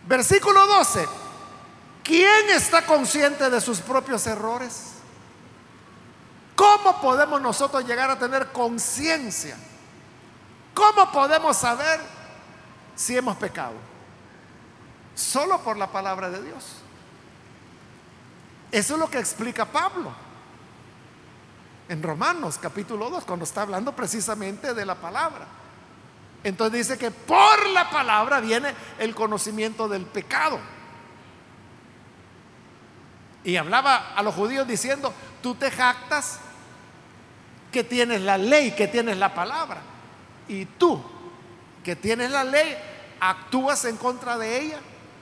Versículo 0.07 0.65
12. 0.67 1.07
¿Quién 2.03 2.49
está 2.51 2.85
consciente 2.85 3.49
de 3.49 3.59
sus 3.59 3.79
propios 3.79 4.27
errores? 4.27 4.86
¿Cómo 6.57 6.99
podemos 6.99 7.39
nosotros 7.39 7.85
llegar 7.85 8.09
a 8.09 8.17
tener 8.17 8.51
conciencia? 8.51 9.55
¿Cómo 10.73 11.11
podemos 11.11 11.55
saber 11.55 12.01
si 12.95 13.15
hemos 13.15 13.37
pecado? 13.37 13.75
Solo 15.13 15.61
por 15.61 15.77
la 15.77 15.85
palabra 15.91 16.31
de 16.31 16.41
Dios. 16.41 16.77
Eso 18.71 18.95
es 18.95 18.99
lo 18.99 19.07
que 19.07 19.19
explica 19.19 19.65
Pablo 19.65 20.11
en 21.89 22.01
Romanos 22.01 22.57
capítulo 22.59 23.11
2, 23.11 23.23
cuando 23.25 23.45
está 23.45 23.61
hablando 23.61 23.95
precisamente 23.95 24.73
de 24.73 24.83
la 24.83 24.95
palabra. 24.95 25.45
Entonces 26.43 26.87
dice 26.87 26.97
que 26.97 27.11
por 27.11 27.69
la 27.69 27.91
palabra 27.91 28.39
viene 28.39 28.73
el 28.97 29.13
conocimiento 29.13 29.87
del 29.87 30.07
pecado. 30.07 30.59
Y 33.43 33.57
hablaba 33.57 34.15
a 34.15 34.23
los 34.23 34.33
judíos 34.33 34.67
diciendo, 34.67 35.13
tú 35.43 35.53
te 35.53 35.69
jactas 35.69 36.39
que 37.77 37.83
tienes 37.83 38.21
la 38.21 38.39
ley, 38.39 38.71
que 38.71 38.87
tienes 38.87 39.17
la 39.17 39.35
palabra. 39.35 39.79
Y 40.47 40.65
tú, 40.65 40.99
que 41.83 41.95
tienes 41.95 42.31
la 42.31 42.43
ley, 42.43 42.75
actúas 43.19 43.85
en 43.85 43.97
contra 43.97 44.35
de 44.35 44.59
ella. 44.59 44.79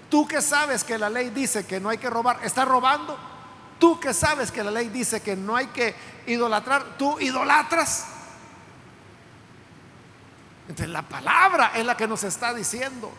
Tú 0.09 0.25
que 0.25 0.41
sabes 0.41 0.85
que 0.85 0.97
la 0.97 1.09
ley 1.09 1.31
dice 1.31 1.65
que 1.65 1.81
no 1.81 1.89
hay 1.89 1.97
que 1.97 2.09
robar, 2.09 2.39
¿estás 2.43 2.65
robando? 2.65 3.17
Tú 3.77 3.99
que 3.99 4.13
sabes 4.13 4.53
que 4.53 4.63
la 4.63 4.71
ley 4.71 4.87
dice 4.87 5.21
que 5.21 5.35
no 5.35 5.57
hay 5.57 5.67
que 5.67 5.93
idolatrar, 6.27 6.97
tú 6.97 7.19
idolatras. 7.19 8.05
Entonces 10.69 10.87
la 10.87 11.01
palabra 11.01 11.73
es 11.75 11.85
la 11.85 11.97
que 11.97 12.07
nos 12.07 12.23
está 12.23 12.53
diciendo 12.53 13.11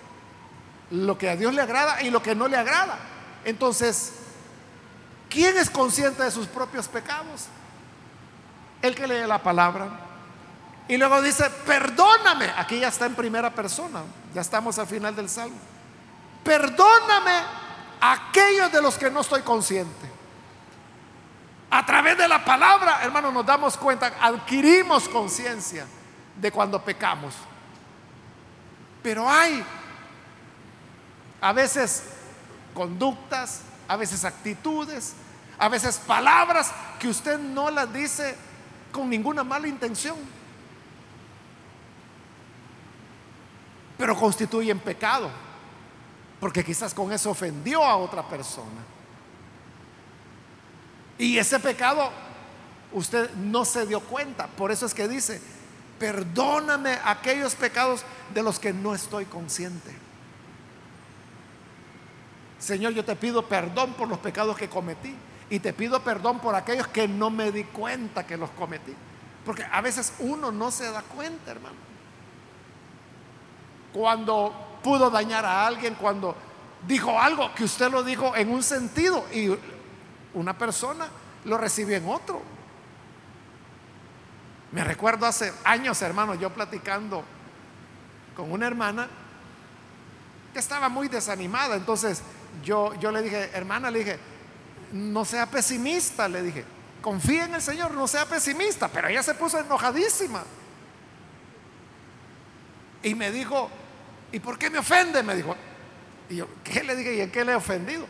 lo 0.93 1.18
que 1.18 1.28
a 1.28 1.37
Dios 1.37 1.53
le 1.53 1.61
agrada 1.61 2.01
y 2.01 2.09
lo 2.09 2.22
que 2.22 2.34
no 2.34 2.49
le 2.49 2.57
agrada. 2.57 2.99
Entonces, 3.45 4.14
¿quién 5.28 5.59
es 5.59 5.68
consciente 5.68 6.22
de 6.22 6.30
sus 6.30 6.47
propios 6.47 6.89
pecados? 6.89 7.49
El 8.87 8.95
que 8.95 9.07
lee 9.09 9.26
la 9.26 9.43
palabra. 9.43 9.89
Y 10.87 10.97
luego 10.97 11.20
dice, 11.20 11.51
perdóname. 11.66 12.53
Aquí 12.57 12.78
ya 12.78 12.89
está 12.89 13.07
en 13.07 13.16
primera 13.16 13.51
persona. 13.51 14.03
Ya 14.32 14.41
estamos 14.41 14.78
al 14.78 14.87
final 14.87 15.16
del 15.16 15.28
salmo. 15.28 15.57
Perdóname 16.45 17.32
aquellos 18.01 18.70
de 18.70 18.80
los 18.80 18.97
que 18.97 19.11
no 19.11 19.22
estoy 19.22 19.43
consciente. 19.43 20.09
A 21.68 21.84
través 21.84 22.16
de 22.16 22.28
la 22.28 22.45
palabra, 22.45 23.01
hermano, 23.03 23.32
nos 23.32 23.45
damos 23.45 23.76
cuenta, 23.76 24.12
adquirimos 24.20 25.09
conciencia 25.09 25.84
de 26.37 26.53
cuando 26.53 26.80
pecamos. 26.80 27.34
Pero 29.03 29.28
hay 29.28 29.64
a 31.41 31.53
veces 31.53 32.05
conductas, 32.72 33.62
a 33.89 33.97
veces 33.97 34.24
actitudes, 34.24 35.14
A 35.59 35.68
veces 35.70 35.97
palabras 35.97 36.70
que 36.99 37.09
usted 37.09 37.39
no 37.39 37.70
las 37.70 37.91
dice 37.91 38.37
con 38.97 39.11
ninguna 39.11 39.45
mala 39.45 39.69
intención. 39.69 40.17
Pero 43.99 44.17
constituyen 44.17 44.79
pecado. 44.79 45.29
Porque 46.41 46.65
quizás 46.65 46.95
con 46.95 47.13
eso 47.13 47.31
ofendió 47.31 47.85
a 47.85 47.97
otra 47.97 48.27
persona. 48.27 48.83
Y 51.19 51.37
ese 51.37 51.61
pecado 51.61 52.11
usted 52.93 53.31
no 53.35 53.67
se 53.67 53.87
dio 53.87 54.01
cuenta. 54.01 54.47
Por 54.47 54.71
eso 54.71 54.87
es 54.87 54.95
que 54.95 55.07
dice, 55.09 55.43
perdóname 55.99 56.99
aquellos 57.05 57.55
pecados 57.55 58.03
de 58.33 58.43
los 58.43 58.59
que 58.59 58.73
no 58.73 58.95
estoy 58.95 59.27
consciente. 59.27 59.95
Señor, 62.59 62.95
yo 62.95 63.05
te 63.05 63.15
pido 63.15 63.47
perdón 63.47 63.93
por 63.93 64.09
los 64.09 64.19
pecados 64.19 64.57
que 64.57 64.69
cometí 64.69 65.15
y 65.49 65.61
te 65.61 65.73
pido 65.73 66.01
perdón 66.01 66.41
por 66.41 66.55
aquellos 66.55 66.89
que 66.89 67.07
no 67.07 67.31
me 67.31 67.53
di 67.53 67.65
cuenta 67.65 68.27
que 68.27 68.37
los 68.37 68.51
cometí. 68.51 68.95
Porque 69.45 69.65
a 69.65 69.81
veces 69.81 70.15
uno 70.19 70.51
no 70.51 70.71
se 70.71 70.91
da 70.91 71.03
cuenta, 71.03 71.53
hermano. 71.53 71.77
Cuando 73.93 74.79
pudo 74.83 75.09
dañar 75.09 75.45
a 75.45 75.67
alguien, 75.67 75.95
cuando 75.95 76.35
dijo 76.87 77.19
algo 77.19 77.55
que 77.55 77.65
usted 77.65 77.91
lo 77.91 78.03
dijo 78.03 78.35
en 78.37 78.51
un 78.51 78.63
sentido 78.63 79.25
y 79.33 79.57
una 80.35 80.59
persona 80.59 81.09
lo 81.45 81.57
recibió 81.59 81.97
en 81.97 82.09
otro. 82.09 82.43
Me 84.73 84.83
recuerdo 84.83 85.27
hace 85.27 85.53
años, 85.65 86.03
hermano, 86.03 86.35
yo 86.35 86.51
platicando 86.51 87.25
con 88.37 88.51
una 88.51 88.67
hermana 88.67 89.09
que 90.53 90.59
estaba 90.59 90.89
muy 90.89 91.09
desanimada. 91.09 91.77
Entonces 91.77 92.23
yo, 92.65 92.95
yo 92.95 93.13
le 93.13 93.23
dije, 93.23 93.51
hermana, 93.55 93.91
le 93.91 94.01
dije, 94.01 94.19
no 94.93 95.24
sea 95.24 95.47
pesimista, 95.47 96.28
le 96.28 96.43
dije, 96.43 96.64
confía 97.03 97.45
en 97.45 97.55
el 97.55 97.62
Señor, 97.62 97.93
no 97.93 98.07
sea 98.07 98.26
pesimista. 98.26 98.89
Pero 98.89 99.09
ella 99.09 99.22
se 99.22 99.34
puso 99.34 99.59
enojadísima. 99.59 100.45
Y 103.03 103.14
me 103.14 103.30
dijo, 103.30 103.70
¿y 104.32 104.41
por 104.41 104.59
qué 104.59 104.70
me 104.70 104.78
ofende? 104.78 105.22
Me 105.22 105.34
dijo. 105.37 105.55
Y 106.28 106.37
yo, 106.37 106.49
¿qué 106.64 106.82
le 106.82 106.97
dije? 106.97 107.14
¿Y 107.14 107.20
en 107.20 107.30
qué 107.30 107.45
le 107.45 107.53
he 107.53 107.55
ofendido? 107.55 108.07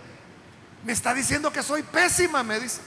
Me 0.84 0.92
está 0.92 1.12
diciendo 1.12 1.52
que 1.52 1.62
soy 1.62 1.82
pésima, 1.82 2.42
me 2.42 2.58
dice. 2.60 2.80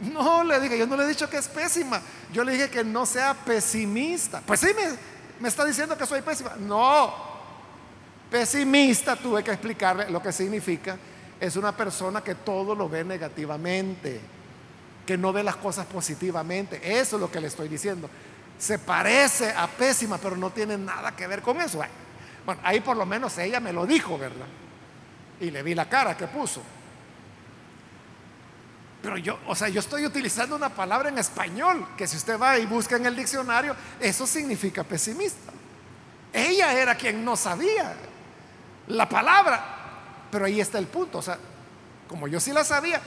No, 0.00 0.44
le 0.44 0.60
dije, 0.60 0.78
yo 0.78 0.86
no 0.86 0.96
le 0.96 1.04
he 1.04 1.08
dicho 1.08 1.28
que 1.28 1.38
es 1.38 1.48
pésima. 1.48 2.00
Yo 2.32 2.44
le 2.44 2.52
dije 2.52 2.70
que 2.70 2.84
no 2.84 3.06
sea 3.06 3.34
pesimista. 3.34 4.42
Pues 4.44 4.60
sí, 4.60 4.68
me, 4.74 4.96
me 5.40 5.48
está 5.48 5.64
diciendo 5.64 5.96
que 5.96 6.06
soy 6.06 6.22
pésima. 6.22 6.54
No, 6.58 7.14
pesimista 8.30 9.16
tuve 9.16 9.42
que 9.42 9.52
explicarle 9.52 10.10
lo 10.10 10.22
que 10.22 10.32
significa. 10.32 10.96
Es 11.40 11.56
una 11.56 11.76
persona 11.76 12.22
que 12.22 12.34
todo 12.34 12.74
lo 12.74 12.88
ve 12.88 13.04
negativamente, 13.04 14.20
que 15.06 15.16
no 15.16 15.32
ve 15.32 15.42
las 15.42 15.56
cosas 15.56 15.86
positivamente. 15.86 16.80
Eso 16.82 17.16
es 17.16 17.20
lo 17.20 17.30
que 17.30 17.40
le 17.40 17.46
estoy 17.46 17.68
diciendo. 17.68 18.10
Se 18.58 18.78
parece 18.78 19.50
a 19.52 19.66
pésima, 19.68 20.18
pero 20.18 20.36
no 20.36 20.50
tiene 20.50 20.76
nada 20.76 21.14
que 21.14 21.26
ver 21.26 21.42
con 21.42 21.60
eso. 21.60 21.80
Bueno, 22.44 22.60
ahí 22.64 22.80
por 22.80 22.96
lo 22.96 23.06
menos 23.06 23.38
ella 23.38 23.60
me 23.60 23.72
lo 23.72 23.86
dijo, 23.86 24.18
¿verdad? 24.18 24.46
Y 25.40 25.50
le 25.50 25.62
vi 25.62 25.74
la 25.74 25.88
cara 25.88 26.16
que 26.16 26.26
puso. 26.26 26.62
Pero 29.00 29.16
yo, 29.16 29.38
o 29.46 29.54
sea, 29.54 29.68
yo 29.68 29.78
estoy 29.78 30.04
utilizando 30.04 30.56
una 30.56 30.70
palabra 30.70 31.08
en 31.08 31.18
español 31.18 31.86
que 31.96 32.06
si 32.06 32.16
usted 32.16 32.38
va 32.38 32.58
y 32.58 32.66
busca 32.66 32.96
en 32.96 33.06
el 33.06 33.14
diccionario, 33.14 33.76
eso 34.00 34.26
significa 34.26 34.82
pesimista. 34.82 35.52
Ella 36.32 36.72
era 36.72 36.96
quien 36.96 37.24
no 37.24 37.36
sabía 37.36 37.94
la 38.88 39.08
palabra, 39.08 39.77
pero 40.30 40.44
ahí 40.44 40.60
está 40.60 40.78
el 40.78 40.86
punto. 40.86 41.18
O 41.18 41.22
sea, 41.22 41.38
como 42.08 42.28
yo 42.28 42.40
sí 42.40 42.52
la 42.52 42.64
sabía, 42.64 43.00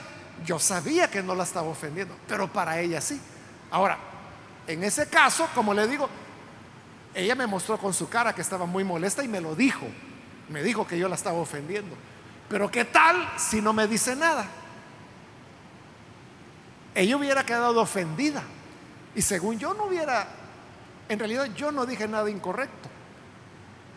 yo 0.44 0.58
sabía 0.58 1.10
que 1.10 1.22
no 1.22 1.34
la 1.34 1.44
estaba 1.44 1.68
ofendiendo, 1.68 2.16
pero 2.26 2.52
para 2.52 2.80
ella 2.80 3.00
sí. 3.00 3.20
Ahora, 3.70 3.98
en 4.66 4.84
ese 4.84 5.08
caso, 5.08 5.48
como 5.54 5.74
le 5.74 5.86
digo, 5.86 6.08
ella 7.14 7.34
me 7.34 7.46
mostró 7.46 7.78
con 7.78 7.92
su 7.92 8.08
cara 8.08 8.34
que 8.34 8.42
estaba 8.42 8.66
muy 8.66 8.84
molesta 8.84 9.22
y 9.24 9.28
me 9.28 9.40
lo 9.40 9.54
dijo. 9.54 9.86
Me 10.48 10.62
dijo 10.62 10.86
que 10.86 10.98
yo 10.98 11.08
la 11.08 11.14
estaba 11.14 11.38
ofendiendo. 11.38 11.96
Pero 12.48 12.70
¿qué 12.70 12.84
tal 12.84 13.28
si 13.38 13.60
no 13.60 13.72
me 13.72 13.86
dice 13.86 14.14
nada? 14.14 14.46
ella 16.94 17.16
hubiera 17.16 17.44
quedado 17.44 17.80
ofendida. 17.80 18.42
Y 19.14 19.22
según 19.22 19.58
yo 19.58 19.74
no 19.74 19.84
hubiera, 19.84 20.26
en 21.08 21.18
realidad 21.18 21.46
yo 21.56 21.72
no 21.72 21.86
dije 21.86 22.08
nada 22.08 22.30
incorrecto. 22.30 22.88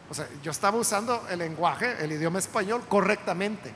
O 0.09 0.13
sea, 0.13 0.27
yo 0.43 0.51
estaba 0.51 0.77
usando 0.77 1.25
el 1.29 1.39
lenguaje, 1.39 2.03
el 2.03 2.11
idioma 2.11 2.39
español 2.39 2.83
correctamente. 2.87 3.73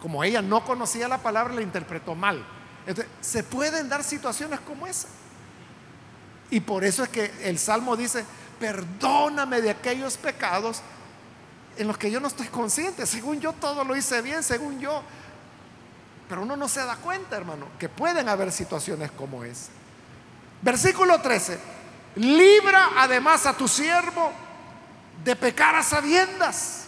Como 0.00 0.24
ella 0.24 0.42
no 0.42 0.64
conocía 0.64 1.08
la 1.08 1.18
palabra, 1.18 1.54
la 1.54 1.62
interpretó 1.62 2.14
mal. 2.14 2.44
Entonces, 2.86 3.12
se 3.20 3.42
pueden 3.42 3.88
dar 3.88 4.04
situaciones 4.04 4.60
como 4.60 4.86
esa. 4.86 5.08
Y 6.50 6.60
por 6.60 6.84
eso 6.84 7.02
es 7.02 7.08
que 7.08 7.32
el 7.42 7.58
Salmo 7.58 7.96
dice, 7.96 8.24
perdóname 8.60 9.60
de 9.60 9.70
aquellos 9.70 10.16
pecados 10.16 10.80
en 11.76 11.88
los 11.88 11.98
que 11.98 12.10
yo 12.10 12.20
no 12.20 12.28
estoy 12.28 12.46
consciente. 12.46 13.04
Según 13.04 13.40
yo 13.40 13.52
todo 13.52 13.84
lo 13.84 13.96
hice 13.96 14.22
bien, 14.22 14.42
según 14.42 14.80
yo 14.80 15.02
pero 16.28 16.42
uno 16.42 16.56
no 16.56 16.68
se 16.68 16.84
da 16.84 16.96
cuenta, 16.96 17.36
hermano, 17.36 17.68
que 17.78 17.88
pueden 17.88 18.28
haber 18.28 18.50
situaciones 18.50 19.10
como 19.12 19.44
esa. 19.44 19.68
Versículo 20.62 21.20
13. 21.20 21.75
Libra 22.16 22.90
además 22.96 23.46
a 23.46 23.52
tu 23.52 23.68
siervo 23.68 24.32
de 25.22 25.36
pecar 25.36 25.74
a 25.74 25.82
sabiendas. 25.82 26.86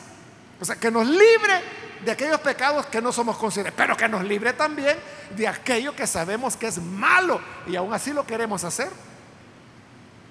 O 0.60 0.64
sea, 0.64 0.76
que 0.76 0.90
nos 0.90 1.06
libre 1.06 1.62
de 2.04 2.12
aquellos 2.12 2.40
pecados 2.40 2.86
que 2.86 3.02
no 3.02 3.12
somos 3.12 3.36
conscientes, 3.36 3.74
pero 3.76 3.96
que 3.96 4.08
nos 4.08 4.24
libre 4.24 4.52
también 4.52 4.98
de 5.36 5.46
aquello 5.46 5.94
que 5.94 6.06
sabemos 6.06 6.56
que 6.56 6.68
es 6.68 6.78
malo 6.78 7.40
y 7.66 7.76
aún 7.76 7.92
así 7.92 8.12
lo 8.12 8.26
queremos 8.26 8.64
hacer. 8.64 8.90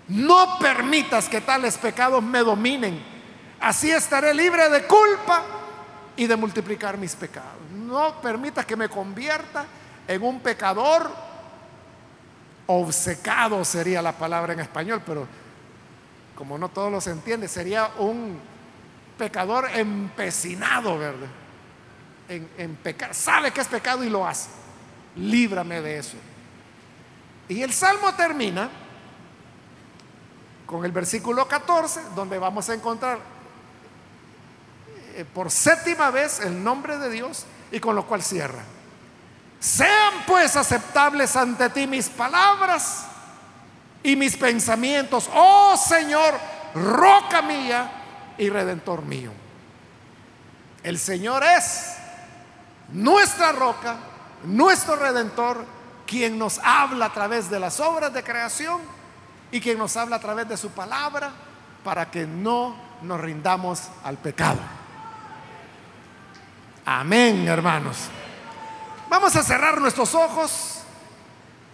No 0.08 0.58
permitas 0.60 1.28
que 1.28 1.42
tales 1.42 1.78
pecados 1.78 2.24
me 2.24 2.40
dominen. 2.40 3.04
Así 3.60 3.92
estaré 3.92 4.34
libre 4.34 4.70
de 4.70 4.84
culpa 4.84 5.44
y 6.16 6.28
de 6.28 6.36
multiplicar 6.36 6.98
mis 6.98 7.16
pecados. 7.16 7.62
No 7.72 8.22
permita 8.22 8.64
que 8.66 8.76
me 8.76 8.90
convierta 8.90 9.66
en 10.08 10.24
un 10.24 10.40
pecador 10.40 11.12
obcecado 12.68 13.64
sería 13.66 14.02
la 14.02 14.12
palabra 14.12 14.54
en 14.54 14.60
español, 14.60 15.02
pero 15.06 15.28
como 16.36 16.58
no 16.58 16.70
todos 16.70 16.92
los 16.92 17.08
entiende, 17.08 17.48
sería 17.48 17.92
un 17.98 18.40
pecador 19.18 19.70
empecinado, 19.74 20.98
¿verdad? 21.00 21.30
En, 22.30 22.48
en 22.58 22.76
pecar. 22.76 23.16
Sabe 23.16 23.52
que 23.52 23.62
es 23.62 23.68
pecado 23.68 24.04
y 24.04 24.10
lo 24.10 24.28
hace. 24.28 24.50
Líbrame 25.16 25.82
de 25.82 25.98
eso. 25.98 26.18
Y 27.50 27.62
el 27.62 27.74
salmo 27.74 28.14
termina 28.14 28.70
con 30.68 30.84
el 30.86 30.92
versículo 30.92 31.48
14, 31.48 32.02
donde 32.14 32.38
vamos 32.38 32.70
a 32.70 32.74
encontrar 32.74 33.20
eh, 35.16 35.26
por 35.34 35.50
séptima 35.50 36.12
vez 36.12 36.42
el 36.42 36.64
nombre 36.64 37.00
de 37.00 37.10
Dios 37.10 37.46
y 37.72 37.80
con 37.80 37.96
lo 37.96 38.06
cual 38.06 38.22
cierra. 38.22 38.62
Sean 39.60 40.24
pues 40.28 40.56
aceptables 40.56 41.36
ante 41.36 41.70
ti 41.70 41.88
mis 41.88 42.10
palabras 42.10 43.06
y 44.04 44.16
mis 44.16 44.38
pensamientos, 44.38 45.30
oh 45.34 45.76
Señor, 45.76 46.36
roca 46.76 47.42
mía 47.42 47.92
y 48.38 48.50
redentor 48.50 49.02
mío. 49.02 49.32
El 50.84 51.00
Señor 51.00 51.44
es 51.44 51.98
nuestra 52.94 53.52
roca, 53.52 53.98
nuestro 54.44 54.96
redentor, 54.96 55.66
quien 56.06 56.38
nos 56.38 56.60
habla 56.60 57.06
a 57.06 57.14
través 57.14 57.50
de 57.50 57.60
las 57.60 57.80
obras 57.80 58.14
de 58.14 58.24
creación 58.24 58.80
y 59.52 59.60
quien 59.60 59.78
nos 59.78 59.98
habla 59.98 60.18
a 60.18 60.20
través 60.20 60.48
de 60.48 60.56
su 60.56 60.70
palabra 60.70 61.32
para 61.84 62.10
que 62.10 62.26
no 62.26 62.76
nos 63.02 63.20
rindamos 63.20 63.90
al 64.04 64.18
pecado. 64.18 64.60
Amén, 66.86 67.48
hermanos. 67.48 68.10
Vamos 69.10 69.36
a 69.38 69.44
cerrar 69.44 69.80
nuestros 69.80 70.14
ojos 70.16 70.80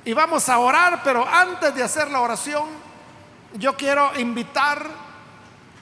y 0.05 0.13
vamos 0.13 0.47
a 0.49 0.59
orar, 0.59 1.01
pero 1.03 1.27
antes 1.27 1.73
de 1.73 1.81
hacer 1.81 2.11
la 2.11 2.21
oración, 2.21 2.65
yo 3.55 3.75
quiero 3.75 4.17
invitar 4.19 4.87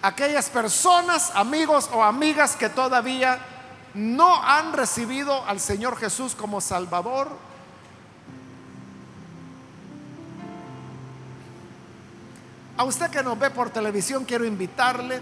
a 0.02 0.08
aquellas 0.08 0.50
personas, 0.50 1.32
amigos 1.36 1.90
o 1.92 2.04
amigas 2.04 2.56
que 2.56 2.70
todavía 2.70 3.40
no 3.94 4.42
han 4.42 4.72
recibido 4.72 5.46
al 5.46 5.60
Señor 5.60 5.98
Jesús 5.98 6.36
como 6.36 6.62
Salvador. 6.62 7.28
A 12.78 12.86
usted 12.86 13.10
que 13.10 13.22
nos 13.24 13.38
ve 13.38 13.50
por 13.50 13.70
televisión, 13.72 14.24
quiero 14.24 14.46
invitarle 14.46 15.20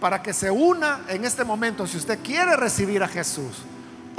para 0.00 0.20
que 0.20 0.32
se 0.32 0.50
una 0.50 1.02
en 1.08 1.24
este 1.24 1.44
momento, 1.44 1.86
si 1.86 1.96
usted 1.96 2.18
quiere 2.22 2.56
recibir 2.56 3.04
a 3.04 3.08
Jesús 3.08 3.62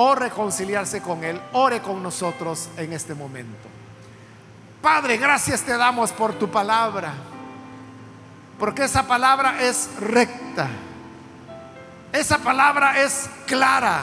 o 0.01 0.15
reconciliarse 0.15 1.01
con 1.01 1.25
Él, 1.25 1.41
ore 1.51 1.81
con 1.81 2.01
nosotros 2.01 2.69
en 2.77 2.93
este 2.93 3.13
momento. 3.13 3.67
Padre, 4.81 5.17
gracias 5.17 5.61
te 5.61 5.75
damos 5.75 6.13
por 6.13 6.35
tu 6.35 6.49
palabra, 6.49 7.13
porque 8.57 8.85
esa 8.85 9.05
palabra 9.05 9.61
es 9.61 9.89
recta, 9.99 10.69
esa 12.13 12.37
palabra 12.37 13.01
es 13.01 13.29
clara, 13.45 14.01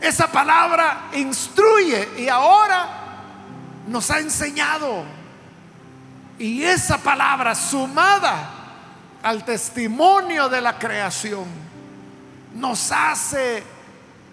Esa 0.00 0.26
palabra 0.30 1.08
instruye 1.14 2.08
y 2.18 2.28
ahora 2.28 2.88
nos 3.86 4.10
ha 4.10 4.18
enseñado. 4.18 5.04
Y 6.38 6.62
esa 6.62 6.98
palabra 6.98 7.54
sumada 7.54 8.50
al 9.22 9.44
testimonio 9.44 10.48
de 10.50 10.60
la 10.60 10.78
creación 10.78 11.44
nos 12.54 12.92
hace 12.92 13.73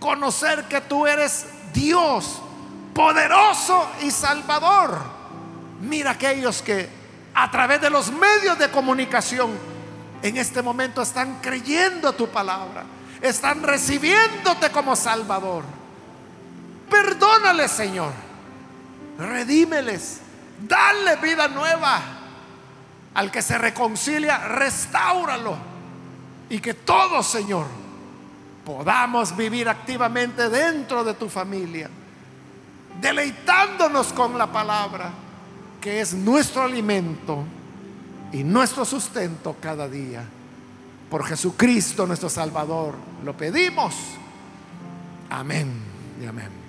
conocer 0.01 0.65
que 0.65 0.81
tú 0.81 1.07
eres 1.07 1.45
Dios 1.73 2.41
poderoso 2.93 3.87
y 4.01 4.11
salvador. 4.11 4.99
Mira 5.79 6.11
aquellos 6.11 6.61
que 6.61 6.89
a 7.33 7.49
través 7.49 7.79
de 7.79 7.89
los 7.89 8.11
medios 8.11 8.57
de 8.57 8.69
comunicación 8.69 9.51
en 10.21 10.37
este 10.37 10.61
momento 10.61 11.03
están 11.03 11.39
creyendo 11.39 12.13
tu 12.13 12.27
palabra, 12.27 12.83
están 13.21 13.63
recibiéndote 13.63 14.71
como 14.71 14.95
salvador. 14.95 15.63
Perdónales, 16.89 17.71
Señor. 17.71 18.11
Redímeles. 19.19 20.19
Dale 20.59 21.15
vida 21.17 21.47
nueva. 21.47 22.01
Al 23.13 23.29
que 23.29 23.41
se 23.41 23.57
reconcilia, 23.57 24.39
restáuralo. 24.39 25.55
Y 26.49 26.59
que 26.59 26.73
todos, 26.73 27.27
Señor, 27.27 27.65
podamos 28.65 29.35
vivir 29.35 29.67
activamente 29.67 30.49
dentro 30.49 31.03
de 31.03 31.13
tu 31.13 31.29
familia, 31.29 31.89
deleitándonos 32.99 34.13
con 34.13 34.37
la 34.37 34.51
palabra, 34.51 35.11
que 35.79 36.01
es 36.01 36.13
nuestro 36.13 36.63
alimento 36.63 37.43
y 38.31 38.43
nuestro 38.43 38.85
sustento 38.85 39.55
cada 39.59 39.87
día. 39.87 40.23
Por 41.09 41.25
Jesucristo 41.25 42.07
nuestro 42.07 42.29
Salvador 42.29 42.95
lo 43.25 43.35
pedimos. 43.35 43.95
Amén 45.29 45.71
y 46.21 46.25
amén. 46.25 46.60